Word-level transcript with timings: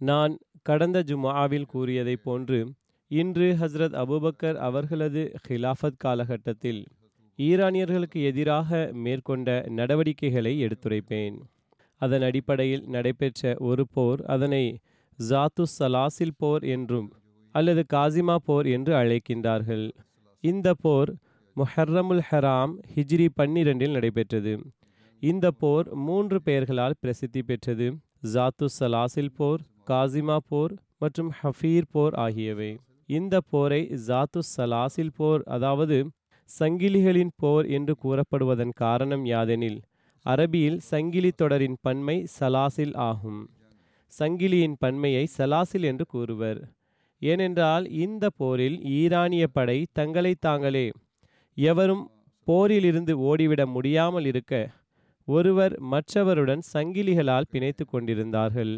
நான் 0.00 0.38
கடந்த 0.62 0.98
ஜுமாவில் 1.06 1.66
கூறியதைப் 1.66 2.22
போன்று 2.22 2.58
இன்று 3.10 3.56
ஹஸ்ரத் 3.60 3.96
அபூபக்கர் 4.02 4.54
அவர்களது 4.54 5.22
ஹிலாஃபத் 5.48 5.96
காலகட்டத்தில் 5.96 6.80
ஈரானியர்களுக்கு 7.38 8.20
எதிராக 8.30 8.90
மேற்கொண்ட 8.92 9.48
நடவடிக்கைகளை 9.68 10.52
எடுத்துரைப்பேன். 10.64 11.36
அதன் 12.00 12.22
அடிப்படையில் 12.22 12.84
நடைபெற்ற 12.86 13.54
ஒரு 13.58 13.84
போர் 13.88 14.20
அதனை 14.24 14.64
ஜாத்து 15.18 15.64
சலாசில் 15.78 16.36
போர் 16.36 16.64
என்றும் 16.64 17.08
அல்லது 17.54 17.84
காசிமா 17.94 18.36
போர் 18.44 18.66
என்று 18.66 18.92
அழைக்கின்றார்கள். 18.94 19.86
இந்த 20.44 20.74
போர் 20.74 21.10
முஹர்ரமுல் 21.56 22.22
ஹராம் 22.30 22.74
ஹிஜ்ரி 22.94 23.28
பன்னிரெண்டில் 23.40 23.90
நடைபெற்றது. 23.90 24.52
இந்த 25.22 25.50
போர் 25.50 25.94
மூன்று 25.94 26.42
பெயர்களால் 26.42 27.00
பிரசித்தி 27.00 27.42
பெற்றது. 27.42 27.86
ஜாத்து 28.34 28.66
சலாசில் 28.80 29.34
போர் 29.36 29.62
காசிமா 29.90 30.36
போர் 30.50 30.74
மற்றும் 31.02 31.30
ஹஃபீர் 31.40 31.90
போர் 31.94 32.14
ஆகியவை. 32.24 32.70
இந்த 33.08 33.34
போரை 33.52 33.82
ஜாத்து 34.08 34.40
சலாசில் 34.54 35.14
போர் 35.18 35.42
அதாவது 35.56 35.98
சங்கிலிகளின் 36.50 37.32
போர் 37.42 37.66
என்று 37.76 37.94
கூறப்படுவதன் 38.04 38.74
காரணம் 38.82 39.24
யாதெனில் 39.32 39.78
அரபியில் 40.26 40.78
சங்கிலி 40.90 41.30
தொடரின் 41.40 41.78
பன்மை 41.86 42.16
சலாசில் 42.38 42.94
ஆகும். 43.10 43.40
சங்கிலியின் 44.12 44.76
பன்மையை 44.84 45.24
சலாசில் 45.36 45.86
என்று 45.90 46.04
கூறுவர். 46.14 46.60
ஏனென்றால் 47.22 47.84
இந்த 48.04 48.24
போரில் 48.40 48.78
ஈரானிய 48.98 49.44
படை 49.56 49.78
தங்களை 49.98 50.32
தாங்களே 50.46 50.86
எவரும் 51.56 52.04
போரிலிருந்து 52.46 53.14
ஓடிவிட 53.30 53.62
முடியாமல் 53.76 54.26
இருக்க 54.32 54.52
ஒருவர் 55.28 55.74
மற்றவருடன் 55.92 56.62
சங்கிலிகளால் 56.74 57.50
பிணைத்து 57.52 57.84
கொண்டிருந்தார்கள். 57.84 58.74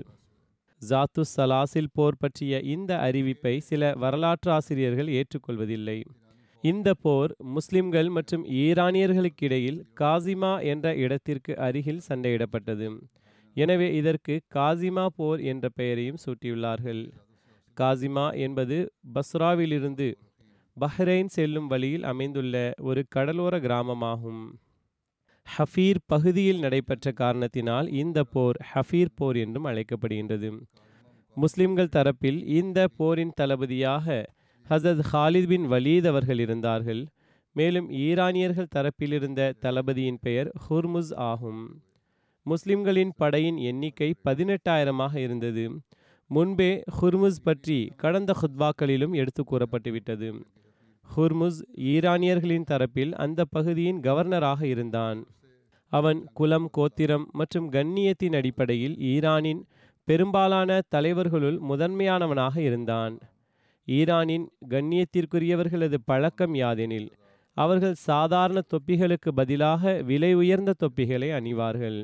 ஜாத்து 0.82 1.22
சலாசில் 1.36 1.92
போர் 1.96 2.18
பற்றிய 2.18 2.60
இந்த 2.74 2.92
அறிவிப்பை 3.06 3.54
சில 3.68 3.92
வரலாற்று 4.02 4.50
ஆசிரியர்கள் 4.56 5.10
ஏற்றுக்கொள்வதில்லை. 5.18 5.98
இந்த 6.64 6.88
போர் 7.04 7.32
முஸ்லிம்கள் 7.56 8.08
மற்றும் 8.08 8.44
ஈரானியர்களுக்கிடையில் 8.62 9.80
காசிமா 10.00 10.52
என்ற 10.72 10.86
இடத்திற்கு 11.04 11.52
அருகில் 11.66 12.02
சண்டையிடப்பட்டது. 12.08 12.88
எனவே 13.56 13.88
இதற்கு 14.00 14.34
காசிமா 14.56 15.06
போர் 15.18 15.40
என்ற 15.52 15.68
பெயரையும் 15.78 16.22
சூட்டியுள்ளார்கள். 16.24 17.02
காசிமா 17.76 18.26
என்பது 18.46 18.78
பஸ்ராவிலிருந்து 19.14 20.08
பஹ்ரைன் 20.76 21.30
செல்லும் 21.36 21.66
வழியில் 21.66 22.04
அமைந்துள்ள 22.10 22.56
ஒரு 22.88 23.02
கடலோர 23.14 23.54
கிராமமாகும். 23.66 24.42
ஹஃபீர் 25.46 26.00
பகுதியில் 26.06 26.58
நடைபெற்ற 26.58 27.12
காரணத்தினால் 27.12 27.88
இந்த 27.92 28.18
போர் 28.24 28.58
ஹஃபீர் 28.74 29.12
போர் 29.14 29.36
என்றும் 29.36 29.64
அழைக்கப்படுகின்றது. 29.64 30.50
முஸ்லிம்கள் 31.36 31.94
தரப்பில் 31.96 32.38
இந்த 32.58 32.88
போரின் 32.96 33.32
தளபதியாக 33.40 34.06
ஹசத் 34.68 35.02
ஹாலித் 35.12 35.46
பின் 35.46 35.66
வலீத் 35.70 36.06
அவர்கள் 36.06 36.38
இருந்தார்கள். 36.38 37.02
மேலும் 37.56 37.90
ஈரானியர்கள் 37.90 38.72
தரப்பில் 38.74 39.12
இருந்த 39.12 39.54
தளபதியின் 39.60 40.20
பெயர் 40.20 40.50
ஹுர்முஸ் 40.64 41.12
ஆகும். 41.30 41.62
முஸ்லிம்களின் 42.46 43.12
படையின் 43.16 43.58
எண்ணிக்கை 43.70 44.10
பதினெட்டாயிரமாக 44.24 45.14
இருந்தது. 45.16 45.64
முன்பே 46.30 46.70
ஹுர்முஸ் 47.00 47.42
பற்றி 47.42 47.78
கடந்த 47.96 48.34
ஹுத்வாக்களிலும் 48.40 49.14
எடுத்து 49.14 49.44
கூறப்பட்டுவிட்டது. 49.44 50.28
ஹுர்முஸ் 51.16 51.60
ஈரானியர்களின் 51.92 52.66
தரப்பில் 52.70 53.12
அந்த 53.12 53.44
பகுதியின் 53.44 54.00
கவர்னராக 54.00 54.62
இருந்தான். 54.62 55.20
அவன் 55.92 56.24
குலம் 56.32 56.68
கோத்திரம் 56.70 57.28
மற்றும் 57.32 57.70
கண்ணியத்தின் 57.72 58.36
அடிப்படையில் 58.36 58.96
ஈரானின் 58.98 59.62
பெரும்பாலான 60.04 60.80
தலைவர்களுள் 60.94 61.58
முதன்மையானவனாக 61.68 62.56
இருந்தான். 62.56 63.18
ஈரானின் 63.88 64.46
கண்ணியத்திற்குரியவர்களது 64.68 65.98
பழக்கம் 66.04 66.54
யாதெனில் 66.54 67.08
அவர்கள் 67.56 67.94
சாதாரண 67.94 68.60
தொப்பிகளுக்கு 68.60 69.30
பதிலாக 69.34 70.02
விலை 70.02 70.34
உயர்ந்த 70.34 70.74
தொப்பிகளை 70.78 71.30
அணிவார்கள். 71.30 71.98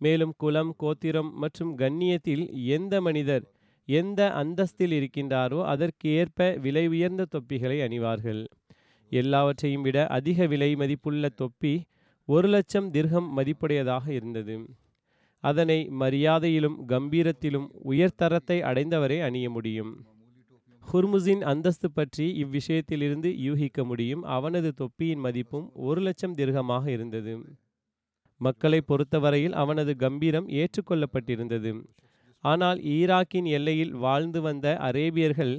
மேலும் 0.00 0.34
குலம் 0.36 0.74
கோத்திரம் 0.76 1.30
மற்றும் 1.34 1.78
கண்ணியத்தில் 1.78 2.44
எந்த 2.64 3.00
மனிதர் 3.00 3.44
எந்த 3.88 4.20
அந்தஸ்தில் 4.34 4.94
இருக்கின்றாரோ 4.98 5.60
அதற்கு 5.64 6.08
ஏற்ப 6.10 6.48
விலை 6.56 6.88
உயர்ந்த 6.88 7.24
தொப்பிகளை 7.24 7.78
அணிவார்கள். 7.80 8.42
எல்லாவற்றையும் 9.12 9.82
விட 9.82 9.98
அதிக 10.06 10.46
விலை 10.46 10.76
மதிப்புள்ள 10.76 11.28
தொப்பி 11.28 11.74
ஒரு 12.28 12.48
லட்சம் 12.48 12.88
திர்கம் 12.90 13.28
மதிப்புடையதாக 13.36 14.08
இருந்தது. 14.08 14.56
அதனை 15.44 15.78
மரியாதையிலும் 16.00 16.76
கம்பீரத்திலும் 16.88 17.68
உயர்தரத்தை 17.84 18.58
அடைந்தவரே 18.62 19.18
அணிய 19.20 19.50
முடியும். 19.50 19.92
ஹுர்முஸின் 20.82 21.42
அந்தஸ்து 21.42 21.88
பற்றி 21.90 22.26
இவ்விஷயத்திலிருந்து 22.44 23.30
யூகிக்க 23.38 23.84
முடியும். 23.84 24.22
அவனது 24.22 24.74
தொப்பியின் 24.74 25.18
மதிப்பும் 25.18 25.66
ஒரு 25.72 26.00
லட்சம் 26.00 26.34
திர்கமாக 26.34 26.84
இருந்தது. 26.86 27.34
மக்களை 28.40 28.80
பொறுத்தவரையில் 28.80 29.52
அவனது 29.52 29.96
கம்பீரம் 29.96 30.48
ஏற்றுக்கொள்ளப்பட்டிருந்தது. 30.48 31.72
ஆனால் 32.44 32.78
ஈராக்கின் 32.96 33.48
எல்லையில் 33.56 33.94
வாழ்ந்து 34.04 34.40
வந்த 34.40 34.66
அரேபியர்கள் 34.88 35.54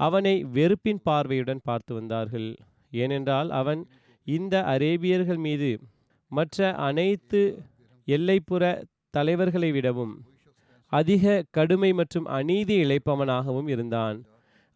அவனை 0.00 0.34
வெறுப்பின் 0.56 1.02
பார்வையுடன் 1.08 1.62
பார்த்து 1.64 1.92
வந்தார்கள். 1.94 2.48
ஏனென்றால் 2.92 3.50
அவன் 3.60 3.80
இந்த 4.26 4.54
அரேபியர்கள் 4.74 5.40
மீது 5.46 5.70
மற்ற 6.30 6.58
அனைத்து 6.88 7.40
எல்லைப்புற 8.08 8.62
தலைவர்களை 9.10 9.70
விடவும் 9.76 10.14
அதிக 10.92 11.42
கடுமை 11.56 11.90
மற்றும் 11.92 12.26
அநீதி 12.38 12.74
இழைப்பவனாகவும் 12.84 13.68
இருந்தான். 13.74 14.18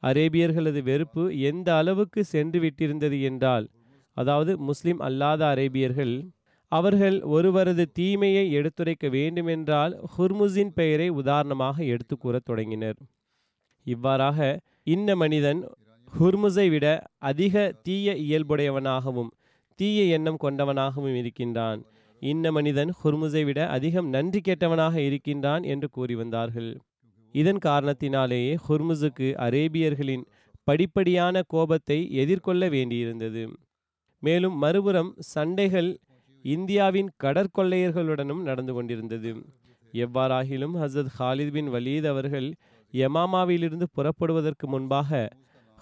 அரேபியர்களது 0.03 0.81
வெறுப்பு 0.83 1.23
எந்த 1.51 1.69
அளவுக்கு 1.77 2.21
சென்று 2.25 2.59
விட்டிருந்தது 2.61 3.17
என்றால் 3.31 3.67
அதாவது 4.17 4.53
முஸ்லிம் 4.69 5.01
அல்லாத 5.09 5.43
அரேபியர்கள் 5.55 6.15
அவர்கள் 6.73 7.17
ஒருவரது 7.35 7.85
தீமையை 7.93 8.45
எடுத்துரைக்க 8.59 9.07
வேண்டுமென்றால் 9.11 9.95
ஹுர்முஸின் 10.15 10.73
பெயரை 10.75 11.09
உதாரணமாக 11.21 11.77
எடுத்து 11.85 12.17
கூறத் 12.17 12.45
தொடங்கினர். 12.45 12.99
இவ்வாறாக 13.87 14.39
இந்த 14.83 15.11
மனிதன் 15.17 15.61
ஹுர்முஸை 16.13 16.67
விட 16.71 16.87
அதிக 17.21 17.55
தீய 17.83 18.15
இயல்புடையவனாகவும் 18.27 19.31
தீய 19.79 20.03
எண்ணம் 20.17 20.39
கொண்டவனாகவும் 20.43 21.17
இருக்கின்றான். 21.21 21.81
இந்த 22.23 22.47
மனிதன் 22.53 22.91
ஹுர்முஸை 23.01 23.43
விட 23.45 23.61
அதிகம் 23.69 24.09
நன்றி 24.09 24.41
கேட்டவனாக 24.49 24.97
இருக்கின்றான் 24.97 25.63
என்று 25.63 25.89
கூறி 25.89 26.15
வந்தார்கள் 26.15 26.71
இதன் 27.35 27.61
காரணத்தினாலேயே 27.65 28.55
ஹுர்முஸுக்கு 28.69 29.29
அரேபியர்களின் 29.47 30.25
படிப்படியான 30.67 31.43
கோபத்தை 31.47 31.99
எதிர்கொள்ள 32.13 32.63
வேண்டியிருந்தது. 32.69 33.43
மேலும் 34.23 34.57
மறுபுறம் 34.59 35.13
சண்டைகள் 35.35 35.91
இந்தியாவின் 36.43 37.11
கடற்கொள்ளையர்களுடனும் 37.23 38.43
நடந்து 38.43 38.73
கொண்டிருந்தது. 38.73 39.47
எவ்வாறாகிலும் 39.93 40.75
ஹசரத் 40.75 41.15
ஹாலித் 41.19 41.51
பின் 41.51 41.69
வலீத் 41.69 42.07
அவர்கள் 42.07 42.55
யமாமாவிலிருந்து 42.93 43.83
புறப்படுவதற்கு 43.93 44.69
முன்பாக 44.69 45.29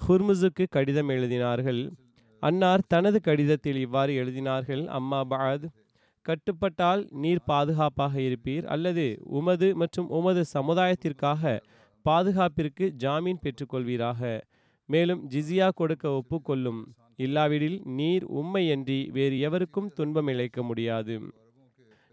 ஹுர்முசுக்கு 0.09 0.67
கடிதம் 0.71 1.09
எழுதினார்கள். 1.09 1.91
அன்னார் 2.41 2.81
தனது 2.89 3.21
கடிதத்தில் 3.21 3.77
இவ்வாறு 3.77 4.25
எழுதினார்கள் 4.25 4.87
அம்மா 4.87 5.25
பாத் 5.25 5.69
கட்டுப்பட்டால் 6.23 7.07
நீர் 7.11 7.43
பாதுகாப்பாக 7.45 8.19
இருப்பீர் 8.19 8.65
அல்லது 8.65 9.19
உமது 9.25 9.77
மற்றும் 9.77 10.09
உமது 10.09 10.45
சமுதாயத்திற்காக 10.55 11.61
பாதுகாப்பிற்கு 12.05 12.89
ஜாமீன் 12.89 13.39
பெற்றுக்கொள்வீராக. 13.43 14.41
மேலும் 14.87 15.31
ஜிசியா 15.31 15.69
கொடுக்க 15.75 16.11
ஒப்புக்கொள்ளும். 16.11 16.95
இல்லாவிடில் 17.19 17.79
நீர் 17.99 18.25
உம்மையன்றி 18.32 18.99
வேறு 19.09 19.37
எவருக்கும் 19.41 19.93
துன்பம் 19.93 20.29
இழைக்க 20.29 20.62
முடியாது. 20.62 21.15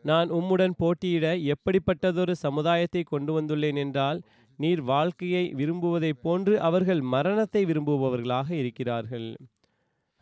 நான் 0.06 0.30
உம்முடன் 0.32 0.76
போட்டியிட 0.78 1.28
எப்படிப்பட்டதொரு 1.52 2.32
சமுதாயத்தை 2.46 3.04
கொண்டு 3.04 3.32
வந்துள்ளேன் 3.42 3.78
என்றால் 3.78 4.20
நீர் 4.60 4.82
வாழ்க்கையை 4.82 5.44
விரும்புவதைப் 5.56 6.22
போன்று 6.22 6.54
அவர்கள் 6.60 7.02
மரணத்தை 7.02 7.66
விரும்புபவர்களாக 7.66 8.50
இருக்கிறார்கள். 8.52 9.28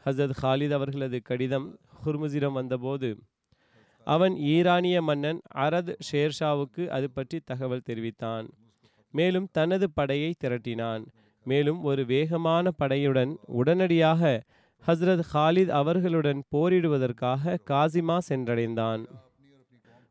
ஹசத் 0.06 0.36
ஹாலித் 0.42 0.76
அவர்களது 0.80 1.22
கடிதம் 1.22 1.68
ஹுர்முசிடம் 2.04 2.52
வந்தபோது 2.52 3.10
அவன் 4.08 4.34
ஈரானிய 4.54 5.02
மன்னன் 5.02 5.40
அரத் 5.56 5.92
ஷேர்ஷாவுக்கு 6.08 6.84
அது 6.88 7.08
பற்றி 7.10 7.38
தகவல் 7.40 7.86
தெரிவித்தான். 7.86 8.48
மேலும் 9.14 9.48
தனது 9.52 9.86
படையை 9.92 10.32
திரட்டினான். 10.44 11.04
மேலும் 11.46 11.80
ஒரு 11.84 12.06
வேகமான 12.06 12.72
படையுடன் 12.80 13.32
உடனடியாக 13.60 14.22
ஹஸ்ரத் 14.88 15.24
ஹாலித் 15.34 15.68
அவர்களுடன் 15.68 16.44
போரிடுவதற்காக 16.56 17.58
காசிமா 17.70 18.18
சென்றடைந்தான். 18.30 19.06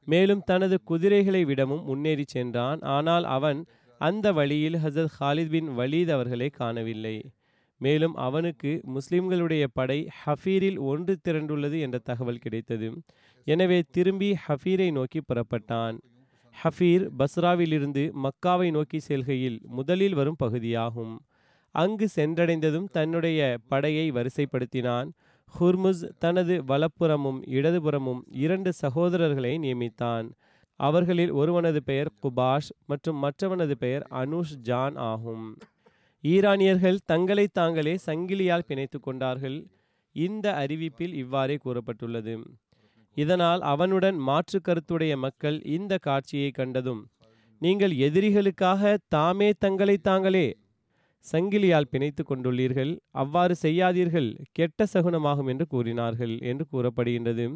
மேலும் 0.05 0.43
தனது 0.45 0.83
குதிரைகளை 0.83 1.45
விடவும் 1.45 1.85
முன்னேறி 1.85 2.25
சென்றான். 2.27 2.81
ஆனால் 2.81 3.25
அவன் 3.25 3.65
அந்த 3.99 4.33
வழியில் 4.33 4.75
ஹசரத் 4.75 5.15
ஹாலித் 5.21 5.49
பின் 5.49 5.69
வலீத் 5.69 6.11
அவர்களை 6.11 6.49
காணவில்லை. 6.49 7.33
மேலும் 7.77 8.15
அவனுக்கு 8.15 8.81
முஸ்லிம்களுடைய 8.95 9.67
படை 9.73 10.09
ஹஃபீரில் 10.27 10.79
ஒன்று 10.79 11.19
திரண்டுள்ளது 11.29 11.81
என்ற 11.81 11.99
தகவல் 11.99 12.39
கிடைத்தது. 12.39 13.03
எனவே 13.45 13.83
திரும்பி 13.91 14.37
ஹஃபீரை 14.49 14.93
நோக்கி 14.93 15.21
புறப்பட்டான். 15.21 15.99
ஹஃபீர் 16.65 17.09
பஸ்ராவிலிருந்து 17.19 18.13
மக்காவை 18.25 18.71
நோக்கி 18.71 18.99
செல்கையில் 18.99 19.61
முதலில் 19.63 20.15
வரும் 20.15 20.37
பகுதியாகும். 20.39 21.21
அங்கு 21.75 22.09
சென்றடைந்ததும் 22.17 22.89
தன்னுடைய 22.91 23.59
படையை 23.69 24.07
வரிசைப்படுத்தினான். 24.13 25.09
ஹுர்முஸ் 25.53 26.03
தனது 26.19 26.55
வலப்புறமும் 26.65 27.41
இடதுபுறமும் 27.57 28.23
இரண்டு 28.45 28.73
சகோதரர்களை 28.83 29.53
நியமித்தான். 29.65 30.27
அவர்களில் 30.81 31.33
ஒருவனது 31.33 31.81
பெயர் 31.83 32.11
குபாஷ் 32.21 32.71
மற்றும் 32.87 33.19
மற்றவனது 33.23 33.75
பெயர் 33.79 34.05
அனுஷ் 34.11 34.55
ஜான் 34.61 34.97
ஆகும். 34.97 35.47
ஈரானியர்கள் 36.25 36.99
தங்களை 37.05 37.47
தாங்களே 37.53 37.95
சங்கிலியால் 38.07 38.67
பிணைத்து 38.67 39.01
கொண்டார்கள். 39.01 39.59
இந்த 40.17 40.47
அறிவிப்பில் 40.67 41.15
இவ்வாறே 41.15 41.57
கூறப்பட்டுள்ளது. 41.65 42.35
இதனால் 43.17 43.61
அவனுடன் 43.61 44.19
மாற்று 44.19 44.59
கருத்துடைய 44.69 45.17
மக்கள் 45.17 45.57
இந்த 45.77 45.99
காட்சியை 45.99 46.51
கண்டதும் 46.51 47.03
நீங்கள் 47.61 47.95
எதிரிகளுக்காக 48.07 48.97
தாமே 49.09 49.49
தங்களை 49.59 49.97
தாங்களே 49.99 50.47
சங்கிலியால் 51.25 51.91
பிணைத்து 51.91 52.23
கொண்டுள்ளீர்கள். 52.25 52.93
அவ்வாறு 53.11 53.55
செய்யாதீர்கள். 53.63 54.29
கெட்ட 54.53 54.87
சகுனமாகும் 54.95 55.49
என்று 55.49 55.67
கூறினார்கள் 55.67 56.35
என்று 56.43 56.67
கூறப்படுகின்றது. 56.73 57.47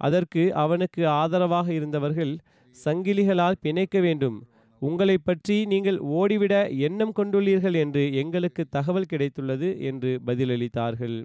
அதற்கு 0.00 0.42
அவனுக்கு 0.54 1.02
ஆதரவாக 1.06 1.72
இருந்தவர்கள் 1.72 2.32
சங்கிலிகளால் 2.76 3.60
பிணைக்க 3.62 4.00
வேண்டும். 4.00 4.38
உங்களை 4.82 5.18
பற்றி 5.18 5.56
நீங்கள் 5.64 5.98
ஓடிவிட 5.98 6.54
எண்ணம் 6.78 7.14
கொண்டுள்ளீர்கள் 7.16 7.74
என்று 7.74 8.02
எங்களுக்கு 8.12 8.62
தகவல் 8.68 9.10
கிடைத்துள்ளது 9.12 9.68
என்று 9.80 10.20
பதிலளித்தார்கள். 10.26 11.16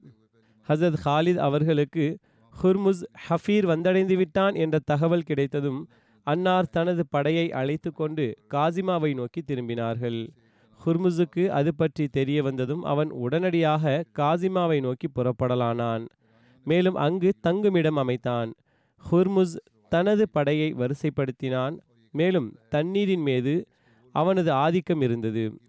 ஹசத் 0.69 0.97
ஹாலித் 1.05 1.41
அவர்களுக்கு 1.47 2.05
ஹுர்முஸ் 2.53 3.03
ஹஃபீர் 3.29 3.65
வந்தடைந்து 3.65 4.15
விட்டான் 4.15 4.55
என்ற 4.55 4.79
தகவல் 4.85 5.21
கிடைத்ததும் 5.21 5.79
அன்னார் 6.27 6.69
தனது 6.69 7.03
படையை 7.09 7.51
அழைத்து 7.51 7.89
கொண்டு 7.91 8.25
காசிமாவை 8.53 9.11
நோக்கி 9.13 9.41
திரும்பினார்கள். 9.41 10.19
ஹுர்முஸுக்கு 10.85 11.47
அது 11.47 11.75
பற்றி 11.75 12.07
தெரிய 12.07 12.43
வந்ததும் 12.43 12.83
அவன் 12.83 13.11
உடனடியாக 13.11 14.03
காசிமாவை 14.17 14.81
நோக்கி 14.81 15.07
புறப்படலானான். 15.07 16.07
மேலும் 16.63 16.95
அங்கு 16.95 17.33
தங்குமிடம் 17.41 17.95
அமைத்தான். 17.95 18.53
ஹுர்முஸ் 19.11 19.55
தனது 19.89 20.29
படையை 20.29 20.73
வரிசைப்படுத்தினான். 20.73 21.79
மேலும் 22.11 22.57
தண்ணீரின் 22.69 23.21
மீது 23.21 23.67
அவனது 24.11 24.51
ஆதிக்கம் 24.51 25.01
இருந்தது. 25.01 25.59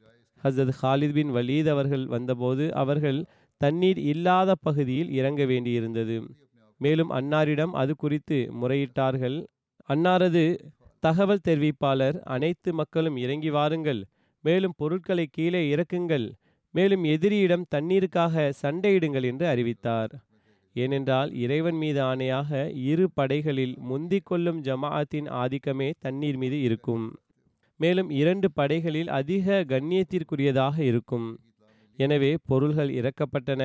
ஹசரத் 0.45 0.79
ஹாலித் 0.83 1.13
பின் 1.13 1.31
வலீத் 1.35 1.69
அவர்கள் 1.69 2.07
வந்தபோது 2.07 2.75
அவர்கள் 2.75 3.25
தண்ணீர் 3.57 3.99
இல்லாத 3.99 4.55
பகுதியில் 4.61 5.11
இறங்க 5.11 5.45
வேண்டியிருந்தது. 5.45 6.29
மேலும் 6.79 7.11
அன்னாரிடம் 7.11 7.71
அது 7.73 7.97
குறித்து 7.97 8.53
முறையிட்டார்கள். 8.62 9.47
அன்னாரது 9.89 10.59
தகவல் 11.01 11.45
தெரிவிப்பாளர் 11.49 12.21
அனைத்து 12.21 12.75
மக்களும் 12.75 13.17
இறங்கி 13.17 13.51
வாருங்கள். 13.51 14.05
மேலும் 14.47 14.77
பொருட்களை 14.81 15.27
கீழே 15.37 15.63
இறக்குங்கள். 15.75 16.27
மேலும் 16.75 17.05
எதிரியிடம் 17.15 17.69
தண்ணீருக்காக 17.75 18.53
சண்டையிடுங்கள் 18.63 19.27
என்று 19.31 19.47
அறிவித்தார். 19.53 20.13
ஏனென்றால் 20.77 21.31
இறைவன் 21.45 21.79
மீது 21.83 22.01
ஆணையாக 22.03 22.51
இரு 22.91 23.07
படைகளில் 23.19 23.75
முந்திக் 23.91 24.27
கொள்ளும் 24.29 24.59
ஜமாஅத்தின் 24.63 25.29
ஆதிக்கமே 25.43 25.89
தண்ணீர் 26.05 26.39
மீது 26.43 26.59
இருக்கும். 26.67 27.07
மேலும் 27.81 28.11
இரண்டு 28.21 28.49
படைகளில் 28.59 29.11
அதிக 29.21 29.65
கண்ணியத்திற்குரியதாக 29.73 30.77
இருக்கும். 30.91 31.29
எனவே 31.99 32.31
பொருள்கள் 32.51 32.91
இறக்கப்பட்டன. 33.01 33.63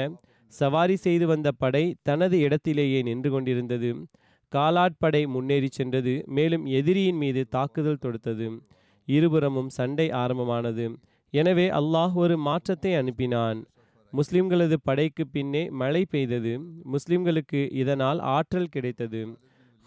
சவாரி 0.54 0.95
செய்து 1.06 1.25
வந்த 1.28 1.50
படை 1.62 1.83
தனது 2.10 2.38
இடத்திலேயே 2.45 3.00
நின்று 3.10 3.30
கொண்டிருந்தது. 3.31 3.89
காலாட்படை 4.54 5.22
முன்னேறி 5.36 5.69
சென்றது. 5.72 6.13
மேலும் 6.38 6.66
எதிரியின் 6.80 7.19
மீது 7.24 7.42
தாக்குதல் 7.56 8.04
தொடுத்தது. 8.06 8.48
இருபுறமும் 9.07 9.69
சண்டை 9.69 10.07
ஆரம்பமானது. 10.12 10.86
எனவே 11.33 11.68
அல்லாஹ் 11.69 12.13
ஒரு 12.13 12.36
மாற்றத்தை 12.38 12.92
அனுப்பினான். 12.94 13.59
முஸ்லிம்களது 14.14 14.75
படைக்கு 14.83 15.23
பின்னே 15.28 15.69
மழை 15.81 16.06
பெய்தது. 16.06 16.54
முஸ்லிம்களுக்கு 16.94 17.61
இதனால் 17.73 18.19
ஆற்றல் 18.35 18.73
கிடைத்தது. 18.75 19.21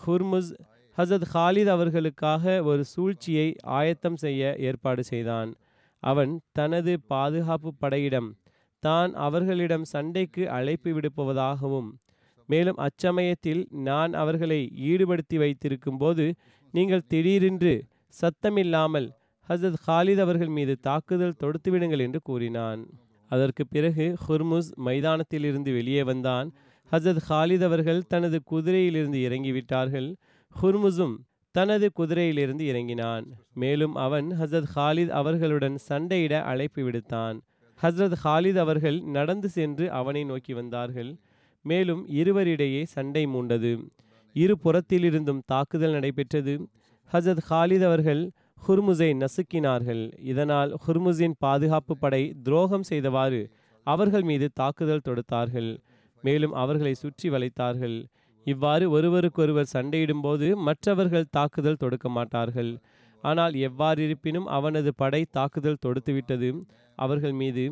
ஹுர்முஸ் 0.00 0.52
ஹசத் 0.98 1.26
ஹாலித் 1.34 1.70
அவர்களுக்காக 1.74 2.62
ஒரு 2.64 2.82
சூழ்ச்சியை 2.84 3.48
ஆயத்தம் 3.78 4.16
செய்ய 4.16 4.54
ஏற்பாடு 4.58 5.02
செய்தான். 5.04 5.50
அவன் 6.02 6.32
தனது 6.52 6.92
பாதுகாப்பு 7.06 7.70
படையிடம் 7.78 8.30
தான் 8.82 9.12
அவர்களிடம் 9.26 9.84
சண்டைக்கு 9.84 10.42
அழைப்பு 10.48 10.90
விடுப்பதாகவும் 10.92 11.90
மேலும் 12.48 12.78
அச்சமயத்தில் 12.86 13.62
நான் 13.88 14.12
அவர்களை 14.12 14.58
ஈடுபடுத்தி 14.90 15.36
வைத்திருக்கும் 15.36 15.98
போது 15.98 16.26
நீங்கள் 16.74 17.06
திடீரென்று 17.08 17.74
சத்தமில்லாமல் 18.20 19.08
ஹசரத் 19.48 19.80
ஹாலித் 19.86 20.18
அவர்கள் 20.18 20.48
மீது 20.48 20.78
தாக்குதல் 20.80 21.34
தொடுத்துவிடுங்கள் 21.38 21.98
என்று 21.98 22.20
கூறினான். 22.22 22.86
அதற்கு 23.28 23.66
பிறகு 23.66 24.16
ஹுர்முஸ் 24.28 24.70
மைதானத்திலிருந்து 24.84 25.72
வெளியே 25.72 26.02
வந்தான். 26.02 26.52
ஹசரத் 26.92 27.20
ஹாலித் 27.28 27.62
அவர்கள் 27.62 28.06
தனது 28.06 28.42
குதிரையிலிருந்து 28.50 29.20
இறங்கிவிட்டார்கள். 29.28 30.16
ஹுர்முஸும் 30.62 31.16
தனது 31.50 31.90
குதிரையிலிருந்து 31.98 32.60
இறங்கினான். 32.60 33.26
மேலும் 33.54 33.94
அவன் 33.94 34.30
ஹசரத் 34.40 34.70
ஹாலித் 34.76 35.08
அவர்களுடன் 35.08 35.78
சண்டையிட 35.88 36.42
அழைப்பு 36.42 36.82
விடுத்தான். 36.82 37.40
ஹசரத் 37.82 38.16
ஹாலித் 38.24 38.58
அவர்கள் 38.58 39.00
நடந்து 39.00 39.48
சென்று 39.48 39.92
அவனை 39.92 40.24
நோக்கி 40.24 40.54
வந்தார்கள். 40.54 41.16
மேலும் 41.62 42.08
இருவரிடையே 42.08 42.82
சண்டை 42.82 43.26
மூண்டது. 43.26 43.88
இரு 44.32 44.58
புறத்திலிருந்தும் 44.64 45.40
தாக்குதல் 45.46 45.92
நடைபெற்றது. 45.92 46.68
ஹசத் 47.12 47.42
ஹாலித் 47.50 47.84
அவர்கள் 47.84 48.30
ஹுர்முஸை 48.66 49.08
நசுக்கினார்கள். 49.22 50.02
இதனால் 50.18 50.70
ஹுர்முஸின் 50.86 51.34
பாதுகாப்பு 51.38 51.96
படை 51.96 52.22
துரோகம் 52.42 52.82
செய்தவாறு 52.82 53.50
அவர்கள் 53.86 54.22
மீது 54.22 54.46
தாக்குதல் 54.54 55.06
தொடுத்தார்கள். 55.08 55.70
மேலும் 56.24 56.52
அவர்களை 56.52 56.94
சுற்றி 56.94 57.28
வளைத்தார்கள். 57.30 57.96
இவ்வாறு 58.46 58.90
ஒருவருக்கொருவர் 58.90 59.72
சண்டையிடும்போது 59.72 60.54
மற்றவர்கள் 60.56 61.30
தாக்குதல் 61.30 61.76
தொடுக்க 61.76 62.08
மாட்டார்கள். 62.08 62.78
ஆனால் 63.24 63.52
எவ்வாறிருப்பினும் 63.52 64.48
அவனது 64.56 64.94
படை 64.94 65.26
தாக்குதல் 65.30 65.82
தொடுத்துவிட்டது. 65.86 66.62
அவர்கள் 66.98 67.32
மீது 67.32 67.64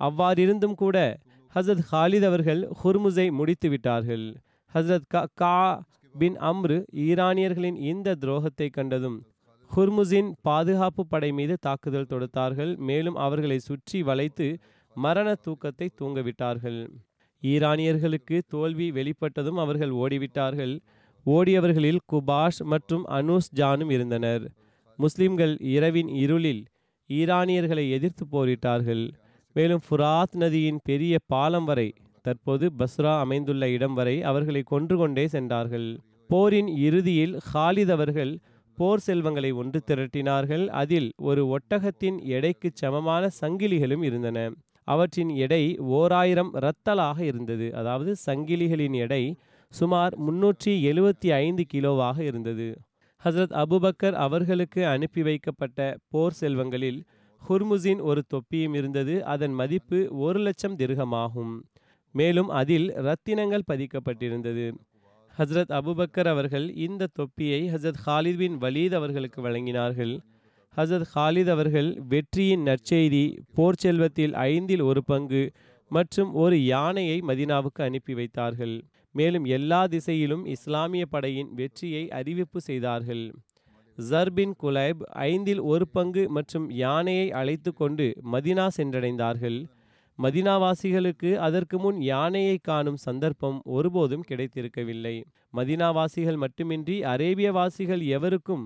அவ்வாறிருந்தும் 0.00 0.74
கூட 0.74 1.18
ஹசரத் 1.54 1.84
ஹாலித் 1.92 2.26
அவர்கள் 2.26 2.60
ஹுர்முஸை 2.84 3.30
முடித்து 3.30 3.68
விட்டார்கள் 3.68 4.36
ஹசரத் 4.74 5.24
கா 5.34 5.82
பின் 6.20 6.36
அம்ரு 6.50 6.76
ஈரானியர்களின் 7.06 7.78
இந்த 7.90 8.14
துரோகத்தை 8.22 8.68
கண்டதும் 8.76 9.18
ஹுர்முசின் 9.70 10.28
பாதுகாப்பு 10.46 11.02
படை 11.06 11.30
மீது 11.38 11.54
தாக்குதல் 11.66 12.08
தொடுத்தார்கள். 12.12 12.72
மேலும் 12.88 13.16
அவர்களை 13.24 13.58
சுற்றி 13.58 13.98
வளைத்து 14.08 14.46
மரண 14.96 15.28
தூக்கத்தை 15.44 15.86
தூங்கவிட்டார்கள். 16.00 16.80
ஈரானியர்களுக்கு 17.42 18.36
தோல்வி 18.54 18.86
வெளிப்பட்டதும் 18.98 19.60
அவர்கள் 19.64 19.92
ஓடிவிட்டார்கள். 20.02 20.74
ஓடியவர்களில் 21.26 22.00
குபாஷ் 22.12 22.60
மற்றும் 22.72 23.04
அனூஸ் 23.18 23.52
ஜானும் 23.60 23.92
இருந்தனர். 23.96 24.44
முஸ்லிம்கள் 24.98 25.54
இரவின் 25.74 26.10
இருளில் 26.22 26.62
ஈரானியர்களை 27.10 27.84
எதிர்த்து 27.96 28.24
போரிட்டார்கள். 28.32 29.04
மேலும் 29.56 29.84
ஃபுராத் 29.86 30.36
நதியின் 30.42 30.80
பெரிய 30.84 31.14
பாலம் 31.26 31.66
வரை 31.70 31.88
தற்போது 32.24 32.66
பஸ்ரா 32.78 33.12
அமைந்துள்ள 33.24 33.64
இடம் 33.76 33.94
வரை 33.94 34.16
அவர்களை 34.30 34.62
கொன்று 34.72 34.96
கொண்டே 34.96 35.24
சென்றார்கள். 35.34 35.88
போரின் 36.28 36.68
இறுதியில் 36.76 37.34
ஹாலித் 37.52 37.90
அவர்கள் 37.90 38.32
போர் 38.78 38.98
செல்வங்களை 38.98 39.50
ஒன்று 39.50 39.80
திரட்டினார்கள். 39.86 40.64
அதில் 40.82 41.12
ஒரு 41.16 41.42
ஒட்டகத்தின் 41.54 42.18
எடைக்கு 42.26 42.70
சமமான 42.74 43.28
சங்கிலிகளும் 43.40 44.04
இருந்தன. 44.04 44.50
அவற்றின் 44.84 45.28
எடை 45.28 45.62
ஓராயிரம் 45.78 46.50
ரத்தலாக 46.54 47.18
இருந்தது. 47.20 47.74
அதாவது 47.74 48.14
சங்கிலிகளின் 48.26 48.94
எடை 48.94 49.22
சுமார் 49.72 50.14
முன்னூற்றி 50.20 50.74
எழுபத்தி 50.90 51.30
ஐந்து 51.32 51.64
கிலோவாக 51.74 52.18
இருந்தது. 52.20 52.68
ஹசரத் 53.24 53.54
அபுபக்கர் 53.62 54.12
அவர்களுக்கு 54.12 54.86
அனுப்பி 54.86 55.22
வைக்கப்பட்ட 55.22 55.96
போர் 56.08 56.36
செல்வங்களில் 56.40 57.00
ஹுர்முசின் 57.48 58.00
ஒரு 58.00 58.22
தொப்பியும் 58.26 58.74
இருந்தது. 58.74 59.24
அதன் 59.24 59.52
மதிப்பு 59.52 60.08
ஒரு 60.10 60.40
லட்சம் 60.40 60.76
திருகமாகும் 60.76 61.52
மேலும் 62.14 62.48
அதில் 62.48 62.88
ரத்தினங்கள் 62.98 63.68
பதிக்கப்பட்டிருந்தது. 63.72 64.66
ஹஸ்ரத் 65.38 65.72
அபுபக்கர் 65.72 66.28
அவர்கள் 66.28 66.74
இந்த 66.74 67.06
தொப்பியை 67.06 67.68
ஹசரத் 67.68 68.00
ஹாலித் 68.06 68.36
பின் 68.36 68.58
வலீத் 68.58 68.94
அவர்களுக்கு 68.94 69.42
வழங்கினார்கள். 69.42 70.20
ஹசரத் 70.76 71.04
ஹாலித் 71.14 71.50
அவர்கள் 71.50 72.00
வெற்றியின் 72.08 72.64
நற்செய்தி 72.64 73.38
போர் 73.54 73.78
செல்வத்தில் 73.78 74.34
ஐந்தில் 74.34 74.80
ஒரு 74.80 75.04
பங்கு 75.04 75.52
மற்றும் 75.88 76.34
ஒரு 76.34 76.64
யானையை 76.64 77.20
மதினாவுக்கு 77.28 77.82
அனுப்பி 77.82 78.14
வைத்தார்கள். 78.14 78.84
மேலும் 79.12 79.44
எல்லா 79.44 79.86
திசையிலும் 79.86 80.44
இஸ்லாமிய 80.46 81.06
படையின் 81.06 81.54
வெற்றியை 81.54 82.10
அறிவிப்பு 82.10 82.60
செய்தார்கள். 82.60 83.34
ஜர்பின் 84.10 84.52
குலைப் 84.62 85.02
ஐந்தில் 85.02 85.60
ஒரு 85.60 85.88
பங்கு 85.88 86.30
மற்றும் 86.30 86.70
யானையை 86.70 87.32
அழைத்து 87.32 87.74
கொண்டு 87.74 88.12
மதினா 88.32 88.68
சென்றடைந்தார்கள். 88.76 89.66
மதினாவாசிகளுக்கு 90.18 91.34
அதற்கு 91.38 91.78
முன் 91.78 92.02
யானையை 92.02 92.58
காணும் 92.58 92.96
சந்தர்ப்பம் 92.96 93.60
ஒருபோதும் 93.64 94.24
கிடைத்திருக்கவில்லை. 94.28 95.16
மதினாவாசிகள் 95.56 96.36
மட்டுமின்றி 96.36 97.00
அரேபியவாசிகள் 97.00 98.06
எவருக்கும் 98.06 98.64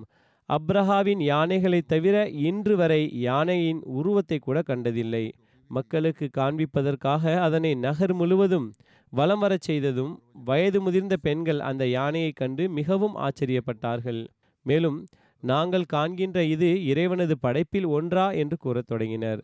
அப்ரஹாவின் 0.48 1.22
யானைகளைத் 1.24 1.86
தவிர 1.86 2.28
இன்று 2.28 2.76
வரை 2.76 3.20
யானையின் 3.20 3.80
உருவத்தை 3.90 4.38
கூட 4.38 4.62
கண்டதில்லை. 4.62 5.24
மக்களுக்கு 5.70 6.30
காண்பிப்பதற்காக 6.38 7.36
அதனை 7.38 7.74
நகர் 7.74 8.12
முழுவதும் 8.12 8.66
வலம் 9.12 9.38
வரச் 9.38 9.60
செய்ததும் 9.60 10.12
வயது 10.44 10.80
முதிர்ந்த 10.80 11.16
பெண்கள் 11.16 11.60
அந்த 11.60 11.86
யானையை 11.88 12.32
கண்டு 12.32 12.68
மிகவும் 12.70 13.16
ஆச்சரியப்பட்டார்கள். 13.16 14.20
மேலும் 14.66 14.98
நாங்கள் 15.42 15.84
காண்கின்ற 15.84 16.44
இது 16.44 16.84
இறைவனது 16.86 17.38
படைப்பில் 17.38 17.86
ஒன்றா? 17.86 18.30
என்று 18.32 18.56
கூறத் 18.56 18.86
தொடங்கினர். 18.86 19.42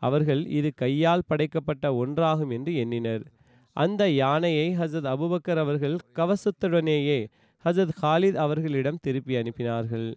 அவர்கள் 0.00 0.42
இது 0.58 0.70
கையால் 0.74 1.26
படைக்கப்பட்ட 1.26 1.84
ஒன்றாகும் 2.02 2.52
என்று 2.52 2.72
எண்ணினர். 2.74 3.24
அந்த 3.76 4.02
யானையை 4.10 4.66
ஹசத் 4.78 5.08
அபுபக்கர் 5.12 5.60
அவர்கள் 5.64 5.96
கவசத்துடனேயே 6.14 7.20
ஹசத் 7.64 7.94
ஹாலித் 8.02 8.40
அவர்களிடம் 8.44 9.02
திருப்பி 9.02 9.34
அனுப்பினார்கள். 9.34 10.08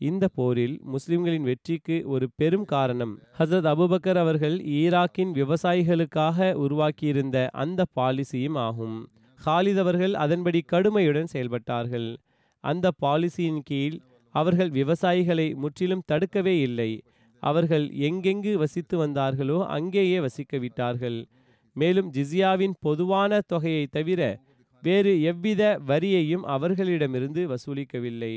இந்த 0.00 0.24
போரில் 0.28 0.76
முஸ்லிம்களின் 0.84 1.42
வெற்றிக்கு 1.42 1.96
ஒரு 2.04 2.26
பெரும் 2.36 2.64
காரணம் 2.64 3.12
ஹசரத் 3.38 3.68
அபுபக்கர் 3.72 4.18
அவர்கள் 4.18 4.56
ஈராக்கின் 4.78 5.32
விவசாயிகளுக்காக 5.40 6.48
உருவாக்கியிருந்த 6.64 7.46
அந்த 7.52 7.84
பாலிசியும் 7.96 8.58
ஆகும். 8.58 8.96
ஹாலித் 9.38 9.82
அவர்கள் 9.84 10.14
அதன்படி 10.14 10.60
கடுமையுடன் 10.72 11.32
செயல்பட்டார்கள். 11.32 12.08
அந்த 12.64 12.90
பாலிசியின் 13.04 13.62
கீழ் 13.64 13.96
அவர்கள் 14.34 14.70
விவசாயிகளை 14.70 15.54
முற்றிலும் 15.54 16.06
தடுக்கவே 16.06 16.60
இல்லை. 16.60 16.90
அவர்கள் 17.50 17.86
எங்கெங்கு 18.08 18.52
வசித்து 18.54 18.94
வந்தார்களோ 19.02 19.58
அங்கேயே 19.76 20.18
வசிக்க 20.20 20.58
விட்டார்கள் 20.58 21.18
மேலும் 21.76 22.08
ஜிசியாவின் 22.12 22.74
பொதுவான 22.80 23.40
தொகையை 23.46 23.84
தவிர 23.90 24.20
வேறு 24.82 25.12
எவ்வித 25.22 25.62
வரியையும் 25.86 26.44
அவர்களிடமிருந்து 26.54 27.42
வசூலிக்கவில்லை. 27.52 28.34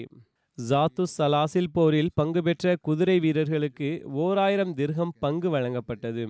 ஜாத்து 0.58 1.04
சலாசில் 1.18 1.74
போரில் 1.74 2.14
பங்கு 2.14 2.42
பெற்ற 2.44 2.76
குதிரை 2.82 3.18
வீரர்களுக்கு 3.20 3.90
ஓர் 4.24 4.38
ஆயிரம் 4.38 4.74
திர்கம் 4.76 5.14
பங்கு 5.20 5.50
வழங்கப்பட்டது. 5.56 6.24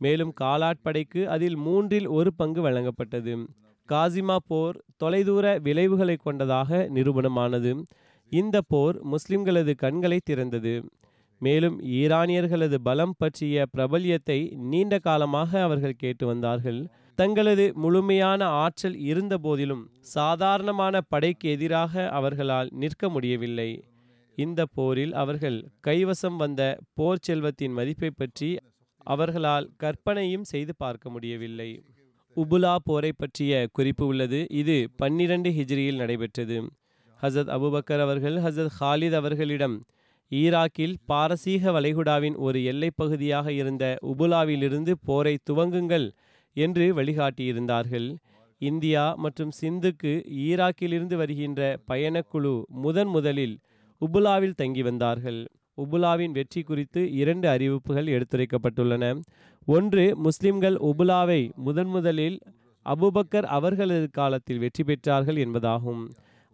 மேலும் 0.00 0.32
காலாட்படைக்கு 0.40 1.22
அதில் 1.34 1.56
மூன்றில் 1.56 2.08
ஒரு 2.18 2.30
பங்கு 2.34 2.60
வழங்கப்பட்டது. 2.66 3.34
காசிமா 3.88 4.36
போர் 4.50 4.76
தொலைதூர 4.96 5.46
விளைவுகளை 5.66 6.16
கொண்டதாக 6.16 6.88
நிரூபணமானது. 6.94 7.72
இந்த 8.32 8.56
போர் 8.68 8.96
முஸ்லிம்களது 9.06 9.74
கண்களை 9.76 10.20
திறந்தது. 10.24 10.74
மேலும் 11.38 11.82
ஈரானியர்களது 11.82 12.74
பலம் 12.74 13.14
பற்றிய 13.18 13.66
பிரபல்யத்தை 13.66 14.38
நீண்ட 14.56 14.98
காலமாக 14.98 15.62
அவர்கள் 15.62 15.96
கேட்டு 15.96 16.26
வந்தார்கள். 16.26 16.86
தங்களது 17.14 17.72
முழுமையான 17.74 18.44
ஆற்றல் 18.44 18.96
இருந்த 18.98 19.38
போதிலும் 19.38 19.90
சாதாரணமான 20.00 21.00
படைக்கு 21.00 21.50
எதிராக 21.50 22.08
அவர்களால் 22.08 22.68
நிற்க 22.72 23.08
முடியவில்லை. 23.08 23.84
இந்த 24.34 24.66
போரில் 24.74 25.14
அவர்கள் 25.14 25.68
கைவசம் 25.86 26.36
வந்த 26.36 26.78
போர் 26.94 27.18
செல்வத்தின் 27.20 27.72
மதிப்பை 27.72 28.10
பற்றி 28.10 28.56
அவர்களால் 28.96 29.70
கற்பனையும் 29.76 30.44
செய்து 30.44 30.74
பார்க்க 30.76 31.10
முடியவில்லை. 31.10 31.82
உபுலா 32.36 32.76
போரை 32.82 33.12
பற்றிய 33.16 33.66
குறிப்பு 33.72 34.06
உள்ளது. 34.06 34.46
இது 34.50 34.88
பன்னிரண்டு 34.96 35.50
ஹிஜ்ரியில் 35.50 35.96
நடைபெற்றது. 35.96 36.70
ஹசத் 37.22 37.52
அபுபக்கர் 37.56 38.00
அவர்கள் 38.00 38.36
ஹசத் 38.36 38.72
ஹாலித் 38.80 39.14
அவர்களிடம் 39.14 39.82
ஈராக்கில் 40.32 40.94
பாரசீக 41.06 41.72
வளைகுடாவின் 41.72 42.36
ஒரு 42.36 42.58
எல்லைப்பகுதியாக 42.72 43.48
இருந்த 43.48 43.84
உபுலாவிலிருந்து 44.02 44.92
போரை 45.04 45.38
துவங்குங்கள் 45.50 46.06
என்று 46.56 46.86
வழிகாட்டியிருந்தார்கள். 46.94 48.08
இந்தியா 48.60 49.14
மற்றும் 49.14 49.52
சிந்துக்கு 49.60 50.12
ஈராக்கிலிருந்து 50.46 51.16
வருகின்ற 51.16 51.60
பயணக்குழு 51.88 52.62
முதன் 52.84 53.08
முதலில் 53.08 53.56
உபுலாவில் 54.00 54.54
தங்கி 54.54 54.82
வந்தார்கள். 54.82 55.40
உபுலாவின் 55.78 56.30
வெற்றி 56.30 56.62
குறித்து 56.62 57.00
இரண்டு 57.12 57.48
அறிவிப்புகள் 57.48 58.06
எடுத்துரைக்கப்பட்டுள்ளன. 58.06 59.04
ஒன்று 59.66 60.04
முஸ்லிம்கள் 60.16 60.76
உபுலாவை 60.90 61.40
முதன் 61.56 61.86
முதலில் 61.86 62.38
அபுபக்கர் 62.86 63.46
அவர்களது 63.56 64.08
காலத்தில் 64.10 64.58
வெற்றி 64.58 64.84
பெற்றார்கள் 64.84 65.38
என்பதாகும். 65.44 66.02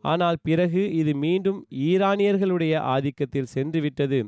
ஆனால் 0.02 0.38
பிறகு 0.42 0.82
இது 0.92 1.12
மீண்டும் 1.14 1.58
ஈரானியர்களுடைய 1.88 2.74
ஆதிக்கத்தில் 2.94 3.50
சென்றுவிட்டது. 3.54 4.20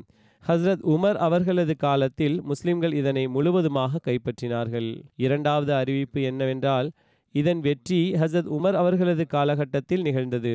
ஹஸ்ரத் 0.43 0.83
உமர் 0.93 1.17
அவர்களது 1.27 1.73
காலத்தில் 1.75 2.41
முஸ்லிம்கள் 2.41 2.93
இதனை 2.93 3.27
முழுவதுமாக 3.27 3.99
கைப்பற்றினார்கள். 4.07 4.89
இரண்டாவது 5.15 5.73
அறிவிப்பு 5.73 6.21
என்னவென்றால் 6.21 6.89
இதன் 7.35 7.59
வெற்றி 7.59 8.01
ஹசரத் 8.11 8.51
உமர் 8.57 8.77
அவர்களது 8.81 9.23
காலகட்டத்தில் 9.27 10.01
நிகழ்ந்தது. 10.01 10.53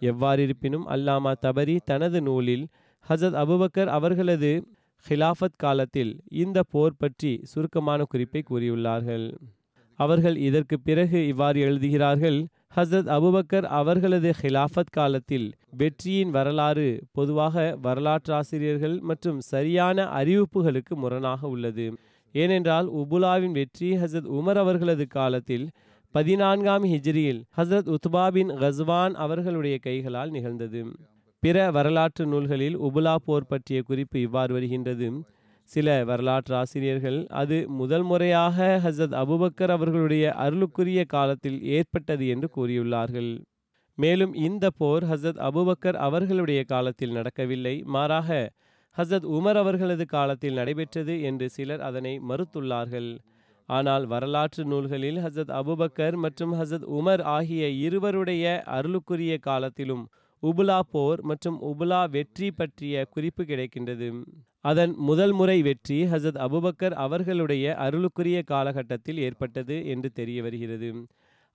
எவ்வாறிருப்பினும் 0.00 0.86
அல்லாமா 0.94 1.32
தபரி 1.42 1.76
தனது 1.84 2.20
நூலில் 2.20 2.64
ஹசத் 3.06 3.38
அபுபக்கர் 3.42 3.90
அவர்களது 3.98 4.52
ஹிலாஃபத் 5.06 5.58
காலத்தில் 5.58 6.12
இந்த 6.42 6.58
போர் 6.70 6.98
பற்றி 6.98 7.32
சுருக்கமான 7.42 8.04
குறிப்பை 8.04 8.42
கூறியுள்ளார்கள். 8.50 9.26
அவர்கள் 9.98 10.36
இதற்கு 10.48 10.76
பிறகு 10.80 11.18
இவ்வாறு 11.26 11.58
எழுதுகிறார்கள் 11.60 12.38
ஹசரத் 12.74 13.10
அபுபக்கர் 13.16 13.66
அவர்களது 13.78 14.30
ஹிலாஃபத் 14.42 14.92
காலத்தில் 14.92 15.46
வெற்றியின் 15.70 16.30
வரலாறு 16.30 16.86
பொதுவாக 17.12 17.78
வரலாற்றாசிரியர்கள் 17.82 19.00
மற்றும் 19.00 19.40
சரியான 19.40 20.04
அறிவிப்புகளுக்கு 20.04 20.94
முரணாக 20.94 21.48
உள்ளது. 21.48 21.86
ஏனென்றால் 22.34 22.86
உபுலாவின் 22.86 23.50
வெற்றி 23.50 23.90
ஹசரத் 23.92 24.30
உமர் 24.38 24.58
அவர்களது 24.58 25.06
காலத்தில் 25.06 25.66
பதினான்காம் 26.14 26.84
ஹிஜ்ரியில் 26.84 27.40
ஹசரத் 27.56 27.94
உத்பா 27.96 28.28
பின் 28.28 28.50
கஸ்வான் 28.50 29.14
அவர்களுடைய 29.14 29.78
கைகளால் 29.78 30.30
நிகழ்ந்தது. 30.30 30.82
பிற 31.42 31.70
வரலாற்று 31.70 32.26
நூல்களில் 32.26 32.76
உபுலா 32.78 33.14
போர் 33.24 33.46
பற்றிய 33.46 33.80
குறிப்பு 33.82 34.20
இவ்வாறு 34.20 34.52
வருகின்றது. 34.52 35.08
சில 35.70 36.04
வரலாற்று 36.04 36.54
ஆசிரியர்கள் 36.54 37.26
அது 37.32 37.56
முதல் 37.78 38.02
முறையாக 38.02 38.80
ஹசரத் 38.84 39.16
அபுபக்கர் 39.22 39.72
அவர்களுடைய 39.76 40.34
அருளுக்குரிய 40.38 41.00
காலத்தில் 41.06 41.58
ஏற்பட்டது 41.76 42.24
என்று 42.28 42.48
கூறியுள்ளார்கள். 42.56 43.30
மேலும் 43.98 44.34
இந்த 44.46 44.64
போர் 44.80 45.04
ஹசரத் 45.04 45.40
அபுபக்கர் 45.48 45.98
அவர்களுடைய 46.06 46.60
காலத்தில் 46.64 47.10
நடக்கவில்லை. 47.10 47.82
மாறாக 47.86 48.28
ஹசரத் 48.96 49.26
உமர் 49.36 49.58
அவர்களது 49.62 50.04
காலத்தில் 50.06 50.54
நடைபெற்றது 50.54 51.22
என்று 51.22 51.46
சிலர் 51.50 51.80
அதனை 51.80 52.20
மறுத்துள்ளார்கள். 52.28 53.10
ஆனால் 53.68 54.04
வரலாற்று 54.06 54.64
நூல்களில் 54.64 55.18
ஹசரத் 55.18 55.54
அபுபக்கர் 55.60 56.16
மற்றும் 56.16 56.52
ஹசரத் 56.54 56.86
உமர் 56.98 57.22
ஆகிய 57.36 57.68
இருவருடைய 57.86 58.44
அருளுக்குரிய 58.76 59.34
காலத்திலும் 59.38 60.04
உபுலா 60.48 60.78
போர் 60.94 61.20
மற்றும் 61.22 61.58
உபுலா 61.70 62.00
வெற்றி 62.14 62.48
பற்றிய 62.50 63.04
குறிப்பு 63.14 63.42
கிடைக்கின்றது. 63.42 64.08
அதன் 64.60 64.92
முதல் 65.08 65.32
முறை 65.32 65.58
வெற்றி 65.62 65.98
ஹசத் 66.12 66.40
அபுபக்கர் 66.46 66.94
அவர்களுடைய 67.04 67.74
அருளுக்குரிய 67.84 68.38
காலகட்டத்தில் 68.44 69.18
ஏற்பட்டது 69.26 69.76
என்று 69.86 70.08
தெரிய 70.12 70.38
வருகிறது. 70.42 70.90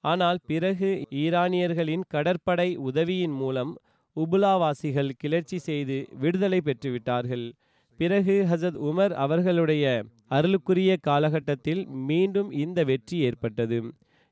ஆனால் 0.03 0.39
பிறகு 0.45 0.89
ஈரானியர்களின் 1.23 2.05
கடற்படை 2.07 2.69
உதவியின் 2.89 3.35
மூலம் 3.41 3.73
உபுலாவாசிகள் 4.17 5.11
கிளர்ச்சி 5.17 5.57
செய்து 5.67 5.97
விடுதலை 6.19 6.59
பெற்றுவிட்டார்கள். 6.65 7.45
பிறகு 7.99 8.35
ஹசத் 8.51 8.79
உமர் 8.89 9.13
அவர்களுடைய 9.25 9.85
அருளுக்குரிய 10.31 10.91
காலகட்டத்தில் 11.01 11.83
மீண்டும் 12.09 12.49
இந்த 12.63 12.79
வெற்றி 12.83 13.17
ஏற்பட்டது. 13.27 13.79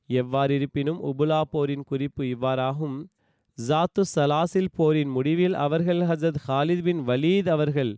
எவ்வாறிருப்பினும் 0.09 0.99
உபுலா 1.09 1.41
போரின் 1.51 1.87
குறிப்பு 1.89 2.23
இவ்வாறாகும். 2.29 2.97
ஜாத்து 3.59 4.03
சலாசில் 4.15 4.73
போரின் 4.75 5.09
முடிவில் 5.09 5.55
அவர்கள் 5.59 6.01
ஹசத் 6.01 6.39
ஹாலித் 6.45 6.83
பின் 6.83 7.01
வலீத் 7.03 7.49
அவர்கள் 7.49 7.91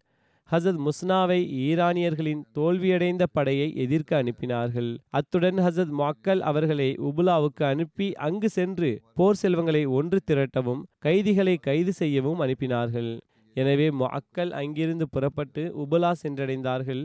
ஹசத் 0.50 0.80
முஸ்னாவை 0.80 1.40
ஈரானியர்களின் 1.62 2.42
தோல்வியடைந்த 2.56 3.24
படையை 3.34 3.68
எதிர்க்க 3.76 4.22
அனுப்பினார்கள் 4.22 4.90
அத்துடன் 5.10 5.60
ஹசத் 5.60 5.94
மக்கள் 6.00 6.42
அவர்களை 6.42 6.90
உபுலாவுக்கு 7.02 7.64
அனுப்பி 7.66 8.08
அங்கு 8.20 8.50
சென்று 8.50 8.90
போர் 9.14 9.36
செல்வங்களை 9.36 9.84
ஒன்று 9.92 10.20
திரட்டவும் 10.32 10.82
கைதிகளை 11.00 11.56
கைது 11.60 11.94
செய்யவும் 11.94 12.42
அனுப்பினார்கள் 12.42 13.12
எனவே 13.56 13.88
மக்கள் 13.98 14.52
அங்கிருந்து 14.52 15.08
புறப்பட்டு 15.10 15.64
உபுலா 15.84 16.12
சென்றடைந்தார்கள் 16.24 17.04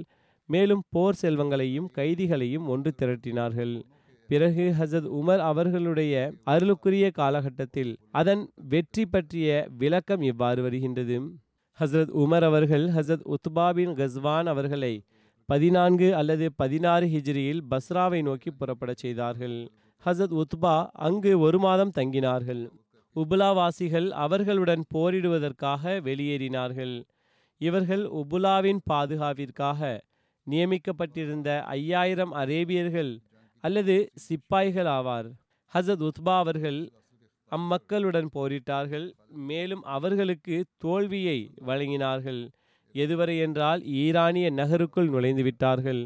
மேலும் 0.48 0.82
போர் 0.90 1.20
செல்வங்களையும் 1.22 1.90
கைதிகளையும் 1.94 2.66
ஒன்று 2.66 2.90
திரட்டினார்கள் 3.00 3.74
பிறகு 4.28 4.74
ஹசத் 4.78 5.08
உமர் 5.18 5.38
அவர்களுடைய 5.38 6.32
அருளுக்குரிய 6.46 7.10
காலகட்டத்தில் 7.10 7.96
அதன் 8.10 8.52
வெற்றி 8.54 9.06
பற்றிய 9.06 9.68
விளக்கம் 9.78 10.22
இவ்வாறு 10.22 10.62
வருகின்றது? 10.62 11.20
ஹசரத் 11.80 12.12
உமர் 12.14 12.42
அவர்கள் 12.42 12.86
ஹசரத் 12.88 13.34
உத்பாபின் 13.34 13.92
கஸ்வான் 13.94 14.44
அவர்களை 14.44 15.04
பதினான்கு 15.44 16.14
அல்லது 16.14 16.52
பதினாறு 16.52 17.06
ஹிஜ்ரியில் 17.06 17.60
பஸ்ராவை 17.70 18.22
நோக்கி 18.22 18.50
புறப்படச் 18.50 18.96
செய்தார்கள். 18.96 19.70
ஹசத் 20.04 20.42
உத்பா 20.42 20.86
அங்கு 20.92 21.38
ஒரு 21.38 21.58
மாதம் 21.58 21.92
தங்கினார்கள். 21.98 22.68
உபுலாவாசிகள் 23.16 24.08
அவர்களுடன் 24.08 24.84
போரிடுவதற்காக 24.94 26.00
வெளியேறினார்கள். 26.00 27.02
இவர்கள் 27.60 28.04
உபுலாவின் 28.04 28.78
பாதுகாப்பிற்காக 28.90 30.00
நியமிக்கப்பட்டிருந்த 30.46 31.60
ஐயாயிரம் 31.60 32.32
அரேபியர்கள் 32.32 33.18
அல்லது 33.66 33.94
சிப்பாய்கள் 34.26 34.90
ஆவார் 34.96 35.28
ஹசத் 35.72 36.04
உத்பா 36.08 36.34
அவர்கள் 36.42 36.80
அம்மக்களுடன் 37.52 38.28
போரிட்டார்கள். 38.34 39.06
மேலும் 39.48 39.82
அவர்களுக்கு 39.96 40.56
தோல்வியை 40.84 41.38
வழங்கினார்கள். 41.66 42.40
எதுவரை 42.94 43.36
என்றால் 43.38 43.80
ஈரானிய 44.02 44.46
நகருக்குள் 44.50 45.10
நுழைந்து 45.14 45.42
விட்டார்கள். 45.42 46.02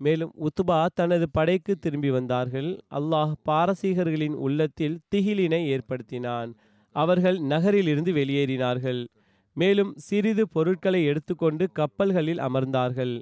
மேலும் 0.00 0.32
உத்பா 0.46 0.80
தனது 0.94 1.26
படைக்கு 1.30 1.72
திரும்பி 1.76 2.10
வந்தார்கள். 2.10 2.70
அல்லாஹ் 2.98 3.32
பாரசீகர்களின் 3.48 4.36
உள்ளத்தில் 4.46 5.00
திகிலினை 5.14 5.62
ஏற்படுத்தினான். 5.74 6.50
அவர்கள் 6.96 7.38
நகரிலிருந்து 7.52 8.12
வெளியேறினார்கள். 8.20 9.00
மேலும் 9.56 9.92
சிறிது 10.06 10.44
பொருட்களை 10.48 11.00
எடுத்துக்கொண்டு 11.04 11.64
கப்பல்களில் 11.78 12.42
அமர்ந்தார்கள். 12.48 13.14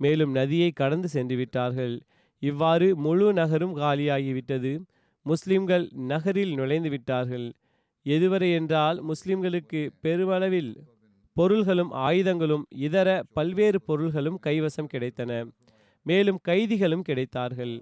மேலும் 0.00 0.32
நதியை 0.32 0.70
கடந்து 0.80 1.08
சென்று 1.08 1.36
விட்டார்கள் 1.36 1.94
இவ்வாறு 2.42 2.96
முழு 2.96 3.32
நகரும் 3.32 3.74
காலியாகிவிட்டது. 3.76 4.72
முஸ்லிம்கள் 5.26 5.84
நகரில் 5.92 6.54
நுழைந்து 6.54 6.90
விட்டார்கள் 6.90 7.46
எதுவரை 8.06 8.48
என்றால் 8.52 8.98
முஸ்லிம்களுக்கு 9.04 9.80
பெருமளவில் 10.00 10.72
பொருள்களும் 11.36 11.90
ஆயுதங்களும் 11.90 12.64
இதர 12.86 13.08
பல்வேறு 13.32 13.78
பொருள்களும் 13.82 14.38
கைவசம் 14.46 14.92
கிடைத்தன. 14.94 15.32
மேலும் 16.06 16.40
கைதிகளும் 16.48 17.04
கிடைத்தார்கள். 17.08 17.74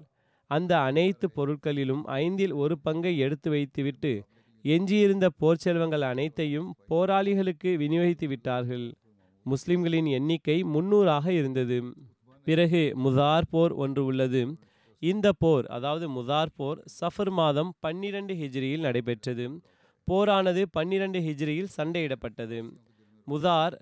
அந்த 0.50 0.72
அனைத்து 0.78 1.26
பொருட்களிலும் 1.36 2.02
ஐந்தில் 2.04 2.52
ஒரு 2.52 2.74
பங்கை 2.78 3.18
எடுத்து 3.18 3.48
வைத்துவிட்டு 3.50 4.12
எஞ்சியிருந்த 4.64 5.26
போர் 5.36 5.56
செல்வங்கள் 5.56 6.02
அனைத்தையும் 6.02 6.68
போராளிகளுக்கு 6.88 7.70
விநியோகித்து 7.82 8.26
விட்டார்கள். 8.26 8.86
முஸ்லிம்களின் 9.46 10.08
எண்ணிக்கை 10.18 10.56
முன்னூறாக 10.64 11.32
இருந்தது. 11.32 11.78
பிறகு 12.48 12.80
முதார் 13.04 13.46
போர் 13.50 13.72
ஒன்று 13.72 14.02
உள்ளது. 14.04 14.42
இந்த 15.02 15.28
போர் 15.38 15.66
அதாவது 15.66 16.06
முதார் 16.10 16.52
போர் 16.56 16.78
சஃபர் 16.98 17.30
மாதம் 17.30 17.70
பன்னிரண்டு 17.80 18.34
ஹிஜ்ரியில் 18.34 18.80
நடைபெற்றது. 18.80 19.44
போரானது 20.08 20.62
பன்னிரண்டு 20.70 21.18
ஹிஜ்ரியில் 21.18 21.72
சண்டையிடப்பட்டது. 21.76 22.58
முதார் 23.26 23.74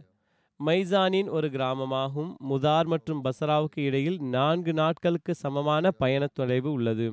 மைசானின் 0.61 1.29
ஒரு 1.29 1.49
கிராமமாகும். 1.49 2.31
முதார் 2.51 2.87
மற்றும் 2.87 3.23
பசராவுக்கு 3.25 3.81
இடையில் 3.89 4.19
நான்கு 4.37 4.73
நாட்களுக்கு 4.73 5.35
சமமான 5.35 5.91
பயணத் 6.03 6.35
தொலைவு 6.35 6.71
உள்ளது. 6.73 7.09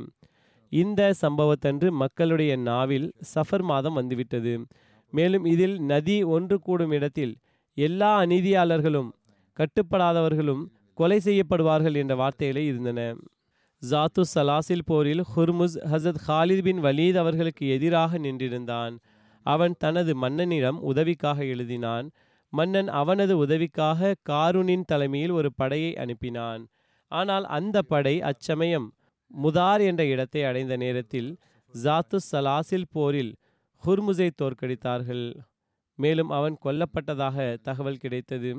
இந்த 0.71 1.01
சம்பவத்தன்று 1.21 1.89
மக்களுடைய 2.01 2.55
நாவில் 2.69 3.07
சஃபர் 3.33 3.65
மாதம் 3.71 3.93
வந்துவிட்டது. 3.93 4.53
மேலும் 5.13 5.45
இதில் 5.45 5.75
நதி 5.91 6.23
ஒன்று 6.35 6.59
கூடும் 6.59 6.91
இடத்தில் 6.91 7.33
எல்லா 7.77 8.11
அநீதியாளர்களும் 8.21 9.11
கட்டுப்படாதவர்களும் 9.59 10.63
கொலை 10.93 11.19
செய்யப்படுவார்கள் 11.23 11.95
என்ற 11.95 12.15
வார்த்தைகளே 12.15 12.65
இருந்தன. 12.65 13.15
ஜாத்து 13.89 14.21
சலாசில் 14.35 14.85
போரில் 14.85 15.23
ஹுர்முஸ் 15.35 15.77
ஹசத் 15.91 16.21
ஹாலித் 16.27 16.61
பின் 16.61 16.83
வலீத் 16.83 17.17
அவர்களுக்கு 17.17 17.69
எதிராக 17.69 18.17
நின்றிருந்தான். 18.17 18.97
அவன் 19.45 19.75
தனது 19.79 20.21
மன்னனிடம் 20.21 20.79
உதவிக்காக 20.81 21.43
எழுதினான். 21.43 22.09
மன்னன் 22.49 22.87
அவனது 22.87 23.37
உதவிக்காக 23.37 24.15
காரூனின் 24.29 24.83
தலைமையில் 24.85 25.29
ஒரு 25.29 25.53
படையை 25.53 25.93
அனுப்பினான். 25.93 26.65
ஆனால் 27.07 27.45
அந்த 27.45 27.81
படை 27.81 28.21
அச்சமயம் 28.21 28.93
முதார் 29.43 29.81
என்ற 29.81 30.05
இடத்தை 30.05 30.43
அடைந்த 30.43 30.75
நேரத்தில் 30.75 31.37
ஜாத்து 31.83 32.17
சலாசில் 32.31 32.89
போரில் 32.89 33.35
ஹுர்முஸை 33.85 34.29
தோற்கடித்தார்கள். 34.41 35.35
மேலும் 35.95 36.29
அவன் 36.29 36.57
கொல்லப்பட்டதாக 36.65 37.57
தகவல் 37.61 37.97
கிடைத்தது. 37.97 38.51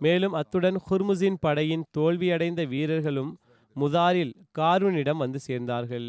மேலும் 0.00 0.34
அத்துடன் 0.40 0.78
ஹுர்முசின் 0.86 1.38
படையின் 1.40 1.84
தோல்வியடைந்த 1.96 2.62
வீரர்களும் 2.68 3.32
முதாரில் 3.76 4.34
காரூனிடம் 4.58 5.20
வந்து 5.24 5.40
சேர்ந்தார்கள். 5.48 6.08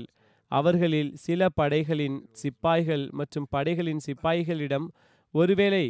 அவர்களில் 0.51 1.11
சில 1.25 1.49
படைகளின் 1.59 2.17
சிப்பாய்கள் 2.41 3.03
மற்றும் 3.11 3.47
படைகளின் 3.55 4.01
சிப்பாய்களிடம் 4.07 4.87
ஒருவேளை 5.33 5.85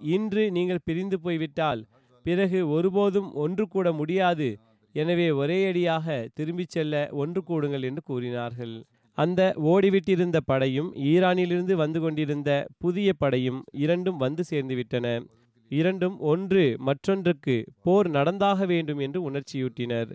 இன்று 0.00 0.44
நீங்கள் 0.50 0.84
பிரிந்து 0.84 1.16
போய்விட்டால் 1.20 1.82
பிறகு 2.24 2.60
ஒருபோதும் 2.68 3.28
ஒன்று 3.34 3.64
கூட 3.68 3.88
முடியாது. 3.92 4.48
எனவே 4.94 5.26
ஒரேயடியாக 5.40 6.06
திரும்பிச் 6.34 6.74
செல்ல 6.74 6.94
ஒன்று 7.22 7.40
கூடுங்கள் 7.48 7.84
என்று 7.88 8.02
கூறினார்கள். 8.02 8.74
அந்த 9.18 9.40
ஓடிவிட்டிருந்த 9.72 10.38
படையும் 10.50 10.88
ஈரானிலிருந்து 11.10 11.74
வந்து 11.82 12.00
கொண்டிருந்த 12.00 12.50
புதிய 12.78 13.12
படையும் 13.22 13.60
இரண்டும் 13.84 14.18
வந்து 14.24 14.44
சேர்ந்துவிட்டன 14.50 15.06
இரண்டும் 15.70 16.16
ஒன்று 16.18 16.64
மற்றொன்றுக்கு 16.78 17.56
போர் 17.82 18.08
நடந்தாக 18.08 18.66
வேண்டும் 18.66 18.98
என்று 18.98 19.30
உணர்ச்சியூட்டினர். 19.30 20.10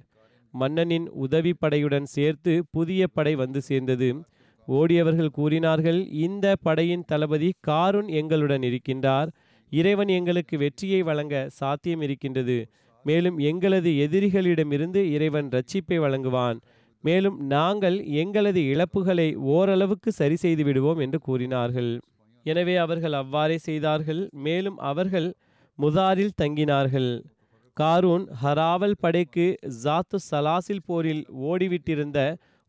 மன்னனின் 0.53 1.07
உதவி 1.09 1.53
படையுடன் 1.61 2.07
சேர்த்து 2.15 2.53
புதிய 2.71 3.07
படை 3.07 3.35
வந்து 3.35 3.61
சேர்ந்தது. 3.61 4.09
ஓடியவர்கள் 4.67 5.35
கூறினார்கள் 5.37 5.99
இந்த 6.07 6.55
படையின் 6.61 7.03
தளபதி 7.07 7.49
காருன் 7.59 8.07
எங்களுடன் 8.19 8.61
இருக்கின்றார். 8.61 9.29
இறைவன் 9.71 10.07
எங்களுக்கு 10.07 10.57
வெற்றியை 10.57 11.01
வழங்க 11.01 11.35
சாத்தியம் 11.49 12.01
இருக்கின்றது. 12.01 12.57
மேலும் 13.05 13.37
எங்களது 13.37 13.89
எதிரிகளிடமிருந்து 14.05 15.01
இறைவன் 15.11 15.49
ரட்சிப்பை 15.49 15.97
வழங்குவான். 15.99 16.59
மேலும் 17.03 17.37
நாங்கள் 17.47 17.97
எங்களது 18.21 18.61
இழப்புகளை 18.73 19.27
ஓரளவுக்கு 19.35 20.11
சரி 20.11 20.35
செய்து 20.35 20.63
விடுவோம் 20.63 20.97
என்று 20.97 21.19
கூறினார்கள். 21.19 21.91
எனவே 22.45 22.75
அவர்கள் 22.85 23.15
அவ்வாறே 23.21 23.57
செய்தார்கள். 23.67 24.21
மேலும் 24.45 24.77
அவர்கள் 24.89 25.29
முதாரில் 25.79 26.37
தங்கினார்கள். 26.41 27.11
காரூன் 27.77 28.25
ஹராவல் 28.41 28.99
படைக்கு 29.03 29.45
ஜாத்து 29.83 30.17
சலாசில் 30.31 30.85
போரில் 30.85 31.23
ஓடிவிட்டிருந்த 31.49 32.19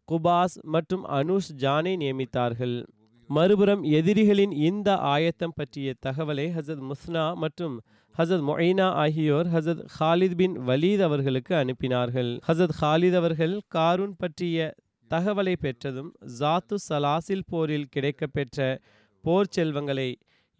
குபாஸ் 0.08 0.56
மற்றும் 0.74 1.04
அனுஷ் 1.18 1.50
ஜானை 1.62 1.92
நியமித்தார்கள். 2.02 2.76
மறுபுறம் 3.30 3.82
எதிரிகளின் 3.98 4.52
இந்த 4.68 4.88
ஆயத்தம் 5.14 5.54
பற்றிய 5.54 5.94
தகவலை 6.06 6.46
ஹசத் 6.56 6.82
முஸ்னா 6.90 7.24
மற்றும் 7.42 7.76
ஹசத் 8.14 8.44
மொய்னா 8.48 8.88
ஆகியோர் 9.04 9.48
ஹசத் 9.54 9.82
ஹாலித் 9.96 10.36
பின் 10.40 10.54
வலீத் 10.68 11.02
அவர்களுக்கு 11.08 11.54
அனுப்பினார்கள். 11.54 12.30
ஹசத் 12.48 12.76
ஹாலித் 12.80 13.16
அவர்கள் 13.20 13.54
காரூன் 13.76 14.14
பற்றிய 14.18 14.58
தகவலை 15.10 15.54
பெற்றதும் 15.64 16.10
ஜாத்து 16.38 16.76
சலாசில் 16.88 17.48
போரில் 17.50 17.90
கிடைக்கப்பெற்ற 17.96 18.60
போர் 19.26 19.52
செல்வங்களை 19.56 20.10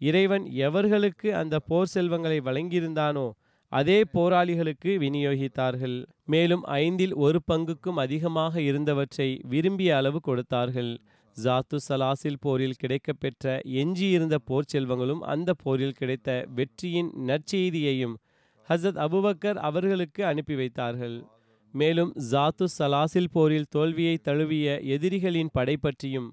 இறைவன் 0.01 0.45
எவர்களுக்கு 0.67 1.29
அந்த 1.41 1.55
போர் 1.69 1.91
செல்வங்களை 1.93 2.39
வழங்கியிருந்தானோ 2.47 3.27
அதே 3.71 3.99
போராளிகளுக்கு 4.13 4.91
விநியோகித்தார்கள். 5.03 5.95
மேலும் 6.33 6.63
ஐந்தில் 6.83 7.15
ஒரு 7.25 7.39
பங்குக்கும் 7.51 7.99
அதிகமாக 8.03 8.61
இருந்தவற்றை 8.61 9.29
விரும்பிய 9.51 9.91
அளவு 9.99 10.19
கொடுத்தார்கள். 10.27 10.91
ஜாத்து 11.37 11.77
சலாசில் 11.87 12.39
போரில் 12.45 12.79
கிடைக்கப்பெற்ற 12.83 13.45
எஞ்சியிருந்த 13.81 14.35
போர் 14.49 14.69
செல்வங்களும் 14.73 15.23
அந்த 15.33 15.49
போரில் 15.63 15.97
கிடைத்த 15.99 16.29
வெற்றியின் 16.57 17.11
நற்செய்தியையும் 17.29 18.15
ஹசத் 18.69 18.99
அபுபக்கர் 19.05 19.59
அவர்களுக்கு 19.67 20.21
அனுப்பி 20.25 20.55
வைத்தார்கள். 20.55 21.17
மேலும் 21.73 22.11
ஜாத்து 22.31 22.65
சலாசில் 22.77 23.31
போரில் 23.35 23.71
தோல்வியை 23.75 24.15
தழுவிய 24.27 24.67
எதிரிகளின் 24.95 25.53
படை 25.57 25.75
பற்றியும் 25.77 26.29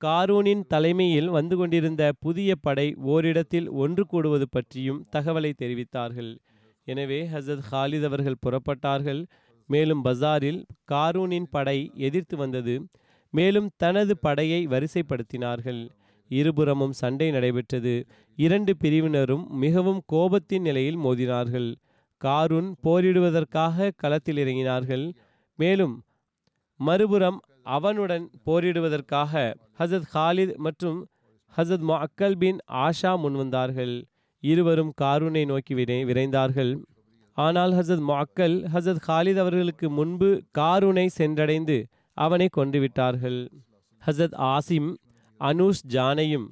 காரூனின் 0.00 0.66
தலைமையில் 0.66 1.28
வந்து 1.28 1.56
கொண்டிருந்த 1.56 2.12
புதிய 2.20 2.54
படை 2.56 2.94
ஓரிடத்தில் 2.94 3.68
ஒன்று 3.70 4.06
கூடுவது 4.06 4.48
பற்றியும் 4.48 5.06
தகவலை 5.16 5.52
தெரிவித்தார்கள். 5.62 6.36
எனவே 6.84 7.28
ஹசரத் 7.28 7.68
ஹாலித் 7.70 8.04
அவர்கள் 8.04 8.42
புறப்பட்டார்கள். 8.46 9.26
மேலும் 9.66 10.04
பஜாரில் 10.04 10.64
காரூனின் 10.90 11.48
படை 11.50 11.90
எதிர்த்து 11.94 12.36
வந்தது. 12.36 12.88
மேலும் 13.30 13.70
தனது 13.76 14.18
படையை 14.18 14.66
வரிசைப்படுத்தினார்கள். 14.66 15.88
இருபுறமும் 16.30 16.92
சண்டை 16.92 17.30
நடைபெற்றது. 17.30 17.94
இரண்டு 18.38 18.76
பிரிவினரும் 18.76 19.44
மிகவும் 19.56 20.02
கோபத்தின் 20.12 20.60
நிலையில் 20.60 20.98
மோதினார்கள். 20.98 21.74
காரூன் 22.24 22.72
போரிடுவதற்காக 22.82 23.90
களத்தில் 23.96 24.36
இறங்கினார்கள். 24.36 25.12
மேலும் 25.58 26.04
மறுபுறம் 26.80 27.40
அவனுடன் 27.64 28.30
போரிடுவதற்காக 28.46 29.54
ஹசத் 29.78 30.08
ஹாலித் 30.14 30.56
மற்றும் 30.56 31.06
ஹசத் 31.56 31.84
மக்கல் 31.90 32.36
பின் 32.36 32.58
ஆஷா 32.72 33.12
முன்வந்தார்கள். 33.22 34.02
இருவரும் 34.40 34.92
காரூனை 35.00 35.46
நோக்கி 35.46 35.74
விரை 35.74 36.04
விரைந்தார்கள். 36.04 36.72
ஆனால் 37.32 37.72
ஹசத் 37.72 38.04
மக்கள் 38.12 38.62
ஹசத் 38.74 39.02
ஹாலித் 39.06 39.36
அவர்களுக்கு 39.36 39.90
முன்பு 39.90 40.42
காரூனை 40.58 41.06
சென்றடைந்து 41.18 41.84
அவனை 42.12 42.48
கொண்டு 42.48 42.78
விட்டார்கள் 42.78 43.48
ஆசிம் 44.38 44.90
அனூஷ் 45.40 45.84
ஜானையும் 45.88 46.46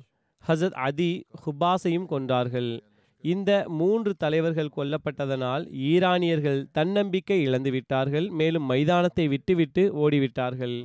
ஹசத் 0.49 0.79
அதி 0.87 1.25
ஹுபாஸையும் 1.45 2.09
கொன்றார்கள். 2.11 2.81
இந்த 3.25 3.65
மூன்று 3.69 4.15
தலைவர்கள் 4.15 4.75
கொல்லப்பட்டதனால் 4.77 5.65
ஈரானியர்கள் 5.91 6.65
தன்னம்பிக்கை 6.73 7.47
இழந்துவிட்டார்கள். 7.47 8.31
மேலும் 8.31 8.63
மைதானத்தை 8.63 9.29
விட்டுவிட்டு 9.29 9.83
ஓடிவிட்டார்கள். 10.05 10.85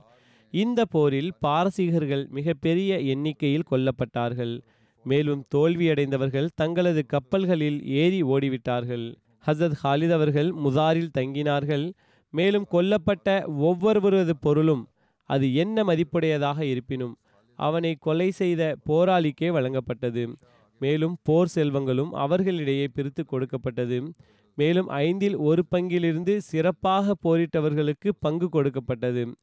இந்த 0.52 0.86
போரில் 0.86 1.34
பாரசீகர்கள் 1.42 2.30
மிகப்பெரிய 2.30 3.00
எண்ணிக்கையில் 3.00 3.70
கொல்லப்பட்டார்கள். 3.72 4.62
மேலும் 5.04 5.46
தோல்வியடைந்தவர்கள் 5.56 6.48
தங்களது 6.56 7.06
கப்பல்களில் 7.06 7.86
ஏறி 7.86 8.24
ஓடிவிட்டார்கள். 8.24 9.16
ஹசரத் 9.48 9.78
ஹாலித் 9.84 10.12
அவர்கள் 10.12 10.52
முதாரில் 10.52 11.14
தங்கினார்கள். 11.18 11.94
மேலும் 12.30 12.66
கொல்லப்பட்ட 12.72 13.44
ஒவ்வொருவரது 13.48 14.32
பொருளும் 14.42 14.88
அது 15.24 15.54
என்ன 15.54 15.84
மதிப்புடையதாக 15.84 16.62
இருப்பினும் 16.62 17.18
அவனை 17.56 17.96
கொலை 18.00 18.32
செய்த 18.32 18.76
போராளிக்கே 18.88 19.50
வழங்கப்பட்டது. 19.58 20.34
மேலும் 20.80 21.18
போர் 21.24 21.52
செல்வங்களும் 21.56 22.10
அவர்களிடையே 22.10 22.88
பிரித்து 22.88 23.26
கொடுக்கப்பட்டது. 23.26 24.14
மேலும் 24.56 24.88
ஐந்தில் 24.88 25.36
ஒரு 25.36 25.66
பங்கிலிருந்து 25.66 26.42
சிறப்பாக 26.42 27.16
போரிட்டவர்களுக்கு 27.24 28.10
பங்கு 28.20 28.50
கொடுக்கப்பட்டது. 28.50 29.36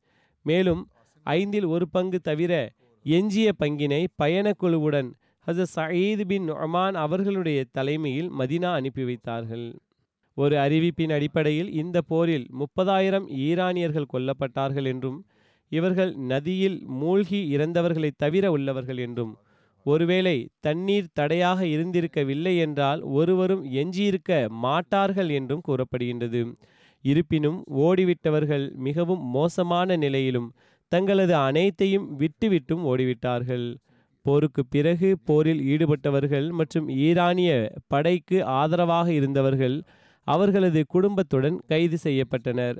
மேலும் 0.44 0.82
ஐந்தில் 1.26 1.64
ஒரு 1.64 1.88
பங்கு 1.88 2.20
தவிர 2.20 2.52
எஞ்சிய 3.04 3.52
பங்கினை 3.58 4.06
பயணக்குழுவுடன் 4.22 5.08
ஹசரத் 5.46 5.74
சயீத் 5.76 6.24
பின் 6.24 6.46
நொமான் 6.50 6.92
அவர்களுடைய 6.94 7.64
தலைமையில் 7.72 8.30
மதினா 8.38 8.70
அனுப்பி 8.72 9.04
வைத்தார்கள். 9.04 9.66
ஒரு 10.36 10.56
அறிவிப்பின் 10.56 11.12
அடிப்படையில் 11.12 11.70
இந்த 11.72 12.00
போரில் 12.00 12.46
முப்பதாயிரம் 12.52 13.26
ஈரானியர்கள் 13.46 14.12
கொல்லப்பட்டார்கள் 14.12 14.84
என்றும் 14.84 15.18
இவர்கள் 15.72 16.14
நதியில் 16.14 16.78
மூழ்கி 17.00 17.56
இறந்தவர்களை 17.56 18.10
தவிர 18.16 18.50
உள்ளவர்கள் 18.50 18.98
என்றும் 18.98 19.32
ஒருவேளை 19.86 20.36
தண்ணீர் 20.60 21.12
தடையாக 21.12 21.64
இருந்திருக்கவில்லை 21.64 22.56
என்றால் 22.58 23.00
ஒருவரும் 23.12 23.64
எஞ்சியிருக்க 23.72 24.30
மாட்டார்கள் 24.48 25.28
என்றும் 25.28 25.64
கூறப்படுகின்றது. 25.68 26.42
இருப்பினும் 27.10 27.58
ஓடிவிட்டவர்கள் 27.86 28.66
மிகவும் 28.86 29.22
மோசமான 29.36 29.96
நிலையிலும் 30.04 30.48
தங்களது 30.92 31.34
அனைத்தையும் 31.46 32.06
விட்டுவிட்டும் 32.20 32.82
ஓடிவிட்டார்கள். 32.90 33.66
போருக்கு 34.26 34.62
பிறகு 34.74 35.08
போரில் 35.28 35.62
ஈடுபட்டவர்கள் 35.72 36.46
மற்றும் 36.58 36.86
ஈரானிய 37.06 37.52
படைக்கு 37.92 38.38
ஆதரவாக 38.60 39.08
இருந்தவர்கள் 39.12 39.76
அவர்களது 40.26 40.80
குடும்பத்துடன் 40.94 41.56
கைது 41.66 41.96
செய்யப்பட்டனர். 42.04 42.78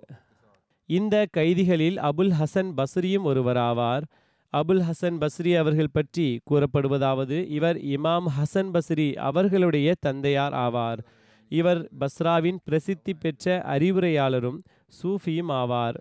இந்த 0.89 1.17
கைதிகளில் 1.37 1.99
அபுல் 2.09 2.35
ஹசன் 2.41 2.71
பஸ்ரியும் 2.79 3.27
ஒருவராவார். 3.31 4.05
அபுல் 4.53 4.83
ஹசன் 4.89 5.19
பஸ்ரி 5.23 5.53
அவர்கள் 5.63 5.95
பற்றி 5.97 6.27
கூறப்படுவதாவது 6.51 7.37
இவர் 7.57 7.79
இமாம் 7.95 8.29
ஹசன் 8.39 8.71
பஸ்ரி 8.75 9.09
அவர்களுடைய 9.29 9.95
தந்தையார் 10.01 10.55
ஆவார். 10.65 11.01
இவர் 11.49 11.89
பஸ்ராவின் 12.01 12.59
பிரசித்தி 12.65 13.15
பெற்ற 13.15 13.63
அறிவுரையாளரும் 13.67 14.59
சூஃபியும் 15.03 15.53
ஆவார். 15.53 15.97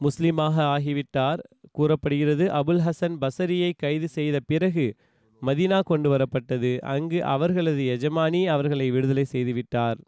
முஸ்லீமாக 0.00 0.56
ஆகிவிட்டார். 0.74 1.38
கூறப்படுகிறது 1.72 2.44
அபுல் 2.48 2.82
ஹசன் 2.86 3.16
பசரியை 3.20 3.72
கைது 3.76 4.08
செய்த 4.08 4.40
பிறகு 4.46 4.94
மதினா 5.42 5.80
கொண்டு 5.80 6.08
வரப்பட்டது. 6.16 6.78
அங்கு 6.78 7.24
அவர்களது 7.24 7.82
எஜமானி 7.96 8.46
அவர்களை 8.46 8.90
விடுதலை 8.90 9.24
செய்துவிட்டார். 9.32 9.98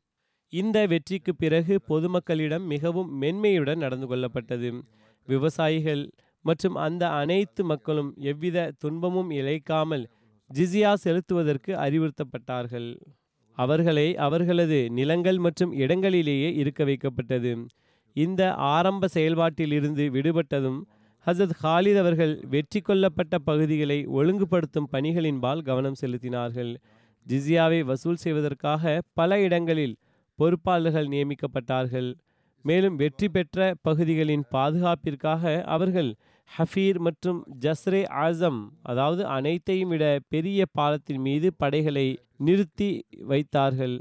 இந்த 0.52 0.86
வெற்றிக்கு 0.86 1.34
பிறகு 1.34 1.80
பொதுமக்களிடம் 1.88 2.64
மிகவும் 2.66 3.22
மென்மையுடன் 3.22 3.76
நடந்து 3.76 4.06
கொள்ளப்பட்டது. 4.06 4.82
விவசாயிகள் 5.26 6.10
மற்றும் 6.42 6.74
அந்த 6.74 7.10
அனைத்து 7.10 7.64
மக்களும் 7.64 8.14
எவ்வித 8.16 8.72
துன்பமும் 8.78 9.30
இழைக்காமல் 9.30 10.06
ஜிசியா 10.54 10.92
செலுத்துவதற்கு 11.04 11.72
அறிவுறுத்தப்பட்டார்கள். 11.86 12.96
அவர்களை 13.52 14.16
அவர்களது 14.16 14.90
நிலங்கள் 14.90 15.38
மற்றும் 15.38 15.72
இடங்களிலேயே 15.72 16.54
இருக்க 16.54 16.84
வைக்கப்பட்டது. 16.84 17.66
இந்த 18.12 18.54
ஆரம்ப 18.54 19.08
செயல்பாட்டிலிருந்து 19.14 20.04
விடுபட்டதும் 20.16 20.80
ஹசத் 21.26 21.56
ஹாலித் 21.62 21.98
அவர்கள் 21.98 22.44
வெற்றி 22.50 22.80
கொள்ளப்பட்ட 22.80 23.38
பகுதிகளை 23.38 24.06
ஒழுங்குபடுத்தும் 24.06 24.90
பணிகளின்பால் 24.92 25.62
கவனம் 25.62 25.94
செலுத்தினார்கள். 26.00 26.76
ஜிசியாவை 27.28 27.80
வசூல் 27.80 28.16
செய்வதற்காக 28.16 29.02
பல 29.14 29.40
இடங்களில் 29.40 29.96
பொறுப்பாளர்கள் 30.38 31.08
நியமிக்கப்பட்டார்கள். 31.08 32.14
மேலும் 32.62 32.96
வெற்றி 32.96 33.28
பெற்ற 33.28 33.74
பகுதிகளின் 33.82 34.44
பாதுகாப்பிற்காக 34.50 35.62
அவர்கள் 35.64 36.14
ஹஃபீர் 36.50 36.98
மற்றும் 37.06 37.40
ஜஸ்ரே 37.64 38.00
ஆசம் 38.24 38.60
அதாவது 38.82 39.22
அனைத்தையும் 39.36 39.88
விட 39.88 40.04
பெரிய 40.28 40.60
பாலத்தின் 40.78 41.22
மீது 41.26 41.48
படைகளை 41.62 42.06
நிறுத்தி 42.46 42.88
வைத்தார்கள். 43.30 43.96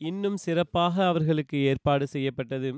இன்னும் 0.00 0.38
சிறப்பாக 0.44 0.94
அவர்களுக்கு 1.06 1.58
ஏற்பாடு 1.70 2.06
செய்யப்பட்டது. 2.14 2.70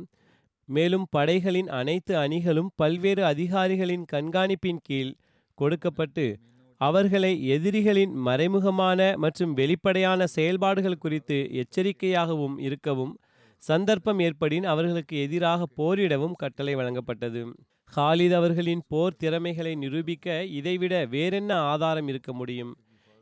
மேலும் 0.69 1.07
படைகளின் 1.17 1.71
அனைத்து 1.81 2.13
அணிகளும் 2.25 2.71
பல்வேறு 2.77 3.23
அதிகாரிகளின் 3.25 4.05
கண்காணிப்பின் 4.15 4.83
கீழ் 4.89 5.13
கொடுக்கப்பட்டு 5.59 6.27
அவர்களை 6.81 7.33
எதிரிகளின் 7.55 8.13
மறைமுகமான 8.27 9.01
மற்றும் 9.17 9.55
வெளிப்படையான 9.61 10.27
செயல்பாடுகள் 10.37 11.03
குறித்து 11.05 11.39
எச்சரிக்கையாகவும் 11.63 12.59
இருக்கவும் 12.67 13.15
சந்தர்ப்பம் 13.63 14.21
ஏற்படின் 14.27 14.67
அவர்களுக்கு 14.73 15.15
எதிராக 15.27 15.67
போரிடவும் 15.79 16.39
கட்டளை 16.43 16.75
வழங்கப்பட்டது. 16.75 17.43
ஹாலித் 17.97 18.35
அவர்களின் 18.35 18.83
போர் 18.89 19.17
திறமைகளை 19.17 19.75
நிரூபிக்க 19.75 20.45
இதைவிட 20.45 21.05
வேறென்ன 21.05 21.55
ஆதாரம் 21.55 22.09
இருக்க 22.09 22.33
முடியும்? 22.33 22.77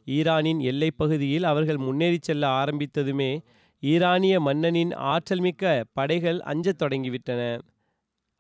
ஈரானின் 0.06 0.60
எல்லைப் 0.60 0.98
பகுதியில் 0.98 1.44
அவர்கள் 1.44 1.76
முன்னேறிச் 1.76 2.22
செல்ல 2.22 2.48
ஆரம்பித்ததுமே 2.48 3.38
ஈரானிய 3.80 4.40
மன்னனின் 4.40 4.94
ஆற்றல் 4.94 5.40
மிக்க 5.40 5.84
படைகள் 5.92 6.40
அஞ்சத் 6.40 6.82
தொடங்கிவிட்டன. 6.82 7.60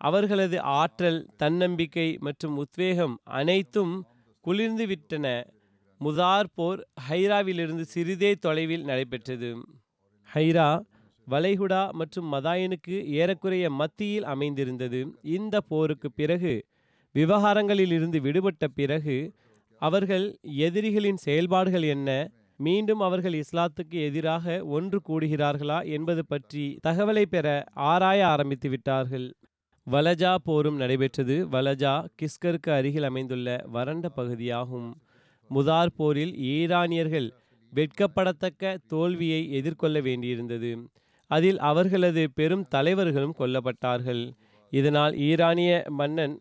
அவர்களது 0.00 0.60
ஆற்றல் 0.60 1.26
தன்னம்பிக்கை 1.36 2.16
மற்றும் 2.20 2.56
உத்வேகம் 2.56 3.20
அனைத்தும் 3.24 4.04
குளிர்ந்து 4.40 4.86
விட்டன. 4.86 5.46
முதார் 6.04 6.44
போர் 6.54 6.88
ஹைராவிலிருந்து 7.08 7.80
சிறிதே 7.80 8.34
தொலைவில் 8.34 8.84
நடைபெற்றது. 8.84 9.56
ஹைரா 10.34 10.82
வளைகுடா 11.30 11.90
மற்றும் 11.90 12.32
மதாயனுக்கு 12.32 12.96
ஏறக்குறைய 13.20 13.70
மத்தியில் 13.70 14.24
அமைந்திருந்தது. 14.24 15.00
இந்த 15.22 15.60
போருக்கு 15.60 16.12
பிறகு 16.12 16.54
விவகாரங்களிலிருந்து 17.14 18.18
விடுபட்ட 18.20 18.68
பிறகு 18.68 19.16
அவர்கள் 19.82 20.26
எதிரிகளின் 20.42 21.16
செயல்பாடுகள் 21.16 21.82
என்ன? 21.82 22.10
மீண்டும் 22.56 23.00
அவர்கள் 23.00 23.34
இஸ்லாத்துக்கு 23.34 23.98
எதிராக 24.08 24.64
ஒன்று 24.64 24.98
கூடுகிறார்களா 25.08 25.78
என்பது 25.86 26.26
பற்றி 26.26 26.78
தகவலை 26.86 27.22
பெற 27.22 27.46
ஆராய 27.74 28.26
ஆரம்பித்து 28.26 28.68
விட்டார்கள். 28.68 29.26
வலஜா 29.86 30.34
போரும் 30.44 30.76
நடைபெற்றது. 30.76 31.48
வலஜா 31.48 31.94
கிஸ்கருக்கு 32.20 32.70
அருகில் 32.70 33.02
அமைந்துள்ள 33.02 33.64
வறண்ட 33.66 34.08
பகுதியாகும். 34.08 34.88
முதார் 35.50 35.92
போரில் 35.96 36.34
ஈரானியர்கள் 36.54 37.28
வெட்கப்படத்தக்க 37.72 38.76
தோல்வியை 38.88 39.50
எதிர்கொள்ள 39.50 40.00
வேண்டியிருந்தது. 40.00 40.70
அதில் 41.30 41.58
அவர்களது 41.70 42.22
பெரும் 42.38 42.66
தலைவர்களும் 42.74 43.38
கொல்லப்பட்டார்கள். 43.38 44.24
இதனால் 44.72 45.14
ஈரானிய 45.28 45.72
மன்னன் 46.00 46.34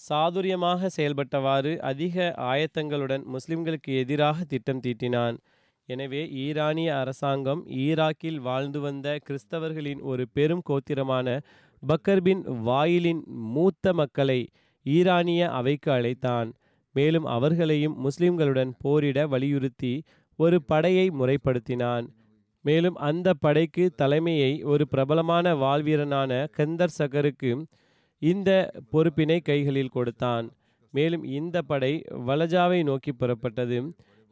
சாதுரியமாக 0.00 0.88
செயல்பட்டவாறு 0.96 1.72
அதிக 1.90 2.34
ஆயத்தங்களுடன் 2.52 3.22
முஸ்லிம்களுக்கு 3.34 3.90
எதிராக 4.02 4.44
திட்டம் 4.44 4.82
தீட்டினான். 4.86 5.36
எனவே 5.88 6.22
ஈரானிய 6.44 6.90
அரசாங்கம் 7.02 7.62
ஈராக்கில் 7.84 8.38
வாழ்ந்து 8.46 8.80
வந்த 8.80 9.08
கிறிஸ்தவர்களின் 9.26 10.00
ஒரு 10.10 10.24
பெரும் 10.36 10.62
கோத்திரமான 10.70 11.36
பக்கர்பின் 11.82 12.42
வாயிலின் 12.68 13.22
மூத்த 13.54 13.92
மக்களை 13.92 14.40
ஈரானிய 14.86 15.42
அவைக்கு 15.50 15.90
அழைத்தான். 15.92 16.48
மேலும் 16.94 17.26
அவர்களையும் 17.36 17.96
முஸ்லிம்களுடன் 18.04 18.70
போரிட 18.82 19.26
வலியுறுத்தி 19.32 19.94
ஒரு 20.38 20.56
படையை 20.70 21.06
முறைப்படுத்தினான். 21.20 22.06
மேலும் 22.66 22.96
அந்த 23.08 23.28
படைக்கு 23.44 23.84
தலைமையை 24.00 24.52
ஒரு 24.72 24.84
பிரபலமான 24.88 25.54
வாழ்வீரனான 25.54 26.32
கந்தர் 26.56 26.96
சகருக்கு 26.98 27.50
இந்த 28.22 28.50
பொறுப்பினை 28.92 29.38
கைகளில் 29.42 29.94
கொடுத்தான். 29.96 30.46
மேலும் 30.94 31.24
இந்த 31.38 31.56
படை 31.70 31.92
வலஜாவை 32.28 32.78
நோக்கி 32.82 33.12
புறப்பட்டது. 33.12 33.78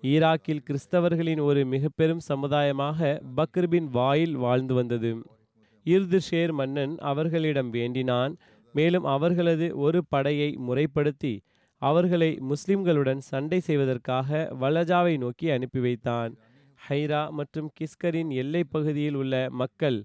ஈராக்கில் 0.02 0.64
கிறிஸ்தவர்களின் 0.68 1.40
ஒரு 1.40 1.60
மிக 1.64 1.88
பெரும் 1.96 2.22
சமுதாயமாக 2.28 3.10
பக்ருபின் 3.34 3.88
வாயில் 3.90 4.36
வாழ்ந்து 4.36 4.74
வந்தது. 4.74 5.12
இர்து 5.86 6.18
ஷேர் 6.28 6.52
மன்னன் 6.52 6.94
அவர்களிடம் 7.10 7.70
வேண்டினான். 7.70 8.32
மேலும் 8.74 9.06
அவர்களது 9.14 9.66
ஒரு 9.76 10.00
படையை 10.08 10.50
முறைப்படுத்தி 10.68 11.34
அவர்களை 11.82 12.30
முஸ்லிம்களுடன் 12.50 13.20
சண்டை 13.30 13.60
செய்வதற்காக 13.60 14.28
வலஜாவை 14.60 15.14
நோக்கி 15.18 15.46
அனுப்பி 15.50 15.80
வைத்தான். 15.80 16.32
ஹைரா 16.86 17.20
மற்றும் 17.38 17.68
கிஸ்கரின் 17.78 18.30
எல்லை 18.40 18.60
பகுதியில் 18.64 19.16
உள்ள 19.20 19.34
மக்கள் 19.60 19.98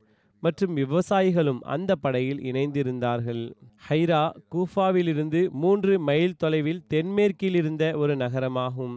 மற்றும் 0.43 0.73
விவசாயிகளும் 0.75 1.59
அந்த 1.73 1.91
படையில் 1.95 2.41
இணைந்திருந்தார்கள். 2.49 3.41
ஹைரா 3.87 4.21
கூஃபாவிலிருந்து 4.53 5.41
மூன்று 5.61 5.93
மைல் 5.99 6.37
தொலைவில் 6.37 6.83
தென்மேற்கில் 6.93 7.57
இருந்த 7.61 7.83
ஒரு 8.01 8.13
நகரமாகும். 8.15 8.95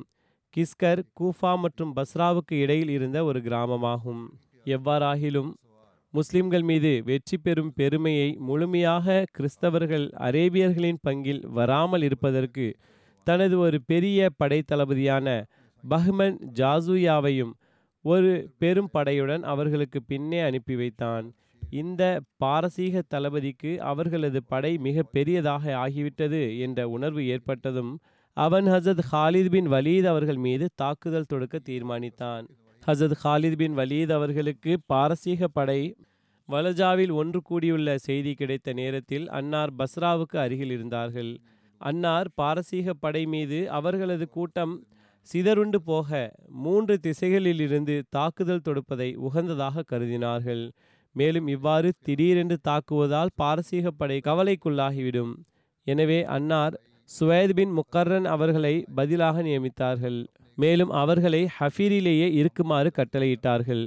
கிஸ்கர் 0.55 1.03
கூஃபா 1.21 1.53
மற்றும் 1.65 1.95
பஸ்ராவுக்கு 1.97 2.55
இடையில் 2.65 2.93
இருந்த 2.97 3.19
ஒரு 3.25 3.41
கிராமமாகும். 3.41 4.23
எவ்வாறாகிலும் 4.67 5.51
முஸ்லிம்கள் 6.15 6.65
மீது 6.71 6.93
வெற்றி 7.05 7.37
பெறும் 7.39 7.73
பெருமையை 7.73 8.29
முழுமையாக 8.49 9.25
கிறிஸ்தவர்கள் 9.37 10.07
அரேபியர்களின் 10.27 11.03
பங்கில் 11.09 11.43
வராமல் 11.59 12.05
இருப்பதற்கு 12.09 12.67
தனது 13.27 13.57
ஒரு 13.59 13.79
பெரிய 13.91 14.29
படைத்தளபதியான 14.41 15.27
பஹ்மன் 15.85 16.37
ஜாசூயாவையும் 16.59 17.53
ஒரு 18.05 18.55
பெரும் 18.59 18.91
படையுடன் 18.95 19.41
அவர்களுக்கு 19.43 20.03
பின்னே 20.03 20.41
அனுப்பி 20.41 20.77
வைத்தான். 20.77 21.27
இந்த 21.71 22.21
பாரசீக 22.37 23.03
தளபதிக்கு 23.09 23.81
அவர்களது 23.81 24.41
படை 24.43 24.79
மிக 24.79 25.03
பெரியதாக 25.03 25.65
ஆகிவிட்டது 25.85 26.59
என்ற 26.59 26.89
உணர்வு 26.89 27.27
ஏற்பட்டதும் 27.27 27.93
அவன் 28.37 28.67
ஹசத் 28.67 29.03
ஹாலித் 29.13 29.51
பின் 29.51 29.69
வலீத் 29.69 30.05
அவர்கள் 30.05 30.37
மீது 30.37 30.69
தாக்குதல் 30.75 31.29
தொடுக்க 31.29 31.59
தீர்மானித்தான். 31.69 32.45
ஹசத் 32.87 33.17
ஹாலித் 33.25 33.57
பின் 33.57 33.77
வலீத் 33.77 34.13
அவர்களுக்கு 34.13 34.81
பாரசீக 34.87 35.49
படை 35.49 35.97
வலஜாவில் 36.49 37.13
ஒன்று 37.13 37.43
கூடியுள்ள 37.43 37.99
செய்தி 37.99 38.35
கிடைத்த 38.35 38.73
நேரத்தில் 38.73 39.29
அன்னார் 39.29 39.73
பஸ்ராவுக்கு 39.79 40.37
அருகில் 40.37 40.71
இருந்தார்கள். 40.71 41.41
அன்னார் 41.81 42.29
பாரசீக 42.35 42.93
படை 42.95 43.27
மீது 43.27 43.71
அவர்களது 43.71 44.29
கூட்டம் 44.29 44.75
சிதறுண்டு 45.27 45.79
போக 45.83 46.09
மூன்று 46.49 46.99
திசைகளிலிருந்து 47.03 48.03
தாக்குதல் 48.09 48.65
தொடுப்பதை 48.65 49.09
உகந்ததாக 49.17 49.85
கருதினார்கள். 49.91 50.65
மேலும் 51.13 51.47
இவ்வாறு 51.47 51.93
திடீரென்று 52.05 52.57
தாக்குவதால் 52.69 53.33
பாரசீக 53.35 53.91
படை 53.91 54.21
கவலைக்குள்ளாகிவிடும். 54.25 55.33
எனவே 55.87 56.25
அன்னார் 56.25 56.75
சுவேத் 57.11 57.55
பின் 57.55 57.73
முக்கர்ரன் 57.79 58.25
அவர்களை 58.25 58.75
பதிலாக 58.95 59.43
நியமித்தார்கள். 59.43 60.19
மேலும் 60.59 60.91
அவர்களை 60.91 61.49
ஹஃபீரிலேயே 61.59 62.29
இருக்குமாறு 62.33 62.91
கட்டளையிட்டார்கள். 62.97 63.85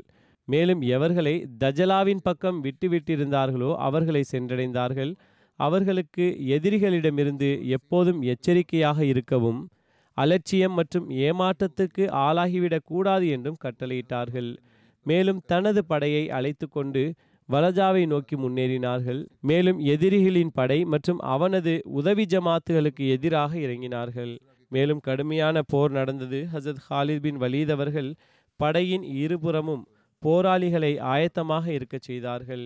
மேலும் 0.48 0.82
எவர்களை 0.96 1.36
தஜலாவின் 1.60 2.22
பக்கம் 2.24 2.64
விட்டுவிட்டிருந்தார்களோ 2.64 3.76
அவர்களை 3.88 4.24
சென்றடைந்தார்கள். 4.32 5.12
அவர்களுக்கு 5.60 6.26
எதிரிகளிடமிருந்து 6.56 7.50
எப்போதும் 7.68 8.22
எச்சரிக்கையாக 8.22 9.00
இருக்கவும் 9.06 9.62
அலட்சியம் 10.18 10.74
மற்றும் 10.74 11.08
ஏமாற்றத்துக்கு 11.26 12.04
ஆளாகிவிடக்கூடாது 12.26 13.26
என்றும் 13.30 13.62
கட்டளையிட்டார்கள். 13.64 14.52
மேலும் 15.06 15.42
தனது 15.46 15.86
படையை 15.86 16.30
அழைத்து 16.30 16.66
கொண்டு 16.70 17.04
வலஜாவை 17.50 18.04
நோக்கி 18.08 18.36
முன்னேறினார்கள். 18.36 19.20
மேலும் 19.42 19.80
எதிரிகளின் 19.94 20.52
படை 20.54 20.80
மற்றும் 20.86 21.20
அவனது 21.34 21.74
உதவி 22.00 22.26
ஜமாத்துகளுக்கு 22.26 23.04
எதிராக 23.10 23.52
இறங்கினார்கள். 23.58 24.34
மேலும் 24.72 25.00
கடுமையான 25.00 25.62
போர் 25.68 25.92
நடந்தது. 25.92 26.40
ஹசத் 26.54 26.82
ஹாலித் 26.90 27.20
பின் 27.20 27.42
வலீத் 27.42 27.72
அவர்கள் 27.72 28.10
படையின் 28.60 29.06
இருபுறமும் 29.24 29.84
போராளிகளை 30.24 30.92
ஆயத்தமாக 31.14 31.66
இருக்கச் 31.68 32.02
செய்தார்கள். 32.02 32.66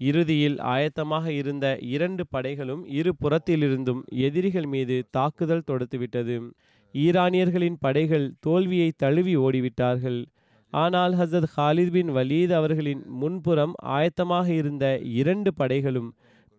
இறுதியில் 0.00 0.56
ஆயத்தமாக 0.74 1.26
இருந்த 1.40 1.66
இரண்டு 1.94 2.22
படைகளும் 2.34 2.82
இரு 2.98 3.12
புறத்திலிருந்தும் 3.22 4.02
எதிரிகள் 4.26 4.68
மீது 4.74 4.96
தாக்குதல் 5.10 5.66
தொடுத்துவிட்டது. 5.66 6.36
ஈரானியர்களின் 6.94 7.76
படைகள் 7.80 8.32
தோல்வியை 8.40 8.92
தழுவி 8.96 9.36
ஓடிவிட்டார்கள். 9.36 10.24
ஆனால் 10.70 11.12
ஹசரத் 11.12 11.52
ஹாலித் 11.56 11.90
பின் 11.90 12.10
வலீத் 12.10 12.52
அவர்களின் 12.52 13.02
முன்புறம் 13.06 13.74
ஆயத்தமாக 13.84 14.48
இருந்த 14.48 14.98
இரண்டு 14.98 15.52
படைகளும் 15.58 16.10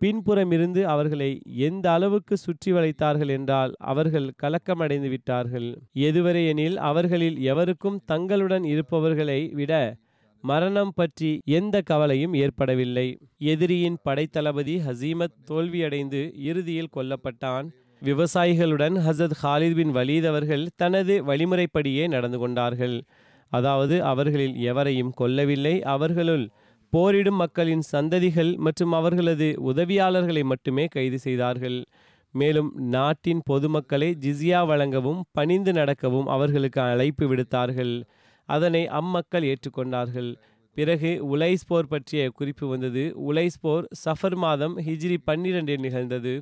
பின்புறமிருந்து 0.01 0.81
அவர்களை 0.81 1.41
எந்த 1.43 1.91
அளவுக்கு 1.91 2.37
சுற்றி 2.37 2.71
வளைத்தார்கள் 2.71 3.27
என்றால் 3.27 3.73
அவர்கள் 3.77 4.31
கலக்கமடைந்து 4.43 5.09
விட்டார்கள். 5.09 5.81
எதுவரை 5.93 6.47
எனில் 6.47 6.77
அவர்களில் 6.77 7.41
எவருக்கும் 7.41 8.01
தங்களுடன் 8.05 8.63
இருப்பவர்களை 8.63 9.49
விட 9.53 9.95
மரணம் 10.41 10.91
பற்றி 10.95 11.41
எந்த 11.45 11.81
கவலையும் 11.81 12.33
ஏற்படவில்லை. 12.33 13.17
எதிரியின் 13.37 13.97
படைத்தளபதி 14.05 14.77
ஹசீமத் 14.87 15.37
தோல்வியடைந்து 15.47 16.31
இறுதியில் 16.35 16.93
கொல்லப்பட்டான். 16.95 17.69
விவசாயிகளுடன் 18.03 18.95
ஹசத் 19.07 19.35
ஹாலித் 19.41 19.75
பின் 19.75 19.95
வலீத் 19.95 20.27
அவர்கள் 20.27 20.69
தனது 20.75 21.23
வழிமுறைப்படியே 21.25 22.07
நடந்து 22.07 22.37
கொண்டார்கள். 22.37 23.03
அதாவது 23.51 24.03
அவர்களில் 24.03 24.55
எவரையும் 24.55 25.13
கொல்லவில்லை. 25.21 25.81
அவர்களுள் 25.81 26.49
போரிடும் 26.89 27.35
மக்களின் 27.35 27.83
சந்ததிகள் 27.91 28.57
மற்றும் 28.57 28.91
அவர்களது 28.91 29.47
உதவியாளர்களை 29.65 30.43
மட்டுமே 30.43 30.85
கைது 30.85 31.19
செய்தார்கள். 31.19 31.85
மேலும் 32.31 32.71
நாட்டின் 32.75 33.41
பொதுமக்களை 33.45 34.17
ஜிஸ்யா 34.21 34.65
வழங்கவும் 34.65 35.23
பணிந்து 35.31 35.73
நடக்கவும் 35.73 36.27
அவர்களுக்கு 36.27 36.81
அழைப்பு 36.81 37.35
விடுத்தார்கள். 37.35 38.03
அதனை 38.49 38.87
அம்மக்கள் 38.87 39.43
ஏற்றுக்கொண்டார்கள். 39.43 40.35
பிறகு 40.77 41.37
உலைஸ் 41.37 41.67
போர் 41.67 41.87
பற்றிய 41.87 42.29
குறிப்பு 42.29 42.67
வந்தது. 42.67 43.13
உலைஸ் 43.29 43.61
போர் 43.61 43.87
சஃபர் 44.05 44.35
மாதம் 44.35 44.77
ஹிஜ்ரி 44.77 45.17
பன்னிரெண்டில் 45.27 45.79
நிகழ்ந்தது. 45.79 46.33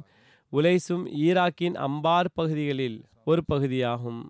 உலைஸும் 0.51 1.03
ஈராக்கின் 1.23 1.75
அம்பார் 1.87 2.29
பகுதிகளில் 2.33 3.03
ஒரு 3.25 3.41
பகுதியாகும். 3.45 4.21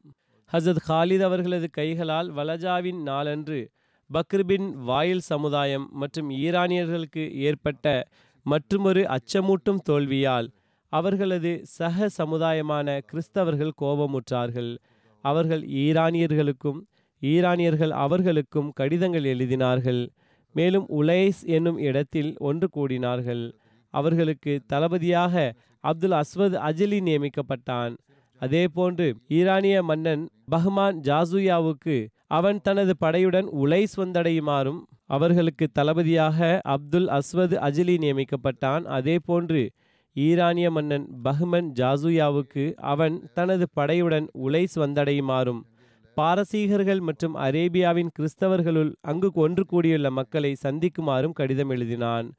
ஹசத் 0.52 0.82
ஹாலித் 0.88 1.22
அவர்களது 1.22 1.70
கைகளால் 1.70 2.34
வலஜாவின் 2.34 3.02
நாளன்று 3.02 3.72
பக்ரிபின் 4.10 4.72
வாயில் 4.72 5.20
சமுதாயம் 5.20 5.90
மற்றும் 5.92 6.30
ஈரானியர்களுக்கு 6.30 7.24
ஏற்பட்ட 7.32 8.08
மற்றுமொரு 8.46 9.02
அச்சமூட்டும் 9.02 9.80
தோல்வியால் 9.90 10.48
அவர்களது 10.94 11.62
சக 11.64 12.10
சமுதாயமான 12.18 13.02
கிறிஸ்தவர்கள் 13.12 13.72
கோபமுற்றார்கள். 13.82 14.78
அவர்கள் 15.24 15.64
ஈரானியர்களுக்கும் 15.84 16.80
ஈரானியர்கள் 17.22 17.90
அவர்களுக்கும் 17.90 18.72
கடிதங்கள் 18.72 19.24
எழுதினார்கள். 19.24 20.10
மேலும் 20.56 20.86
உலைஸ் 20.90 21.42
என்னும் 21.46 21.78
இடத்தில் 21.78 22.36
ஒன்று 22.38 22.68
கூடினார்கள். 22.76 23.52
அவர்களுக்கு 23.94 24.62
தளபதியாக 24.68 25.54
அப்துல் 25.84 26.16
அஸ்வத் 26.22 26.58
அஜலி 26.70 27.00
நியமிக்கப்பட்டான். 27.08 27.94
அதேபோன்று 28.42 29.08
ஈரானிய 29.28 29.84
மன்னன் 29.84 30.24
பஹ்மான் 30.52 30.98
ஜாசுயாவுக்கு 31.08 32.08
அவன் 32.28 32.60
தனது 32.64 32.94
படையுடன் 33.06 33.48
உலைஸ் 33.64 33.96
வந்தடையுமாறும் 33.98 34.82
அவர்களுக்கு 35.06 35.68
தளபதியாக 35.74 36.60
அப்துல் 36.64 37.08
அஸ்வத் 37.08 37.56
அஜலி 37.68 37.96
நியமிக்கப்பட்டான். 38.06 38.84
அதேபோன்று 38.98 39.70
ஈரானிய 40.16 40.72
மன்னன் 40.72 41.06
பஹ்மன் 41.24 41.68
ஜாசுயாவுக்கு 41.80 42.64
அவன் 42.76 43.30
தனது 43.34 43.68
படையுடன் 43.80 44.28
உலைஸ் 44.48 44.76
வந்தடையுமாறும் 44.76 45.62
பாரசீகர்கள் 46.18 47.00
மற்றும் 47.00 47.36
அரேபியாவின் 47.36 48.10
கிறிஸ்தவர்களுள் 48.20 48.92
அங்கு 49.02 49.30
ஒன்று 49.34 49.66
கூடியுள்ள 49.66 50.12
மக்களை 50.12 50.56
சந்திக்குமாறும் 50.64 51.32
கடிதம் 51.32 51.70
எழுதினான். 51.70 52.30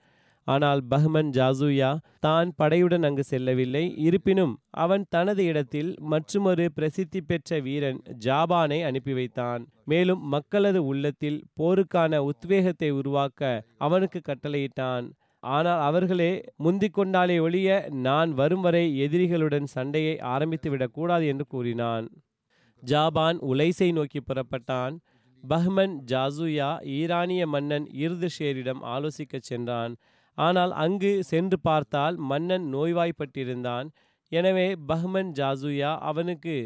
ஆனால் 0.46 0.80
பஹ்மன் 0.90 1.30
ஜாசூயா 1.36 1.90
தான் 2.26 2.48
படையுடன் 2.58 3.04
அங்கு 3.08 3.24
செல்லவில்லை. 3.24 3.82
இருப்பினும் 4.06 4.54
அவன் 4.84 5.04
தனது 5.08 5.42
இடத்தில் 5.44 5.90
மற்றுமொரு 6.12 6.66
பிரசித்தி 6.76 7.20
பெற்ற 7.20 7.60
வீரன் 7.60 8.00
ஜாபானை 8.26 8.78
அனுப்பி 8.88 9.12
வைத்தான். 9.12 9.62
மேலும் 9.84 10.22
மக்களது 10.28 10.82
உள்ளத்தில் 10.84 11.38
போருக்கான 11.60 12.22
உத்வேகத்தை 12.30 12.90
உருவாக்க 12.90 13.50
அவனுக்கு 13.78 14.20
கட்டளையிட்டான். 14.28 15.06
ஆனால் 15.42 15.82
அவர்களே 15.88 16.32
முந்திக் 16.56 16.96
கொண்டாலே 16.96 17.36
ஒழிய 17.40 17.88
நான் 17.90 18.32
வரும் 18.32 18.60
வரை 18.60 18.84
எதிரிகளுடன் 19.06 19.68
சண்டையை 19.74 20.14
ஆரம்பித்து 20.34 20.70
விடக்கூடாது 20.70 21.26
என்று 21.26 21.46
கூறினான். 21.46 22.08
ஜாபான் 22.82 23.38
உலைசை 23.50 23.88
நோக்கி 23.92 24.20
புறப்பட்டான். 24.20 24.94
பஹ்மன் 25.44 25.94
ஜாசுயா 26.12 26.70
ஈரானிய 26.98 27.42
மன்னன் 27.46 27.86
இர்துஷேரிடம் 28.04 28.80
ஆலோசிக்கச் 28.94 29.48
சென்றான். 29.50 29.92
ஆனால் 30.46 30.72
அங்கு 30.84 31.12
சென்று 31.30 31.56
பார்த்தால் 31.68 32.16
மன்னன் 32.30 32.66
நோய்வாய்ப்பட்டிருந்தான். 32.74 33.88
எனவே 34.32 34.68
பஹ்மன் 34.90 35.30
ஜாசுயா 35.38 35.90
அவனுக்கு 36.10 36.56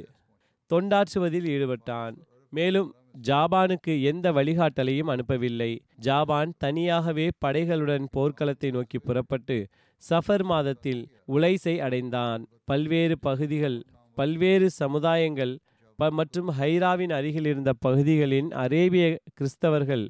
தொண்டாற்றுவதில் 0.70 1.48
ஈடுபட்டான். 1.54 2.14
மேலும் 2.52 2.90
ஜாபானுக்கு 3.28 3.92
எந்த 4.10 4.26
வழிகாட்டலையும் 4.38 5.10
அனுப்பவில்லை. 5.14 5.72
ஜாபான் 6.06 6.52
தனியாகவே 6.64 7.26
படைகளுடன் 7.44 8.06
போர்க்களத்தை 8.16 8.70
நோக்கி 8.76 8.98
புறப்பட்டு 8.98 9.56
சஃபர் 10.02 10.44
மாதத்தில் 10.52 11.02
உலைசை 11.34 11.74
அடைந்தான். 11.86 12.42
பல்வேறு 12.70 13.16
பகுதிகள் 13.28 13.78
பல்வேறு 14.16 14.66
சமுதாயங்கள் 14.82 15.54
ப 15.98 16.08
மற்றும் 16.18 16.48
ஹைராவின் 16.58 17.12
அருகில் 17.16 17.48
இருந்த 17.50 17.70
பகுதிகளின் 17.84 18.48
அரேபிய 18.62 19.04
கிறிஸ்தவர்கள் 19.38 20.04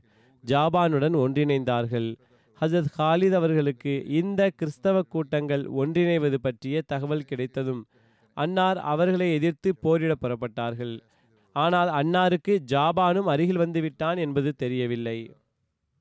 ஜாபானுடன் 0.44 1.16
ஒன்றிணைந்தார்கள். 1.22 2.08
ஹசரத் 2.60 2.92
ஹாலித் 2.98 3.32
அவர்களுக்கு 3.32 4.04
இந்த 4.06 4.50
கிறிஸ்தவ 4.56 5.02
கூட்டங்கள் 5.02 5.64
ஒன்றிணைவது 5.64 6.34
பற்றிய 6.34 6.82
தகவல் 6.86 7.24
கிடைத்ததும் 7.24 7.86
அன்னார் 8.36 8.78
அவர்களை 8.78 9.32
எதிர்த்து 9.32 9.76
போரிட 9.76 10.14
புறப்பட்டார்கள். 10.20 10.94
ஆனால் 11.52 11.90
அன்னாருக்கு 11.90 12.54
ஜாபானும் 12.72 13.30
அருகில் 13.32 13.58
வந்துவிட்டான் 13.58 14.18
என்பது 14.18 14.52
தெரியவில்லை. 14.54 15.18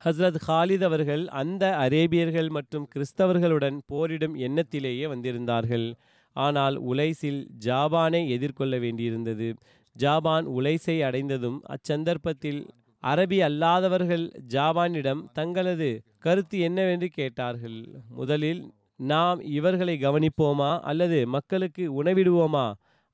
ஹஸ்ரத் 0.04 0.40
ஹாலித் 0.48 0.84
அவர்கள் 0.84 1.28
அந்த 1.28 1.76
அரேபியர்கள் 1.80 2.48
மற்றும் 2.48 2.88
கிறிஸ்தவர்களுடன் 2.94 3.78
போரிடும் 3.86 4.34
எண்ணத்திலேயே 4.36 5.06
வந்திருந்தார்கள். 5.08 5.94
ஆனால் 6.36 6.76
உலைசில் 6.76 7.48
ஜாபானை 7.64 8.28
எதிர்கொள்ள 8.28 8.78
வேண்டியிருந்தது. 8.78 9.54
ஜாபான் 9.96 10.42
உலைசை 10.42 11.02
அடைந்ததும் 11.02 11.62
அச்சந்தர்ப்பத்தில் 11.66 12.66
அரபி 13.04 13.38
அல்லாதவர்கள் 13.46 14.24
ஜாபானிடம் 14.54 15.22
தங்களது 15.32 15.88
கருத்து 16.18 16.56
என்னவென்று 16.58 17.08
கேட்டார்கள்? 17.08 17.78
முதலில் 18.08 18.62
நாம் 19.00 19.38
இவர்களை 19.50 19.94
கவனிப்போமா 19.98 20.70
அல்லது 20.82 21.18
மக்களுக்கு 21.26 21.84
உணவிடுவோமா? 22.02 22.66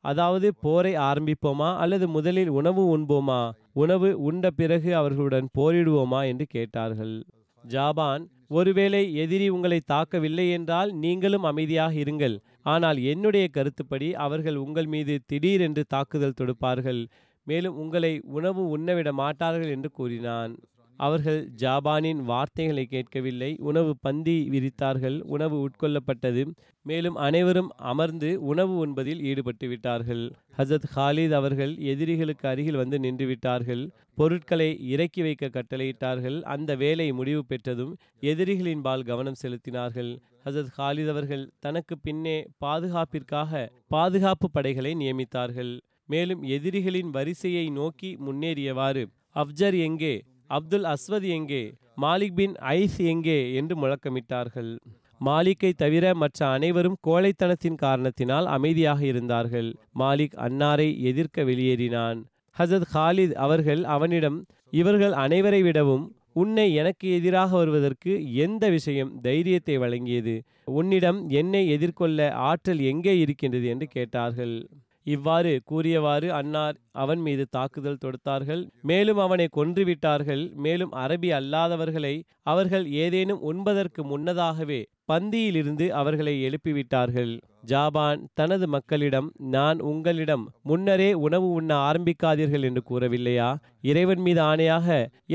அதாவது 0.04 0.48
போரை 0.54 0.92
ஆரம்பிப்போமா 1.08 1.70
அல்லது 1.76 2.06
முதலில் 2.08 2.50
உணவு 2.50 2.82
உண்போமா? 2.96 3.40
உணவு 3.72 4.10
உண்ட 4.20 4.50
பிறகு 4.50 4.90
அவர்களுடன் 4.96 5.48
போரிடுவோமா 5.58 6.20
என்று 6.26 6.46
கேட்டார்கள். 6.46 7.16
ஜாபான் 7.64 8.22
ஒருவேளை 8.48 9.00
எதிரி 9.14 9.48
உங்களை 9.48 9.80
தாக்கவில்லை 9.92 10.46
என்றால் 10.50 10.90
நீங்களும் 10.94 11.42
அமைதியாக 11.42 11.92
இருங்கள். 11.94 12.36
ஆனால் 12.62 12.98
என்னுடைய 13.02 13.46
கருத்துப்படி 13.48 14.08
அவர்கள் 14.24 14.56
உங்கள் 14.56 14.86
மீது 14.86 15.14
திடீரென்று 15.26 15.84
தாக்குதல் 15.88 16.38
தொடுப்பார்கள். 16.40 17.02
மேலும் 17.44 17.76
உங்களை 17.76 18.20
உணவு 18.22 18.78
உண்ணவிட 18.78 19.12
மாட்டார்கள் 19.12 19.70
என்று 19.70 19.90
கூறினான். 19.90 20.56
அவர்கள் 20.96 21.50
ஜாபானின் 21.56 22.22
வார்த்தைகளை 22.22 22.86
கேட்கவில்லை. 22.86 23.56
உணவு 23.58 23.96
பந்தி 24.00 24.48
விரித்தார்கள். 24.50 25.20
உணவு 25.20 25.68
உட்கொள்ளப்பட்டது. 25.68 26.54
மேலும் 26.82 27.14
அனைவரும் 27.14 27.70
அமர்ந்து 27.76 28.42
உணவு 28.42 28.76
உண்பதில் 28.76 29.22
ஈடுபட்டு 29.22 29.68
விட்டார்கள். 29.68 30.32
ஹசத் 30.58 30.88
ஹாலித் 30.96 31.30
அவர்கள் 31.30 31.76
எதிரிகளுக்கு 31.78 32.48
அருகில் 32.48 32.76
வந்து 32.76 32.98
நின்று 32.98 33.26
விட்டார்கள். 33.26 33.90
பொருட்களை 34.14 34.88
இறக்கி 34.88 35.22
வைக்க 35.22 35.48
கட்டளையிட்டார்கள். 35.48 36.42
அந்த 36.42 36.76
வேலை 36.76 37.12
முடிவு 37.12 37.44
பெற்றதும் 37.44 37.96
எதிரிகளின் 38.20 38.82
பால் 38.82 39.02
கவனம் 39.02 39.40
செலுத்தினார்கள். 39.42 40.18
ஹசத் 40.44 40.70
ஹாலித் 40.78 41.08
அவர்கள் 41.08 41.50
தனக்கு 41.58 41.98
பின்னே 41.98 42.46
பாதுகாப்பிற்காக 42.58 43.70
பாதுகாப்பு 43.88 44.50
படைகளை 44.50 44.94
நியமித்தார்கள். 44.94 45.80
மேலும் 46.10 46.42
எதிரிகளின் 46.42 47.10
வரிசையை 47.10 47.64
நோக்கி 47.70 48.10
முன்னேறியவாறு. 48.26 49.02
அப்ஜர் 49.34 49.76
எங்கே? 49.80 50.14
அப்துல் 50.46 50.84
அஸ்வத் 50.84 51.28
எங்கே? 51.28 51.62
மாலிக் 52.00 52.34
பின் 52.34 52.54
ஐஸ் 52.70 52.98
எங்கே? 53.12 53.54
என்று 53.54 53.74
முழக்கமிட்டார்கள். 53.76 54.72
மாலிக்கை 55.20 55.70
தவிர 55.72 56.14
மற்ற 56.14 56.46
அனைவரும் 56.46 56.96
கோழைத்தனத்தின் 57.06 57.76
காரணத்தினால் 57.76 58.46
அமைதியாக 58.46 59.00
இருந்தார்கள். 59.04 59.68
மாலிக் 59.98 60.36
அன்னாரை 60.38 60.88
எதிர்க்க 61.00 61.44
வெளியேறினான். 61.44 62.20
ஹசத் 62.58 62.88
ஹாலித் 62.94 63.34
அவர்கள் 63.46 63.84
அவனிடம் 63.84 64.38
இவர்கள் 64.70 65.14
அனைவரை 65.24 65.60
விடவும் 65.62 66.06
உன்னை 66.32 66.66
எனக்கு 66.74 67.06
எதிராக 67.12 67.56
வருவதற்கு 67.56 68.12
எந்த 68.34 68.64
விஷயம் 68.70 69.12
தைரியத்தை 69.20 69.78
வழங்கியது? 69.78 70.34
உன்னிடம் 70.64 71.20
என்னை 71.28 71.62
எதிர்கொள்ள 71.68 72.18
ஆற்றல் 72.48 72.82
எங்கே 72.92 73.14
இருக்கின்றது? 73.18 73.66
என்று 73.66 73.86
கேட்டார்கள். 73.86 74.54
இவ்வாறு 75.06 75.60
கூறியவாறு 75.64 76.32
அன்னார் 76.32 76.76
அவன் 76.94 77.20
மீது 77.20 77.44
தாக்குதல் 77.50 78.02
தொடுத்தார்கள். 78.04 78.62
மேலும் 78.82 79.16
அவனை 79.16 79.48
கொன்றுவிட்டார்கள். 79.56 80.52
மேலும் 80.56 80.92
அரபி 80.94 81.30
அல்லாதவர்களை 81.38 82.14
அவர்கள் 82.44 82.86
ஏதேனும் 82.96 83.40
உண்பதற்கு 83.42 84.04
முன்னதாகவே 84.04 84.80
பந்தியிலிருந்து 85.10 85.86
அவர்களை 86.00 86.34
எழுப்பிவிட்டார்கள். 86.48 87.32
ஜாபான் 87.70 88.20
தனது 88.34 88.66
மக்களிடம் 88.68 89.26
நான் 89.54 89.78
உங்களிடம் 89.80 90.44
முன்னரே 90.62 91.08
உணவு 91.26 91.48
உண்ண 91.50 91.70
ஆரம்பிக்காதீர்கள் 91.88 92.64
என்று 92.68 92.82
கூறவில்லையா? 92.90 93.48
இறைவன் 93.82 94.22
மீது 94.26 94.40
ஆணையாக 94.42 94.88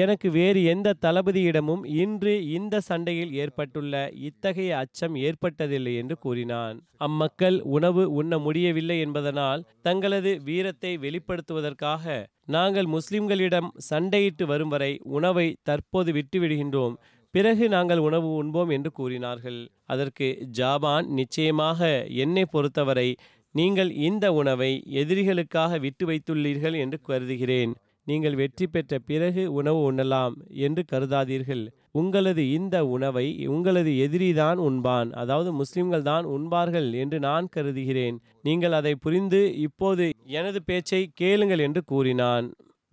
எனக்கு 0.04 0.28
வேறு 0.32 0.62
எந்த 0.74 0.96
தளபதியிடமும் 1.06 1.84
இன்று 2.02 2.34
இந்த 2.58 2.82
சண்டையில் 2.90 3.34
ஏற்பட்டுள்ள 3.44 3.94
இத்தகைய 4.30 4.78
அச்சம் 4.78 5.16
ஏற்பட்டதில்லை 5.28 5.94
என்று 5.96 6.18
கூறினான். 6.18 6.78
அம்மக்கள் 6.98 7.58
உணவு 7.78 8.04
உண்ண 8.12 8.38
முடியவில்லை 8.40 8.98
என்பதனால் 9.00 9.66
தங்களது 9.82 10.34
வீரத்தை 10.44 10.94
வெளிப்படுத்துவதற்காக 10.98 12.24
நாங்கள் 12.56 12.88
முஸ்லிம்களிடம் 12.88 13.70
சண்டையிட்டு 13.90 14.44
வரும் 14.44 14.72
வரை 14.74 14.90
உணவை 15.18 15.46
தற்போது 15.64 16.12
விட்டுவிடுகின்றோம். 16.14 16.96
பிறகு 17.36 17.66
நாங்கள் 17.76 18.02
உணவு 18.08 18.28
உண்போம் 18.42 18.70
என்று 18.76 18.90
கூறினார்கள். 18.98 19.58
அதற்கு 19.94 20.28
ஜாபான் 20.60 21.08
நிச்சயமாக 21.20 21.90
என்னை 22.24 22.44
பொறுத்தவரை 22.54 23.10
நீங்கள் 23.56 23.90
இந்த 24.08 24.26
உணவை 24.34 24.70
எதிரிகளுக்காக 25.02 25.80
விட்டு 25.86 26.06
வைத்துள்ளீர்கள் 26.10 26.76
என்று 26.84 26.98
கருதுகிறேன். 27.10 27.74
நீங்கள் 28.08 28.38
வெற்றி 28.42 28.66
பெற்ற 28.68 29.00
பிறகு 29.10 29.44
உணவு 29.60 29.80
உண்ணலாம் 29.90 30.34
என்று 30.66 30.82
கருதாதீர்கள். 30.92 31.64
உங்களது 32.02 32.44
இந்த 32.58 32.76
உணவை 32.96 33.26
உங்களது 33.56 33.92
எதிரிதான் 34.06 34.60
உண்பான். 34.68 35.12
அதாவது 35.22 35.52
முஸ்லிம்கள் 35.60 36.08
தான் 36.10 36.26
உண்பார்கள் 36.36 36.90
என்று 37.04 37.20
நான் 37.28 37.52
கருதுகிறேன். 37.56 38.18
நீங்கள் 38.48 38.78
அதை 38.80 38.94
புரிந்து 39.06 39.42
இப்போது 39.68 40.08
எனது 40.40 40.62
பேச்சை 40.70 41.04
கேளுங்கள் 41.24 41.66
என்று 41.68 41.84
கூறினான். 41.94 42.48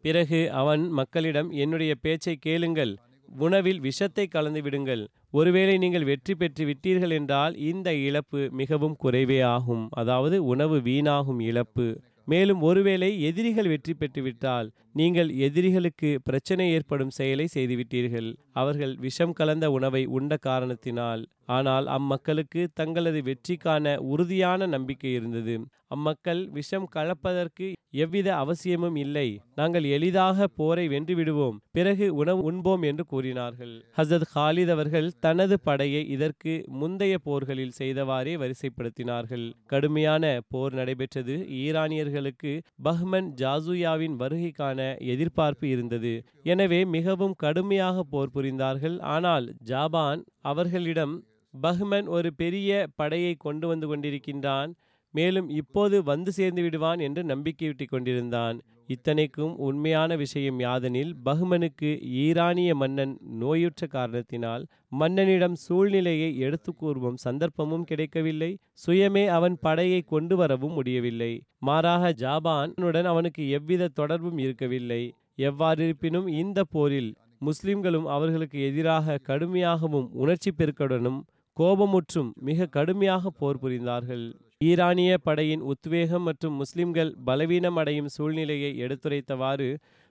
பிறகு 0.05 0.43
அவன் 0.63 0.85
மக்களிடம் 1.01 1.51
என்னுடைய 1.65 1.93
பேச்சை 2.05 2.37
கேளுங்கள். 2.49 2.95
உணவில் 3.39 3.81
விஷத்தை 3.81 4.27
கலந்து 4.27 4.63
விடுங்கள். 4.63 5.07
ஒருவேளை 5.31 5.79
நீங்கள் 5.79 6.05
வெற்றி 6.05 6.35
பெற்று 6.35 6.65
விட்டீர்கள் 6.65 7.11
என்றால் 7.11 7.57
இந்த 7.57 7.95
இழப்பு 7.95 8.49
மிகவும் 8.51 8.97
குறைவே 9.05 9.43
ஆகும். 9.43 9.89
அதாவது 9.91 10.45
உணவு 10.45 10.79
வீணாகும் 10.79 11.41
இழப்பு. 11.41 12.01
மேலும் 12.25 12.61
ஒருவேளை 12.61 13.23
எதிரிகள் 13.23 13.67
வெற்றி 13.67 13.95
பெற்றுவிட்டால் 13.95 14.73
நீங்கள் 14.93 15.31
எதிரிகளுக்கு 15.47 16.11
பிரச்சனை 16.25 16.65
ஏற்படும் 16.71 17.13
செயலை 17.19 17.47
செய்துவிட்டீர்கள். 17.55 18.31
அவர்கள் 18.53 18.95
விஷம் 18.97 19.33
கலந்த 19.33 19.71
உணவை 19.71 20.03
உண்ட 20.17 20.37
காரணத்தினால். 20.49 21.23
ஆனால் 21.47 21.87
அம்மக்களுக்கு 21.87 22.63
தங்களது 22.75 23.21
வெற்றிக்கான 23.29 23.95
உறுதியான 24.13 24.67
நம்பிக்கை 24.67 25.13
இருந்தது. 25.13 25.55
அம்மக்கள் 25.87 26.43
விஷம் 26.49 26.87
கலப்பதற்கு 26.95 27.67
எவ்வித 27.95 28.29
அவசியமும் 28.37 28.97
இல்லை. 28.97 29.27
நாங்கள் 29.55 29.87
எளிதாக 29.97 30.47
போரை 30.59 30.85
வென்று 30.89 31.15
விடுவோம் 31.15 31.57
பிறகு 31.73 32.07
உணவு 32.15 32.41
உண்போம் 32.43 32.83
என்று 32.83 33.05
கூறினார்கள். 33.07 33.75
ஹசத் 33.97 34.27
ஹாலித் 34.35 34.71
அவர்கள் 34.71 35.09
தனது 35.21 35.61
படையை 35.61 36.03
இதற்கு 36.09 36.55
முந்தைய 36.83 37.17
போர்களில் 37.19 37.77
செய்தவாறே 37.81 38.35
வரிசைப்படுத்தினார்கள். 38.45 39.47
கடுமையான 39.67 40.41
போர் 40.49 40.73
நடைபெற்றது. 40.73 41.37
ஈரானியர்களுக்கு 41.63 42.55
பஹ்மன் 42.85 43.29
ஜாசுயாவின் 43.43 44.17
வருகைக்கான 44.23 44.82
எதிர்பார்ப்பு 45.13 45.67
இருந்தது. 45.69 46.13
எனவே 46.53 46.81
மிகவும் 46.97 47.35
கடுமையாக 47.45 48.05
போர் 48.13 48.35
புரிந்தார்கள். 48.35 48.97
ஆனால் 49.15 49.47
ஜாபான் 49.71 50.23
அவர்களிடம் 50.51 51.15
பஹ்மன் 51.55 52.07
ஒரு 52.17 52.29
பெரிய 52.35 52.87
படையை 53.01 53.33
கொண்டு 53.47 53.67
வந்து 53.67 53.87
கொண்டிருக்கின்றான். 53.91 54.71
மேலும் 55.15 55.49
இப்போது 55.61 55.97
வந்து 56.03 56.31
சேர்ந்து 56.33 56.63
விடுவான் 56.63 57.01
என்று 57.07 57.23
நம்பிக்கையூட்டி 57.33 57.87
கொண்டிருந்தான். 57.87 58.59
இத்தனைக்கும் 58.89 59.57
உண்மையான 59.57 60.17
விஷயம் 60.17 60.59
யாதெனில் 60.59 61.13
பகுமனுக்கு 61.25 61.91
ஈரானிய 62.23 62.75
மன்னன் 62.75 63.19
நோயுற்ற 63.23 63.87
காரணத்தினால் 63.87 64.65
மன்னனிடம் 64.99 65.57
சூழ்நிலையை 65.67 66.39
எடுத்து 66.39 66.75
கூறுவும் 66.75 67.19
சந்தர்ப்பமும் 67.25 67.83
கிடைக்கவில்லை 67.83 68.59
சுயமே 68.87 69.27
அவன் 69.27 69.57
படையை 69.61 70.01
கொண்டு 70.03 70.37
வரவும் 70.37 70.73
முடியவில்லை. 70.73 71.33
மாறாக 71.59 72.13
ஜாபானுடன் 72.19 73.05
அவனுக்கு 73.05 73.49
எவ்வித 73.49 73.89
தொடர்பும் 73.89 74.39
இருக்கவில்லை. 74.39 75.03
எவ்வாறிருப்பினும் 75.39 76.29
இந்த 76.29 76.65
போரில் 76.65 77.11
முஸ்லிம்களும் 77.39 78.07
அவர்களுக்கு 78.07 78.59
எதிராக 78.63 79.21
கடுமையாகவும் 79.29 80.09
உணர்ச்சி 80.13 80.51
பெருக்கடனும் 80.59 81.21
கோபமுற்றும் 81.57 82.31
மிக 82.41 82.67
கடுமையாக 82.67 83.31
போர் 83.31 83.59
புரிந்தார்கள். 83.63 84.27
ஈரானிய 84.69 85.13
படையின் 85.27 85.63
உத்வேகம் 85.73 86.23
மற்றும் 86.23 86.57
முஸ்லிம்கள் 86.61 87.11
பலவீனம் 87.25 87.79
அடையும் 87.81 88.11
சூழ்நிலையை 88.15 88.71
எடுத்துரைத்தவாறு 88.85 89.69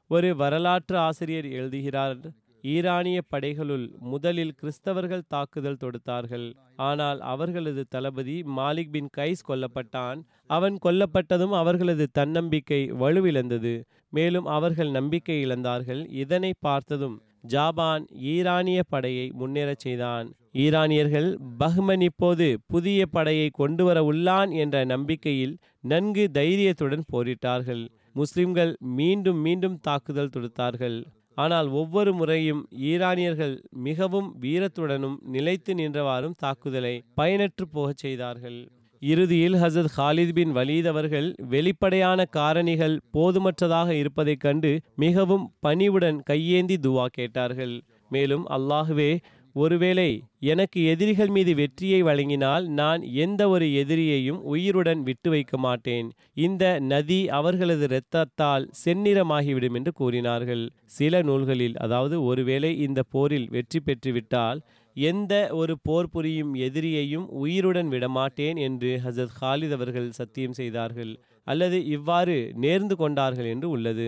ஒரு 0.10 0.30
வரலாற்று 0.36 0.96
ஆசிரியர் 0.98 1.48
எழுதுகிறார். 1.58 2.18
ஈரானிய 2.64 3.20
படைகளுள் 3.34 3.86
முதலில் 4.12 4.56
கிறிஸ்தவர்கள் 4.60 5.24
தாக்குதல் 5.28 5.80
தொடுத்தார்கள். 5.84 6.48
ஆனால் 6.90 7.20
அவர்களது 7.34 7.84
தளபதி 7.90 8.38
மாலிக் 8.58 8.92
பின் 8.92 9.10
கைஸ் 9.18 9.46
கொல்லப்பட்டான். 9.48 10.20
அவன் 10.58 10.78
கொல்லப்பட்டதும் 10.86 11.56
அவர்களது 11.62 12.08
தன்னம்பிக்கை 12.20 12.82
வலுவிழந்தது. 13.04 13.74
மேலும் 14.10 14.50
அவர்கள் 14.58 14.92
நம்பிக்கை 15.00 15.40
இழந்தார்கள். 15.46 16.04
இதனை 16.24 16.54
பார்த்ததும் 16.60 17.18
ஜாபான் 17.54 18.06
ஈரானிய 18.34 18.82
படையை 18.90 19.28
முன்னேறச் 19.40 19.84
செய்தான். 19.88 20.28
ஈரானியர்கள் 20.54 21.38
பஹ்மன் 21.60 22.02
இப்போது 22.02 22.60
புதிய 22.68 23.06
படையை 23.06 23.50
கொண்டு 23.50 23.84
வர 23.84 24.12
உள்ளான் 24.12 24.54
என்ற 24.54 24.84
நம்பிக்கையில் 24.84 25.58
நன்கு 25.82 26.30
தைரியத்துடன் 26.34 27.04
போரிட்டார்கள். 27.14 27.88
முஸ்லிம்கள் 28.14 28.78
மீண்டும் 28.80 29.38
மீண்டும் 29.38 29.80
தாக்குதல் 29.80 30.30
தொடுத்தார்கள். 30.38 31.04
ஆனால் 31.36 31.68
ஒவ்வொரு 31.68 32.14
முறையும் 32.14 32.68
ஈரானியர்கள் 32.82 33.64
மிகவும் 33.70 34.38
வீரத்துடனும் 34.42 35.16
நிலைத்து 35.22 35.74
நின்றவாறும் 35.74 36.36
தாக்குதலை 36.38 37.04
பயனற்று 37.18 37.66
போகச் 37.72 37.98
செய்தார்கள். 37.98 38.60
இறுதியில் 39.02 39.54
ஹசத் 39.54 39.92
ஹாலித் 39.98 40.32
பின் 40.32 40.56
வலீத் 40.56 40.88
அவர்கள் 40.88 41.34
வெளிப்படையான 41.50 42.26
காரணிகள் 42.36 43.00
போதுமற்றதாக 43.14 43.90
இருப்பதைக் 43.90 44.40
கண்டு 44.40 44.82
மிகவும் 44.96 45.54
பணிவுடன் 45.60 46.20
கையேந்தி 46.24 46.76
துவா 46.76 47.06
கேட்டார்கள். 47.06 47.82
மேலும் 48.10 48.48
அல்லாஹுவே 48.48 49.20
ஒருவேளை 49.56 50.24
எனக்கு 50.40 50.84
எதிரிகள் 50.86 51.28
மீது 51.28 51.56
வெற்றியை 51.56 52.04
வழங்கினால் 52.04 52.68
நான் 52.68 53.02
எந்த 53.02 53.50
ஒரு 53.50 53.66
எதிரியையும் 53.66 54.40
உயிருடன் 54.54 55.02
விட்டு 55.04 55.30
வைக்க 55.30 55.58
மாட்டேன். 55.58 56.12
இந்த 56.34 56.80
நதி 56.80 57.30
அவர்களது 57.30 57.88
இரத்தத்தால் 57.88 58.68
செந்நிறமாகிவிடும் 58.86 59.74
என்று 59.74 59.92
கூறினார்கள். 59.92 60.64
சில 60.86 61.22
நூல்களில் 61.22 61.78
அதாவது 61.78 62.24
ஒருவேளை 62.24 62.80
இந்த 62.80 63.04
போரில் 63.04 63.50
வெற்றி 63.50 63.82
பெற்றுவிட்டால் 63.86 64.62
எந்த 64.96 65.34
ஒரு 65.52 65.74
போர் 65.84 66.10
புரியும் 66.10 66.56
எதிரியையும் 66.56 67.28
உயிருடன் 67.42 67.88
விடமாட்டேன் 67.88 68.58
என்று 68.58 69.00
ஹசத் 69.06 69.36
ஹாலித் 69.42 69.72
அவர்கள் 69.72 70.10
சத்தியம் 70.12 70.54
செய்தார்கள். 70.54 71.14
அல்லது 71.48 71.86
இவ்வாறு 71.86 72.52
நேர்ந்து 72.62 72.94
கொண்டார்கள் 72.94 73.46
என்று 73.46 73.70
உள்ளது. 73.70 74.08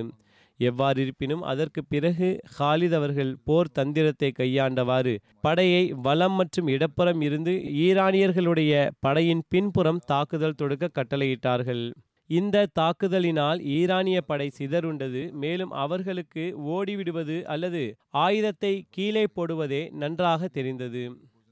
எவ்வாறு 0.60 1.02
இருப்பினும் 1.02 1.42
அதற்கு 1.42 1.82
பிறகு 1.86 2.28
ஹாலித் 2.58 2.94
அவர்கள் 2.94 3.32
போர் 3.44 3.74
தந்திரத்தை 3.80 4.30
கையாண்டவாறு 4.40 5.14
படையை 5.42 5.84
வலம் 6.02 6.32
மற்றும் 6.32 6.68
இடப்புறம் 6.68 7.22
இருந்து 7.22 7.54
ஈரானியர்களுடைய 7.86 8.74
படையின் 9.00 9.44
பின்புறம் 9.50 10.02
தாக்குதல் 10.06 10.60
தொடுக்க 10.62 10.90
கட்டளையிட்டார்கள். 10.90 11.84
இந்த 12.30 12.68
தாக்குதலினால் 12.80 13.60
ஈரானிய 13.78 14.22
படை 14.22 14.48
சிதறுண்டது 14.58 15.32
மேலும் 15.34 15.72
அவர்களுக்கு 15.84 16.44
ஓடிவிடுவது 16.76 17.38
அல்லது 17.46 17.84
ஆயுதத்தை 18.10 18.74
கீழே 18.90 19.26
போடுவதே 19.36 19.82
நன்றாக 19.94 20.48
தெரிந்தது. 20.48 21.04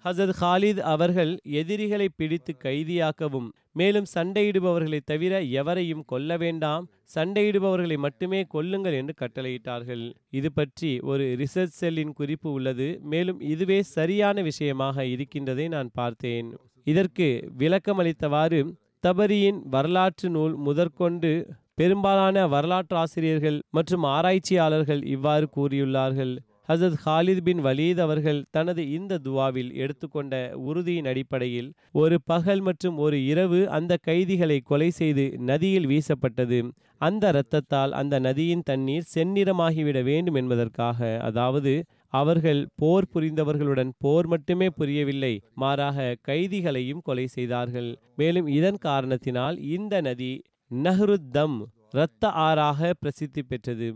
ஹசத் 0.05 0.35
ஹாலித் 0.41 0.81
அவர்கள் 0.93 1.33
எதிரிகளை 1.59 2.07
பிடித்து 2.15 2.53
கைதியாக்கவும் 2.63 3.49
மேலும் 3.75 4.07
சண்டையிடுபவர்களை 4.13 4.99
தவிர 5.11 5.33
எவரையும் 5.61 6.03
கொல்ல 6.05 6.37
வேண்டாம். 6.37 6.83
சண்டையிடுபவர்களை 7.15 7.97
மட்டுமே 7.97 8.41
கொல்லுங்கள் 8.53 8.95
என்று 9.01 9.13
கட்டளையிட்டார்கள். 9.21 10.03
இது 10.29 10.51
பற்றி 10.51 10.91
ஒரு 11.11 11.25
ரிசர்ச் 11.41 11.79
செல்லின் 11.81 12.13
குறிப்பு 12.13 12.49
உள்ளது. 12.51 12.87
மேலும் 13.13 13.39
இதுவே 13.53 13.79
சரியான 13.95 14.41
விஷயமாக 14.41 15.05
இருக்கின்றதை 15.15 15.67
நான் 15.75 15.91
பார்த்தேன். 15.93 16.49
இதற்கு 16.87 17.27
விளக்கமளித்தவாறு 17.57 18.61
தபரியின் 19.07 19.59
வரலாற்று 19.75 20.29
நூல் 20.29 20.55
முதற்கொண்டு 20.67 21.31
பெரும்பாலான 21.79 22.47
வரலாற்று 22.47 22.95
ஆசிரியர்கள் 22.97 23.57
மற்றும் 23.69 24.03
ஆராய்ச்சியாளர்கள் 24.15 25.01
இவ்வாறு 25.15 25.45
கூறியுள்ளார்கள். 25.55 26.33
ஹசத் 26.71 26.99
ஹாலித் 27.05 27.41
பின் 27.41 27.61
வலீத் 27.65 27.99
அவர்கள் 27.99 28.45
தனது 28.51 28.91
இந்த 28.91 29.13
துவாவில் 29.23 29.71
எடுத்துக்கொண்ட 29.73 30.35
உறுதியின் 30.55 31.05
அடிப்படையில் 31.05 31.73
ஒரு 31.91 32.17
பகல் 32.25 32.61
மற்றும் 32.61 32.97
ஒரு 32.97 33.25
இரவு 33.25 33.69
அந்த 33.69 33.97
கைதிகளை 34.01 34.57
கொலை 34.59 34.89
செய்து 34.89 35.25
நதியில் 35.39 35.87
வீசப்பட்டது. 35.87 36.59
அந்த 36.97 37.23
இரத்தத்தால் 37.31 37.89
அந்த 37.89 38.19
நதியின் 38.19 38.63
தண்ணீர் 38.63 39.09
செந்நிறமாகிவிட 39.15 40.03
வேண்டும் 40.03 40.33
என்பதற்காக 40.33 41.17
அதாவது 41.21 41.73
அவர்கள் 42.07 42.61
போர் 42.75 43.09
புரிந்தவர்களுடன் 43.13 43.91
போர் 43.97 44.27
மட்டுமே 44.27 44.69
புரியவில்லை 44.69 45.33
மாறாக 45.53 46.15
கைதிகளையும் 46.21 47.01
கொலை 47.01 47.27
செய்தார்கள். 47.27 47.91
மேலும் 48.15 48.47
இதன் 48.47 48.77
காரணத்தினால் 48.77 49.59
இந்த 49.75 50.01
நதி 50.01 50.33
நஹ்ருத்தம் 50.71 51.57
இரத்த 51.91 52.27
ஆறாக 52.47 52.93
பிரசித்தி 52.99 53.43
பெற்றது. 53.43 53.89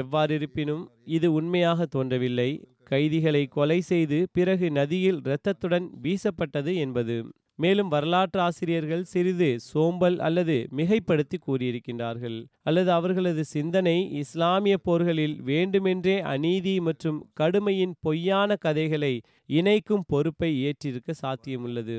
எவ்வாறிருப்பினும் 0.00 0.84
இது 1.16 1.28
உண்மையாக 1.38 1.86
தோன்றவில்லை. 1.94 2.50
கைதிகளை 2.90 3.42
கொலை 3.56 3.78
செய்து 3.90 4.18
பிறகு 4.36 4.66
நதியில் 4.78 5.20
இரத்தத்துடன் 5.26 5.86
வீசப்பட்டது 6.04 6.72
என்பது. 6.84 7.16
மேலும் 7.62 7.90
வரலாற்று 7.94 8.40
ஆசிரியர்கள் 8.40 9.02
சிறிது 9.12 9.48
சோம்பல் 9.70 10.16
அல்லது 10.26 10.56
மிகைப்படுத்தி 10.78 11.38
கூறியிருக்கின்றார்கள். 11.46 12.38
அல்லது 12.68 12.90
அவர்களது 12.92 13.42
சிந்தனை 13.54 13.96
இஸ்லாமிய 14.22 14.76
போர்களில் 14.86 15.36
வேண்டுமென்றே 15.50 16.16
அநீதி 16.32 16.74
மற்றும் 16.88 17.18
கடுமையின் 17.40 17.94
பொய்யான 18.06 18.56
கதைகளை 18.64 19.14
இணைக்கும் 19.58 20.06
பொறுப்பை 20.12 20.50
ஏற்றிருக்க 20.68 21.12
சாத்தியமுள்ளது. 21.22 21.96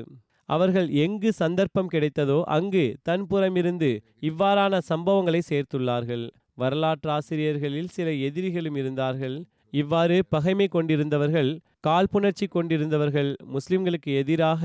அவர்கள் 0.48 0.88
எங்கு 1.04 1.30
சந்தர்ப்பம் 1.32 1.92
கிடைத்ததோ 1.92 2.38
அங்கு 2.56 2.86
தன்புறமிருந்து 3.08 3.90
இவ்வாறான 4.30 4.80
சம்பவங்களை 4.90 5.40
சேர்த்துள்ளார்கள். 5.50 6.24
வரலாற்றாசிரியர்களில் 6.58 7.92
சில 7.96 8.08
எதிரிகளும் 8.28 8.76
இருந்தார்கள். 8.76 9.36
இவ்வாறு 9.82 10.16
பகைமை 10.28 10.66
கொண்டிருந்தவர்கள் 10.72 11.50
காழ்ப்புணர்ச்சி 11.86 12.46
கொண்டிருந்தவர்கள் 12.46 13.30
முஸ்லிம்களுக்கு 13.54 14.10
எதிராக 14.20 14.62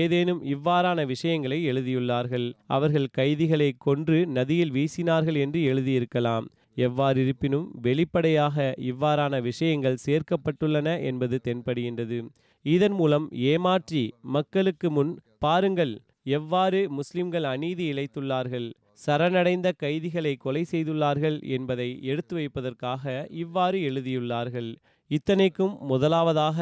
ஏதேனும் 0.00 0.40
இவ்வாறான 0.54 1.04
விஷயங்களை 1.06 1.58
எழுதியுள்ளார்கள். 1.70 2.46
அவர்கள் 2.66 3.08
கைதிகளை 3.12 3.70
கொன்று 3.78 4.18
நதியில் 4.26 4.72
வீசினார்கள் 4.72 5.38
என்று 5.44 5.60
எழுதியிருக்கலாம். 5.72 6.46
எவ்வாறிருப்பினும் 6.86 7.68
வெளிப்படையாக 7.82 8.74
இவ்வாறான 8.90 9.40
விஷயங்கள் 9.42 10.02
சேர்க்கப்பட்டுள்ளன 10.06 10.88
என்பது 11.02 11.38
தென்படுகின்றது. 11.44 12.18
இதன் 12.64 12.92
மூலம் 12.92 13.26
ஏமாற்றி 13.30 14.02
மக்களுக்கு 14.36 14.90
முன் 14.90 15.12
பாருங்கள் 15.38 15.94
எவ்வாறு 16.36 16.80
முஸ்லிம்கள் 16.90 17.46
அநீதி 17.54 17.84
இழைத்துள்ளார்கள். 17.92 18.68
சரணடைந்த 18.98 19.68
கைதிகளை 19.82 20.32
கொலை 20.44 20.62
செய்துள்ளார்கள் 20.72 21.38
என்பதை 21.56 21.88
எடுத்து 22.10 22.34
வைப்பதற்காக 22.38 23.04
இவ்வாறு 23.42 23.78
எழுதியுள்ளார்கள். 23.88 24.70
இத்தனைக்கும் 25.10 25.74
முதலாவதாக 25.90 26.58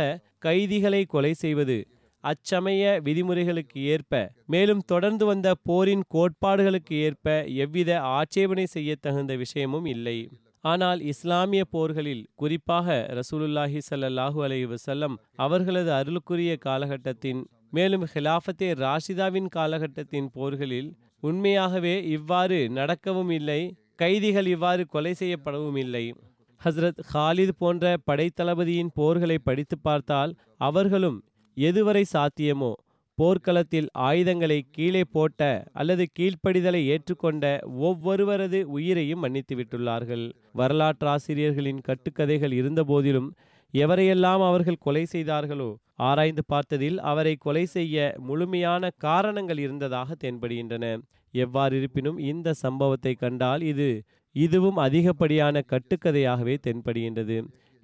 கைதிகளை 0.47 1.03
கொலை 1.15 1.33
செய்வது 1.45 1.79
அச்சமய 2.25 2.83
விதிமுறைகளுக்கு 3.07 3.81
ஏற்ப 3.95 4.13
மேலும் 4.53 4.83
தொடர்ந்து 4.93 5.25
வந்த 5.31 5.49
போரின் 5.69 6.05
கோட்பாடுகளுக்கு 6.15 6.95
ஏற்ப 7.09 7.37
எவ்வித 7.65 7.91
ஆட்சேபனை 8.17 8.67
செய்ய 8.75 8.97
தகுந்த 9.01 9.33
விஷயமும் 9.43 9.87
இல்லை. 9.95 10.19
ஆனால் 10.65 11.01
இஸ்லாமிய 11.13 11.63
போர்களில் 11.75 12.23
குறிப்பாக 12.41 12.97
ரசூலுல்லாஹி 13.19 13.81
சல்லாஹூ 13.89 14.39
அலி 14.47 14.59
வசல்லம் 14.73 15.15
அவர்களது 15.45 15.91
அருளுக்குரிய 15.99 16.53
காலகட்டத்தின் 16.67 17.43
மேலும் 17.77 18.07
ஹிலாஃபத்தே 18.13 18.69
ராஷிதாவின் 18.85 19.49
காலகட்டத்தின் 19.57 20.29
போர்களில் 20.37 20.91
உண்மையாகவே 21.23 22.05
இவ்வாறு 22.07 22.69
நடக்கவும் 22.71 23.31
இல்லை 23.31 23.61
கைதிகள் 23.97 24.47
இவ்வாறு 24.47 24.87
கொலை 24.87 25.15
செய்யப்படவும் 25.19 25.77
இல்லை. 25.77 26.15
ஹஸ்ரத் 26.65 27.01
ஹாலித் 27.15 27.59
போன்ற 27.59 27.97
படைத்தளபதியின் 28.11 28.91
போர்களை 28.95 29.39
படித்து 29.43 29.79
பார்த்தால் 29.79 30.33
அவர்களும் 30.57 31.19
எதுவரை 31.57 32.05
சாத்தியமோ? 32.13 32.73
போர்க்களத்தில் 33.19 33.89
ஆயுதங்களை 33.99 34.67
கீழே 34.71 35.03
போட்ட 35.05 35.43
அல்லது 35.73 36.07
கீழ்ப்படிதலை 36.19 36.81
ஏற்றுக்கொண்ட 36.87 37.45
ஒவ்வொருவரது 37.81 38.63
உயிரையும் 38.63 39.19
மன்னித்து 39.19 39.55
விட்டுள்ளார்கள் 39.57 40.25
வரலாற்று 40.53 41.09
ஆசிரியர்களின் 41.09 41.81
கட்டுக்கதைகள் 41.89 42.53
இருந்தபோதிலும் 42.53 43.29
எவரையெல்லாம் 43.75 44.43
அவர்கள் 44.47 44.77
கொலை 44.79 45.05
செய்தார்களோ 45.05 45.71
ஆராய்ந்து 45.99 46.43
பார்த்ததில் 46.53 46.99
அவரை 47.11 47.35
கொலை 47.37 47.65
செய்ய 47.67 48.15
முழுமையான 48.29 48.91
காரணங்கள் 48.99 49.59
இருந்ததாக 49.59 50.17
தென்படுகின்றன. 50.25 50.85
எவ்வாறிருப்பினும் 51.35 52.19
இந்த 52.31 52.55
சம்பவத்தை 52.65 53.13
கண்டால் 53.15 53.63
இது 53.63 53.89
இதுவும் 54.35 54.77
அதிகப்படியான 54.77 55.63
கட்டுக்கதையாகவே 55.73 56.57
தென்படுகின்றது. 56.67 57.39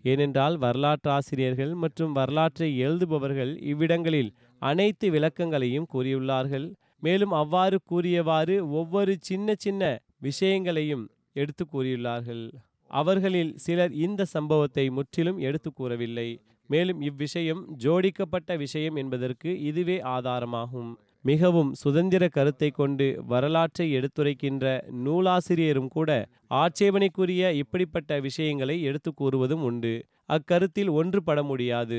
ஏனென்றால் 0.04 0.56
வரலாற்றாசிரியர்கள் 0.56 1.72
மற்றும் 1.74 2.12
வரலாற்றை 2.12 2.68
எழுதுபவர்கள் 2.86 3.52
இவ்விடங்களில் 3.72 4.30
அனைத்து 4.62 5.06
விளக்கங்களையும் 5.10 5.90
கூறியுள்ளார்கள். 5.94 6.66
மேலும் 7.00 7.32
அவ்வாறு 7.32 7.76
கூறியவாறு 7.90 8.56
ஒவ்வொரு 8.80 9.12
சின்ன 9.20 9.54
சின்ன 9.64 9.82
விஷயங்களையும் 10.18 11.04
எடுத்து 11.32 11.64
கூறியுள்ளார்கள். 11.72 12.44
அவர்களில் 12.90 13.52
சிலர் 13.56 13.92
இந்த 14.06 14.22
சம்பவத்தை 14.34 14.84
முற்றிலும் 14.90 15.38
எடுத்து 15.48 15.70
கூறவில்லை. 15.72 16.28
மேலும் 16.72 17.00
இவ்விஷயம் 17.08 17.62
ஜோடிக்கப்பட்ட 17.84 18.56
விஷயம் 18.56 18.96
என்பதற்கு 19.02 19.50
இதுவே 19.70 19.96
ஆதாரமாகும். 20.16 20.92
மிகவும் 21.24 21.70
சுதந்திர 21.82 22.24
கருத்தை 22.28 22.68
கொண்டு 22.70 23.06
வரலாற்றை 23.32 23.86
எடுத்துரைக்கின்ற 23.98 24.66
நூலாசிரியரும் 25.04 25.90
கூட 25.96 26.10
ஆட்சேபனைக்குரிய 26.62 27.52
இப்படிப்பட்ட 27.62 28.20
விஷயங்களை 28.20 28.76
எடுத்து 28.82 29.10
கூறுவதும் 29.20 29.64
உண்டு. 29.70 29.94
அக்கருத்தில் 30.28 30.90
ஒன்றுபட 31.00 31.40
முடியாது. 31.50 31.98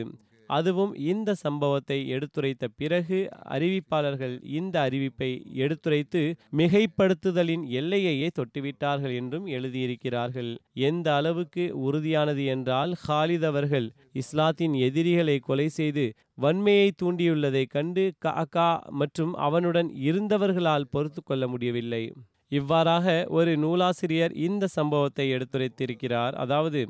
அதுவும் 0.50 0.94
இந்த 1.12 1.30
சம்பவத்தை 1.44 1.98
எடுத்துரைத்த 2.16 2.66
பிறகு 2.80 3.20
அறிவிப்பாளர்கள் 3.56 4.36
இந்த 4.58 4.76
அறிவிப்பை 4.88 5.30
எடுத்துரைத்து 5.64 6.22
மிகைப்படுத்துதலின் 6.58 7.64
எல்லையையே 7.80 8.28
தொட்டுவிட்டார்கள் 8.40 9.14
என்றும் 9.22 9.48
எழுதியிருக்கிறார்கள். 9.48 10.52
எந்த 10.90 11.08
அளவுக்கு 11.16 11.66
உறுதியானது 11.88 12.46
என்றால் 12.46 12.94
ஹாலித் 13.06 13.48
அவர்கள் 13.52 13.88
இஸ்லாத்தின் 14.14 14.76
எதிரிகளை 14.88 15.38
கொலை 15.40 15.68
செய்து 15.70 16.06
வன்மையை 16.38 16.90
தூண்டியுள்ளதை 17.02 17.64
கண்டு 17.68 18.06
காக்கா 18.26 18.70
மற்றும் 19.02 19.34
அவனுடன் 19.48 19.90
இருந்தவர்களால் 20.10 20.92
பொறுத்து 20.92 21.22
கொள்ள 21.24 21.44
முடியவில்லை. 21.48 22.04
இவ்வாறாக 22.52 23.06
ஒரு 23.30 23.52
நூலாசிரியர் 23.58 24.34
இந்த 24.48 24.66
சம்பவத்தை 24.78 25.26
எடுத்துரைத்திருக்கிறார். 25.36 26.34
அதாவது 26.36 26.82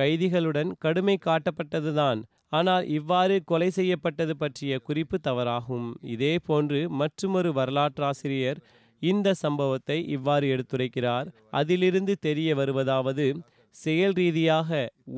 கைதிகளுடன் 0.00 0.70
கடுமை 0.84 1.16
காட்டப்பட்டதுதான். 1.26 2.20
ஆனால் 2.48 2.84
இவ்வாறு 2.88 3.34
கொலை 3.44 3.70
செய்யப்பட்டது 3.70 4.34
பற்றிய 4.36 4.78
குறிப்பு 4.78 5.16
தவறாகும். 5.28 5.88
இதே 6.14 6.34
போன்று 6.48 6.80
மற்றுமொரு 7.00 7.50
வரலாற்றாசிரியர் 7.52 8.60
இந்த 9.02 9.28
சம்பவத்தை 9.42 9.98
இவ்வாறு 10.16 10.46
எடுத்துரைக்கிறார். 10.54 11.28
அதிலிருந்து 11.50 12.14
தெரிய 12.20 12.54
வருவதாவது 12.54 13.26
செயல் 13.74 14.12
ரீதியாக 14.12 14.70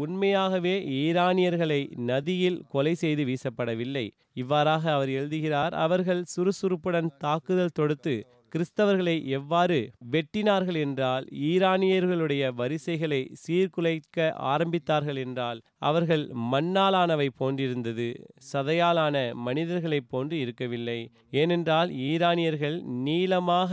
உண்மையாகவே 0.03 0.75
ஈரானியர்களை 1.03 1.79
நதியில் 2.11 2.59
கொலை 2.69 2.93
செய்து 2.95 3.23
வீசப்படவில்லை. 3.25 4.05
இவ்வாறாக 4.33 4.85
அவர் 4.93 5.11
எழுதுகிறார் 5.19 5.75
அவர்கள் 5.85 6.23
சுறுசுறுப்புடன் 6.35 7.09
தாக்குதல் 7.19 7.77
தொடுத்து 7.79 8.15
கிறிஸ்தவர்களை 8.53 9.15
எவ்வாறு 9.37 9.79
வெட்டினார்கள் 10.13 10.79
என்றால் 10.85 11.25
ஈரானியர்களுடைய 11.51 12.43
வரிசைகளை 12.53 13.21
சீர்குலைக்க 13.43 14.29
ஆரம்பித்தார்கள் 14.53 15.19
என்றால் 15.25 15.61
அவர்கள் 15.89 16.25
மண்ணாலானவை 16.53 17.29
போன்றிருந்தது 17.41 18.09
சதையாலான 18.53 19.17
மனிதர்களைப் 19.47 20.11
போன்று 20.11 20.39
இருக்கவில்லை. 20.39 21.01
ஏனென்றால் 21.31 21.91
ஈரானியர்கள் 22.11 22.79
நீளமாக 23.07 23.73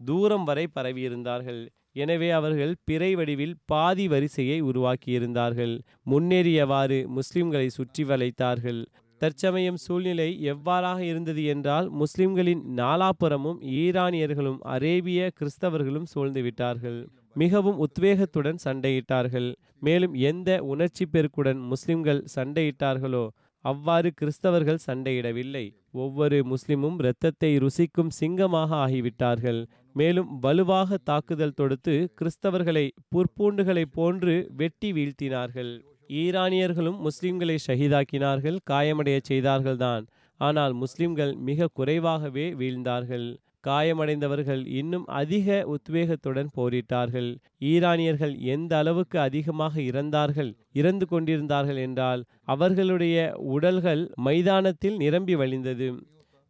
தூரம் 0.00 0.44
வரை 0.44 0.66
பரவியிருந்தார்கள். 0.74 1.62
எனவே 1.92 2.28
அவர்கள் 2.30 2.74
பிறை 2.84 3.12
வடிவில் 3.14 3.56
பாதி 3.64 4.04
வரிசையை 4.08 4.58
உருவாக்கியிருந்தார்கள். 4.62 5.74
முன்னேறியவாறு 6.10 6.98
முஸ்லிம்களை 7.16 7.68
சுற்றி 7.78 8.04
வளைத்தார்கள். 8.04 8.80
தற்சமயம் 9.20 9.78
சூழ்நிலை 9.84 10.28
எவ்வாறாக 10.52 11.00
இருந்தது 11.02 11.42
என்றால் 11.44 11.88
முஸ்லிம்களின் 12.00 12.62
நாலாப்புறமும் 12.76 13.58
ஈரானியர்களும் 13.80 14.60
அரேபிய 14.74 15.30
கிறிஸ்தவர்களும் 15.38 16.10
சூழ்ந்துவிட்டார்கள் 16.14 17.00
மிகவும் 17.34 17.80
உத்வேகத்துடன் 17.86 18.60
சண்டையிட்டார்கள். 18.64 19.48
மேலும் 19.78 20.14
எந்த 20.30 20.50
உணர்ச்சி 20.62 21.04
பெருக்குடன் 21.12 21.60
முஸ்லிம்கள் 21.72 22.22
சண்டையிட்டார்களோ 22.34 23.24
அவ்வாறு 23.64 24.08
கிறிஸ்தவர்கள் 24.20 24.84
சண்டையிடவில்லை. 24.86 25.64
ஒவ்வொரு 26.02 26.38
முஸ்லிமும் 26.52 26.96
இரத்தத்தை 26.98 27.50
ருசிக்கும் 27.58 28.12
சிங்கமாக 28.20 28.70
ஆகிவிட்டார்கள். 28.86 29.60
மேலும் 29.92 30.30
வலுவாக 30.38 30.98
தாக்குதல் 31.04 31.56
தொடுத்து 31.60 31.94
கிறிஸ்தவர்களை 32.20 32.86
புற்பூண்டுகளைப் 33.12 33.94
போன்று 33.94 34.34
வெட்டி 34.56 34.90
வீழ்த்தினார்கள். 34.92 35.72
ஈரானியர்களும் 36.12 36.98
முஸ்லிம்களை 37.06 37.56
ஷஹீதாக்கினார்கள் 37.66 38.58
காயமடைய 38.70 39.18
செய்தார்கள்தான். 39.28 40.04
ஆனால் 40.40 40.72
முஸ்லிம்கள் 40.72 41.32
மிக 41.48 41.68
குறைவாகவே 41.72 42.46
வீழ்ந்தார்கள். 42.52 43.28
காயமடைந்தவர்கள் 43.66 44.66
இன்னும் 44.66 45.06
அதிக 45.06 45.66
உத்வேகத்துடன் 45.74 46.50
போரிட்டார்கள். 46.56 47.28
ஈரானியர்கள் 47.60 48.34
எந்த 48.54 48.72
அளவுக்கு 48.76 49.20
அதிகமாக 49.20 49.80
இறந்தார்கள் 49.80 50.50
இறந்து 50.72 51.06
கொண்டிருந்தார்கள் 51.06 51.76
என்றால் 51.76 52.22
அவர்களுடைய 52.44 53.16
உடல்கள் 53.36 54.10
மைதானத்தில் 54.14 54.96
நிரம்பி 54.96 55.34
வழிந்தது. 55.34 55.88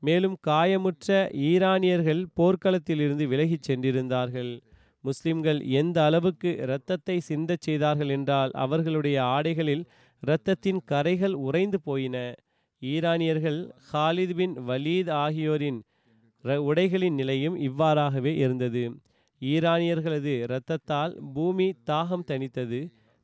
மேலும் 0.03 0.37
காயமுற்ற 0.47 1.09
ஈரானியர்கள் 1.51 2.23
போர்க்களத்திலிருந்து 2.37 3.27
விலகிச் 3.27 3.67
சென்றிருந்தார்கள். 3.69 4.53
முஸ்லிம்கள் 5.01 5.61
எந்த 5.81 5.97
அளவுக்கு 6.05 6.51
இரத்தத்தை 6.57 7.17
சிந்தச் 7.21 7.65
செய்தார்கள் 7.67 8.09
என்றால் 8.09 8.53
அவர்களுடைய 8.65 9.19
ஆடைகளில் 9.35 9.85
இரத்தத்தின் 10.23 10.81
கரைகள் 10.91 11.35
உறைந்து 11.47 11.79
போயின. 11.81 12.17
ஈரானியர்கள் 12.83 13.61
ஹாலித் 13.91 14.35
பின் 14.35 14.55
வலீத் 14.69 15.11
ஆகியோரின் 15.25 15.79
உடைகளின் 16.69 17.17
நிலையும் 17.21 17.57
இவ்வாறாகவே 17.69 18.33
இருந்தது. 18.45 18.83
ஈரானியர்களது 19.43 20.33
இரத்தத்தால் 20.47 21.13
பூமி 21.35 21.67
தாகம் 21.91 22.25
தனித்தது 22.25 22.81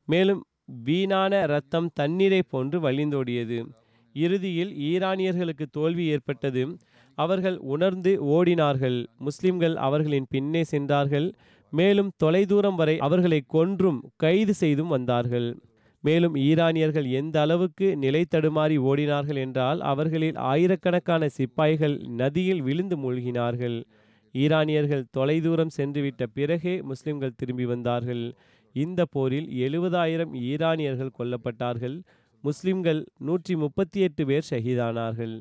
மேலும் 0.08 0.42
வீணான 0.84 1.32
இரத்தம் 1.42 1.88
தண்ணீரை 1.94 2.42
போன்று 2.42 2.76
வழிந்தோடியது. 2.80 3.58
இறுதியில் 4.14 4.72
ஈரானியர்களுக்கு 4.90 5.66
தோல்வி 5.70 6.04
ஏற்பட்டது. 6.14 6.62
அவர்கள் 7.18 7.58
உணர்ந்து 7.74 8.12
ஓடினார்கள். 8.34 8.98
முஸ்லிம்கள் 9.18 9.76
அவர்களின் 9.86 10.26
பின்னே 10.28 10.62
சென்றார்கள். 10.64 11.28
மேலும் 11.72 12.10
தொலைதூரம் 12.16 12.74
வரை 12.74 12.98
அவர்களை 12.98 13.42
கொன்றும் 13.46 14.12
கைது 14.16 14.54
செய்தும் 14.54 14.88
வந்தார்கள். 14.88 15.56
மேலும் 16.00 16.34
ஈரானியர்கள் 16.34 17.10
எந்த 17.10 17.40
அளவுக்கு 17.40 17.96
நிலை 17.96 18.24
தடுமாறி 18.30 18.76
ஓடினார்கள் 18.78 19.36
என்றால் 19.36 19.80
அவர்களில் 19.80 20.36
ஆயிரக்கணக்கான 20.36 21.28
சிப்பாய்கள் 21.28 21.96
நதியில் 21.98 22.62
விழுந்து 22.62 22.96
மூழ்கினார்கள். 22.96 23.84
ஈரானியர்கள் 24.34 25.04
தொலைதூரம் 25.10 25.74
சென்றுவிட்ட 25.76 26.26
பிறகே 26.34 26.82
முஸ்லிம்கள் 26.82 27.36
திரும்பி 27.36 27.64
வந்தார்கள். 27.64 28.34
இந்த 28.72 29.04
போரில் 29.04 29.48
எழுபதாயிரம் 29.66 30.32
ஈரானியர்கள் 30.34 31.16
கொல்லப்பட்டார்கள். 31.18 31.96
முஸ்லிம்கள் 32.42 33.06
நூற்றி 33.18 33.56
முப்பத்தி 33.56 34.00
எட்டு 34.00 34.26
பேர் 34.26 34.48
ஷஹீதானார்கள். 34.50 35.40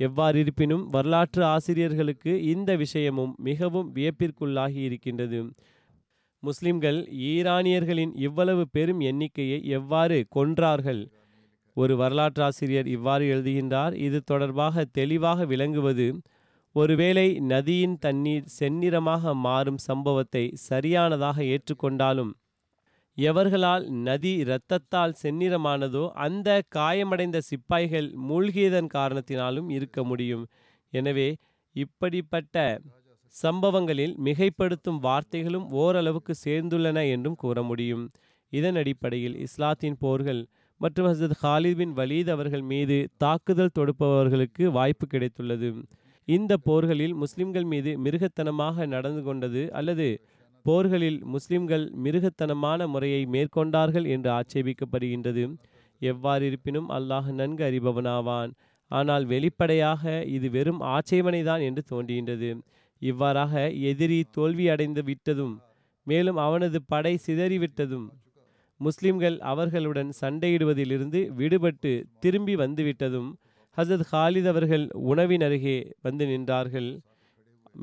எவ்வாறிருப்பினும் 0.00 0.84
வரலாற்று 0.88 1.42
ஆசிரியர்களுக்கு 1.46 2.32
இந்த 2.44 2.70
விஷயமும் 2.76 3.32
மிகவும் 3.40 3.88
வியப்பிற்குள்ளாகி 3.94 4.80
இருக்கின்றது. 4.88 5.38
முஸ்லிம்கள் 6.42 6.98
ஈரானியர்களின் 7.28 8.12
இவ்வளவு 8.18 8.64
பெரும் 8.68 9.00
எண்ணிக்கையை 9.00 9.60
எவ்வாறு 9.78 10.18
கொன்றார்கள்? 10.36 11.02
ஒரு 11.76 11.94
வரலாற்றாசிரியர் 11.96 12.88
இவ்வாறு 12.88 13.24
எழுதுகின்றார் 13.34 13.94
இது 14.06 14.18
தொடர்பாக 14.22 14.84
தெளிவாக 14.98 15.44
விளங்குவது 15.44 16.06
ஒருவேளை 16.74 17.26
நதியின் 17.50 17.96
தண்ணீர் 17.98 18.48
செந்நிறமாக 18.58 19.34
மாறும் 19.44 19.80
சம்பவத்தை 19.88 20.44
சரியானதாக 20.68 21.38
ஏற்றுக்கொண்டாலும் 21.52 22.32
எவர்களால் 23.18 23.84
நதி 24.06 24.32
இரத்தத்தால் 24.44 25.14
செந்நிறமானதோ 25.22 26.02
அந்த 26.24 26.48
காயமடைந்த 26.74 27.38
சிப்பாய்கள் 27.50 28.08
மூழ்கியதன் 28.28 28.90
காரணத்தினாலும் 28.94 29.68
இருக்க 29.76 30.04
முடியும். 30.04 30.44
எனவே 30.92 31.28
இப்படிப்பட்ட 31.76 32.56
சம்பவங்களில் 33.34 34.14
மிகைப்படுத்தும் 34.24 35.00
வார்த்தைகளும் 35.02 35.66
ஓரளவுக்கு 35.82 36.34
சேர்ந்துள்ளன 36.44 36.98
என்றும் 37.14 37.34
கூற 37.34 37.62
முடியும். 37.62 38.04
இதன் 38.52 38.76
அடிப்படையில் 38.76 39.36
இஸ்லாத்தின் 39.46 39.98
போர்கள் 39.98 40.42
மற்றும் 40.80 41.06
ஹசரத் 41.06 41.40
ஹாலித் 41.42 41.76
பின் 41.76 41.92
வலீத் 41.96 42.30
அவர்கள் 42.30 42.64
மீது 42.72 42.96
தாக்குதல் 43.16 43.76
தொடுப்பவர்களுக்கு 43.78 44.64
வாய்ப்பு 44.78 45.06
கிடைத்துள்ளது. 45.12 45.68
இந்த 46.28 46.52
போர்களில் 46.66 47.14
முஸ்லிம்கள் 47.14 47.68
மீது 47.72 47.90
மிருகத்தனமாக 48.04 48.86
நடந்து 48.94 49.22
கொண்டது 49.22 49.62
அல்லது 49.72 50.08
போர்களில் 50.66 51.18
முஸ்லிம்கள் 51.24 51.84
மிருகத்தனமான 52.04 52.86
முறையை 52.86 53.22
மேற்கொண்டார்கள் 53.26 54.06
என்று 54.14 54.30
ஆட்சேபிக்கப்படுகின்றது. 54.38 55.44
எவ்வாறிருப்பினும் 56.00 56.88
அல்லாஹ் 56.96 57.28
நன்கு 57.32 57.64
அறிபவனாவான். 57.64 58.50
ஆனால் 58.90 59.24
வெளிப்படையாக 59.24 60.02
இது 60.36 60.48
வெறும் 60.50 60.80
ஆட்சேபனைதான் 60.94 61.62
என்று 61.68 61.82
தோன்றுகின்றது. 61.92 62.50
இவ்வாறாக 63.02 63.54
எதிரி 63.90 64.18
தோல்வி 64.30 64.66
அடைந்து 64.68 65.02
விட்டதும் 65.02 65.54
மேலும் 66.06 66.36
அவனது 66.36 66.78
படை 66.82 67.12
சிதறிவிட்டதும் 67.26 68.06
முஸ்லிம்கள் 68.80 69.36
அவர்களுடன் 69.52 70.10
சண்டையிடுவதிலிருந்து 70.20 71.20
விடுபட்டு 71.40 71.92
திரும்பி 72.20 72.54
வந்துவிட்டதும் 72.56 73.30
ஹசத் 73.76 74.04
ஹாலித் 74.12 74.48
அவர்கள் 74.48 74.84
உணவின் 75.10 75.44
அருகே 75.46 75.78
வந்து 76.02 76.24
நின்றார்கள். 76.26 76.90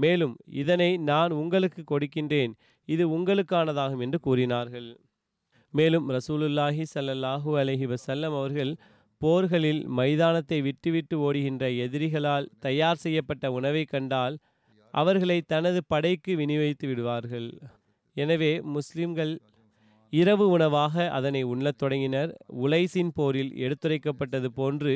மேலும் 0.04 0.36
இதனை 0.62 0.92
நான் 1.10 1.32
உங்களுக்கு 1.32 1.82
கொடுக்கின்றேன். 1.92 2.54
இது 2.90 3.04
உங்களுக்கானதாகும் 3.18 4.04
என்று 4.06 4.20
கூறினார்கள். 4.20 4.90
மேலும் 5.74 6.08
ரசூலுல்லாஹி 6.18 6.84
சல்லல்லாஹு 6.96 7.52
அலஹி 7.62 7.86
வசல்லம் 7.94 8.36
அவர்கள் 8.40 8.74
போர்களில் 9.22 9.82
மைதானத்தை 10.00 10.58
விட்டுவிட்டு 10.62 11.16
ஓடுகின்ற 11.20 11.66
எதிரிகளால் 11.86 12.50
தயார் 12.60 13.02
செய்யப்பட்ட 13.06 13.52
உணவை 13.52 13.84
கண்டால் 13.86 14.36
அவர்களை 14.94 15.38
தனது 15.54 15.80
படைக்கு 15.88 16.32
விநியோகித்து 16.42 16.86
விடுவார்கள். 16.88 17.48
எனவே 18.18 18.52
முஸ்லிம்கள் 18.76 19.34
இரவு 20.14 20.46
உணவாக 20.50 21.06
அதனை 21.18 21.42
உண்ணத் 21.44 21.80
தொடங்கினர். 21.82 22.32
உலைசின் 22.64 23.14
போரில் 23.16 23.52
எடுத்துரைக்கப்பட்டது 23.66 24.50
போன்று 24.60 24.94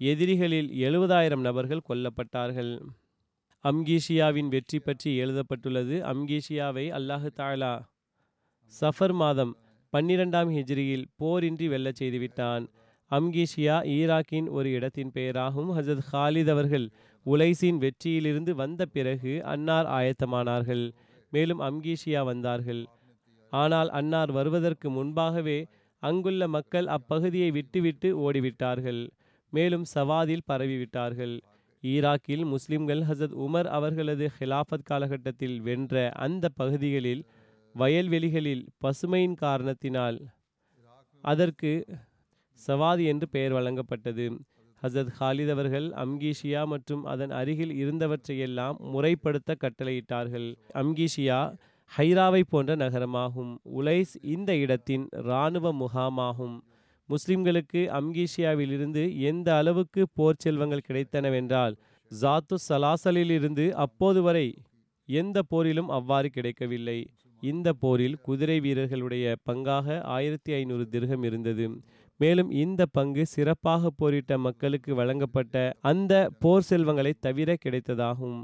எதிரிகளில் 0.00 0.68
எழுபதாயிரம் 0.86 1.46
நபர்கள் 1.48 1.86
கொல்லப்பட்டார்கள். 1.88 2.72
அம்கீஷியாவின் 3.64 4.48
வெற்றி 4.48 4.78
பற்றி 4.78 5.10
எழுதப்பட்டுள்ளது. 5.16 5.96
அம்கீஷியாவை 6.12 6.84
அல்லாஹு 6.98 7.28
தாலா 7.40 7.72
சஃபர் 8.72 9.12
மாதம் 9.12 9.52
பன்னிரெண்டாம் 9.92 10.50
ஹிஜ்ரியில் 10.56 11.04
போரின்றி 11.20 11.66
வெல்லச் 11.74 12.00
செய்துவிட்டான். 12.00 12.64
அம்கீஷியா 13.10 13.76
ஈராக்கின் 13.96 14.48
ஒரு 14.50 14.68
இடத்தின் 14.70 15.10
பெயராகும் 15.14 15.70
ஹசத் 15.76 16.04
ஹாலித் 16.12 16.50
அவர்கள் 16.50 16.86
உலைசின் 17.26 17.78
வெற்றியிலிருந்து 17.84 18.50
வந்த 18.50 18.82
பிறகு 18.86 19.32
அன்னார் 19.44 19.88
ஆயத்தமானார்கள். 19.98 20.84
மேலும் 21.30 21.60
அம்கீஷியா 21.60 22.20
வந்தார்கள். 22.24 22.82
ஆனால் 23.52 23.90
அன்னார் 23.90 24.30
வருவதற்கு 24.32 24.90
முன்பாகவே 24.90 25.58
அங்குள்ள 26.02 26.48
மக்கள் 26.48 26.86
அப்பகுதியை 26.86 27.50
விட்டுவிட்டு 27.50 28.08
ஓடிவிட்டார்கள். 28.24 29.02
மேலும் 29.52 29.84
சவாதில் 29.84 30.48
பரவிவிட்டார்கள். 30.48 31.36
ஈராக்கில் 31.82 32.44
முஸ்லிம்கள் 32.44 33.00
ஹசத் 33.00 33.36
உமர் 33.38 33.64
அவர்களது 33.64 34.30
ஹிலாஃபத் 34.38 34.82
காலகட்டத்தில் 34.84 35.60
வென்ற 35.60 36.10
அந்த 36.10 36.48
பகுதிகளில் 36.48 37.24
வயல்வெளிகளில் 37.74 38.66
பசுமையின் 38.80 39.34
காரணத்தினால் 39.34 40.26
அதற்கு 41.20 41.86
சவாதி 42.52 43.04
என்று 43.04 43.28
பெயர் 43.28 43.52
வழங்கப்பட்டது. 43.52 44.38
ஹசத் 44.82 45.12
ஹாலித் 45.20 45.50
அவர்கள் 45.50 45.90
அம்கீஷியா 45.90 46.66
மற்றும் 46.66 47.04
அதன் 47.04 47.30
அருகில் 47.30 47.72
இருந்தவற்றையெல்லாம் 47.84 48.76
முறைப்படுத்த 48.80 49.54
கட்டளையிட்டார்கள். 49.54 50.54
அம்கீஷியா 50.74 51.56
ஹைராவை 51.96 52.42
போன்ற 52.48 52.76
நகரமாகும். 52.76 53.56
உலைஸ் 53.76 54.14
இந்த 54.20 54.56
இடத்தின் 54.56 55.08
இராணுவ 55.10 55.72
முகாமாகும். 55.72 56.60
முஸ்லிம்களுக்கு 57.08 57.80
அம்கீஷியாவிலிருந்து 57.98 59.02
எந்த 59.20 59.56
அளவுக்கு 59.56 60.08
போர் 60.14 60.40
செல்வங்கள் 60.44 60.86
கிடைத்தனவென்றால் 60.88 61.76
ஜாத்து 62.20 62.56
சலாசலிலிருந்து 62.68 63.70
அப்போது 63.84 64.22
வரை 64.22 64.48
எந்த 65.08 65.42
போரிலும் 65.50 65.90
அவ்வாறு 65.98 66.28
கிடைக்கவில்லை. 66.30 66.98
இந்த 67.42 67.72
போரில் 67.72 68.16
குதிரை 68.20 68.60
வீரர்களுடைய 68.60 69.36
பங்காக 69.50 70.02
ஆயிரத்தி 70.02 70.52
ஐநூறு 70.52 70.88
திர்கம் 70.90 71.24
இருந்தது. 71.24 71.66
மேலும் 72.20 72.50
இந்த 72.50 72.86
பங்கு 72.86 73.26
சிறப்பாக 73.26 73.90
போரிட்ட 73.90 74.38
மக்களுக்கு 74.38 74.94
வழங்கப்பட்ட 74.94 75.74
அந்த 75.80 76.30
போர் 76.38 76.62
செல்வங்களை 76.62 77.12
தவிர 77.20 77.56
கிடைத்ததாகும். 77.64 78.40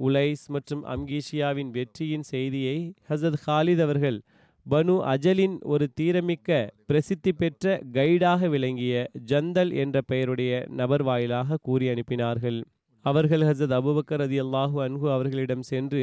உலைஸ் 0.00 0.44
மற்றும் 0.46 0.84
அம்கீஷியாவின் 0.84 1.70
வெற்றியின் 1.70 2.22
செய்தியை 2.22 2.76
ஹசத் 3.08 3.40
ஹாலித் 3.46 3.82
அவர்கள் 3.82 4.18
பனு 4.66 4.94
அஜலின் 5.04 5.58
ஒரு 5.62 5.86
தீரமிக்க 6.00 6.68
பிரசித்தி 6.86 7.32
பெற்ற 7.32 7.80
கைடாக 7.92 8.48
விளங்கிய 8.48 9.10
ஜந்தல் 9.26 9.72
என்ற 9.74 10.02
பெயருடைய 10.02 10.66
நபர் 10.68 11.02
வாயிலாக 11.02 11.58
கூறி 11.62 11.88
அனுப்பினார்கள். 11.88 12.58
அவர்கள் 13.04 13.40
ஹசத் 13.40 13.74
அபுபக்கர் 13.74 14.20
அதி 14.20 14.40
அல்லாஹு 14.40 14.78
அன்ஹு 14.80 15.06
அவர்களிடம் 15.10 15.62
சென்று 15.62 16.02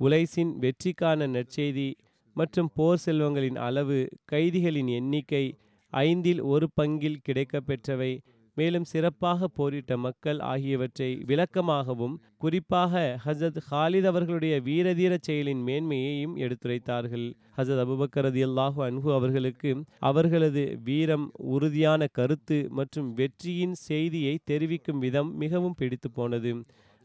உலைசின் 0.00 0.52
வெற்றிக்கான 0.60 1.28
நற்செய்தி 1.28 1.88
மற்றும் 2.36 2.70
போர் 2.74 3.02
செல்வங்களின் 3.06 3.58
அளவு 3.58 3.98
கைதிகளின் 4.32 4.86
எண்ணிக்கை 4.86 5.44
ஐந்தில் 5.92 6.40
ஒரு 6.40 6.68
பங்கில் 6.80 7.20
கிடைக்கப்பெற்றவை 7.28 7.66
பெற்றவை 7.66 8.12
மேலும் 8.58 8.86
சிறப்பாக 8.92 9.48
போரிட்ட 9.58 9.96
மக்கள் 10.06 10.38
ஆகியவற்றை 10.52 11.08
விளக்கமாகவும் 11.30 12.14
குறிப்பாக 12.38 13.02
ஹசரத் 13.24 13.60
ஹாலித் 13.70 14.08
அவர்களுடைய 14.10 14.54
வீரதீர 14.68 15.14
செயலின் 15.26 15.62
மேன்மையையும் 15.68 16.34
எடுத்துரைத்தார்கள். 16.44 17.26
ஹசரத் 17.58 17.82
அபுபக்கர் 17.84 18.26
ரதி 18.28 18.42
அல்லாஹு 18.48 18.80
அன்ஹு 18.88 19.10
அவர்களுக்கு 19.18 19.70
அவர்களது 20.10 20.64
வீரம் 20.84 21.26
உறுதியான 21.54 22.08
கருத்து 22.18 22.58
மற்றும் 22.70 23.08
வெற்றியின் 23.20 23.76
செய்தியை 23.88 24.34
தெரிவிக்கும் 24.44 25.02
விதம் 25.06 25.30
மிகவும் 25.44 25.78
பிடித்து 25.80 26.10
போனது. 26.10 26.52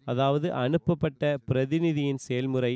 அதாவது 0.08 0.48
அனுப்பப்பட்ட 0.64 1.24
பிரதிநிதியின் 1.50 2.24
செயல்முறை 2.28 2.74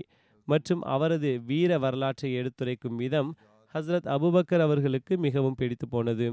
மற்றும் 0.48 0.82
அவரது 0.96 1.32
வீர 1.50 1.72
வரலாற்றை 1.86 2.30
எடுத்துரைக்கும் 2.40 3.00
விதம் 3.04 3.32
ஹஸ்ரத் 3.76 4.08
அபுபக்கர் 4.16 4.64
அவர்களுக்கு 4.66 5.14
மிகவும் 5.26 5.58
பிடித்து 5.62 5.88
போனது. 5.88 6.28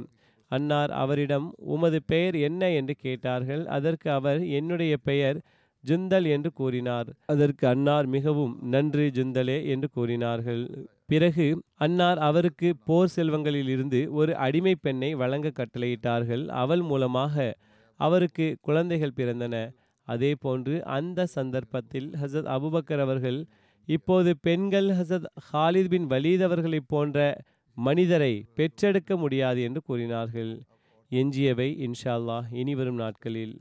அன்னார் 0.51 0.91
அவரிடம் 0.93 1.55
உமது 1.57 2.03
பெயர் 2.07 2.35
என்ன? 2.35 2.71
என்று 2.71 2.95
கேட்டார்கள். 2.95 3.67
அதற்கு 3.67 4.11
அவர் 4.11 4.47
என்னுடைய 4.49 4.97
பெயர் 4.97 5.39
ஜுந்தல் 5.85 6.27
என்று 6.27 6.53
கூறினார். 6.53 7.09
அதற்கு 7.27 7.67
அன்னார் 7.69 8.07
மிகவும் 8.07 8.59
நன்று 8.63 9.11
ஜுந்தலே 9.15 9.67
என்று 9.67 9.89
கூறினார்கள். 9.91 10.63
பிறகு 11.07 11.47
அன்னார் 11.75 12.19
அவருக்கு 12.19 12.77
போர் 12.85 13.13
செல்வங்களில் 13.17 13.69
இருந்து 13.69 14.13
ஒரு 14.13 14.37
அடிமை 14.37 14.75
பெண்ணை 14.81 15.15
வழங்க 15.15 15.53
கட்டளையிட்டார்கள். 15.55 16.47
அவள் 16.47 16.83
மூலமாக 16.83 17.55
அவருக்கு 18.01 18.57
குழந்தைகள் 18.61 19.17
பிறந்தன. 19.17 19.57
அதே 20.09 20.35
போன்று 20.35 20.85
அந்த 20.85 21.27
சந்தர்ப்பத்தில் 21.27 22.11
ஹசத் 22.23 22.49
அபுபக்கர் 22.57 23.01
அவர்கள் 23.01 23.39
இப்போது 23.89 24.31
பெண்கள் 24.41 24.89
ஹசத் 24.91 25.29
ஹாலித் 25.53 25.89
பின் 25.89 26.07
வலீத் 26.07 26.43
அவர்களைப் 26.43 26.89
போன்ற 26.89 27.19
மனிதரை 27.75 28.47
பெற்றெடுக்க 28.55 29.17
முடியாது 29.17 29.63
என்று 29.63 29.83
கூறினார்கள். 29.83 30.61
எஞ்சியவை 31.11 31.69
இன்ஷால்லா 31.87 32.43
இனிவரும் 32.51 32.53
இனி 32.53 32.75
வரும் 32.75 32.95
நாட்களில். 32.95 33.61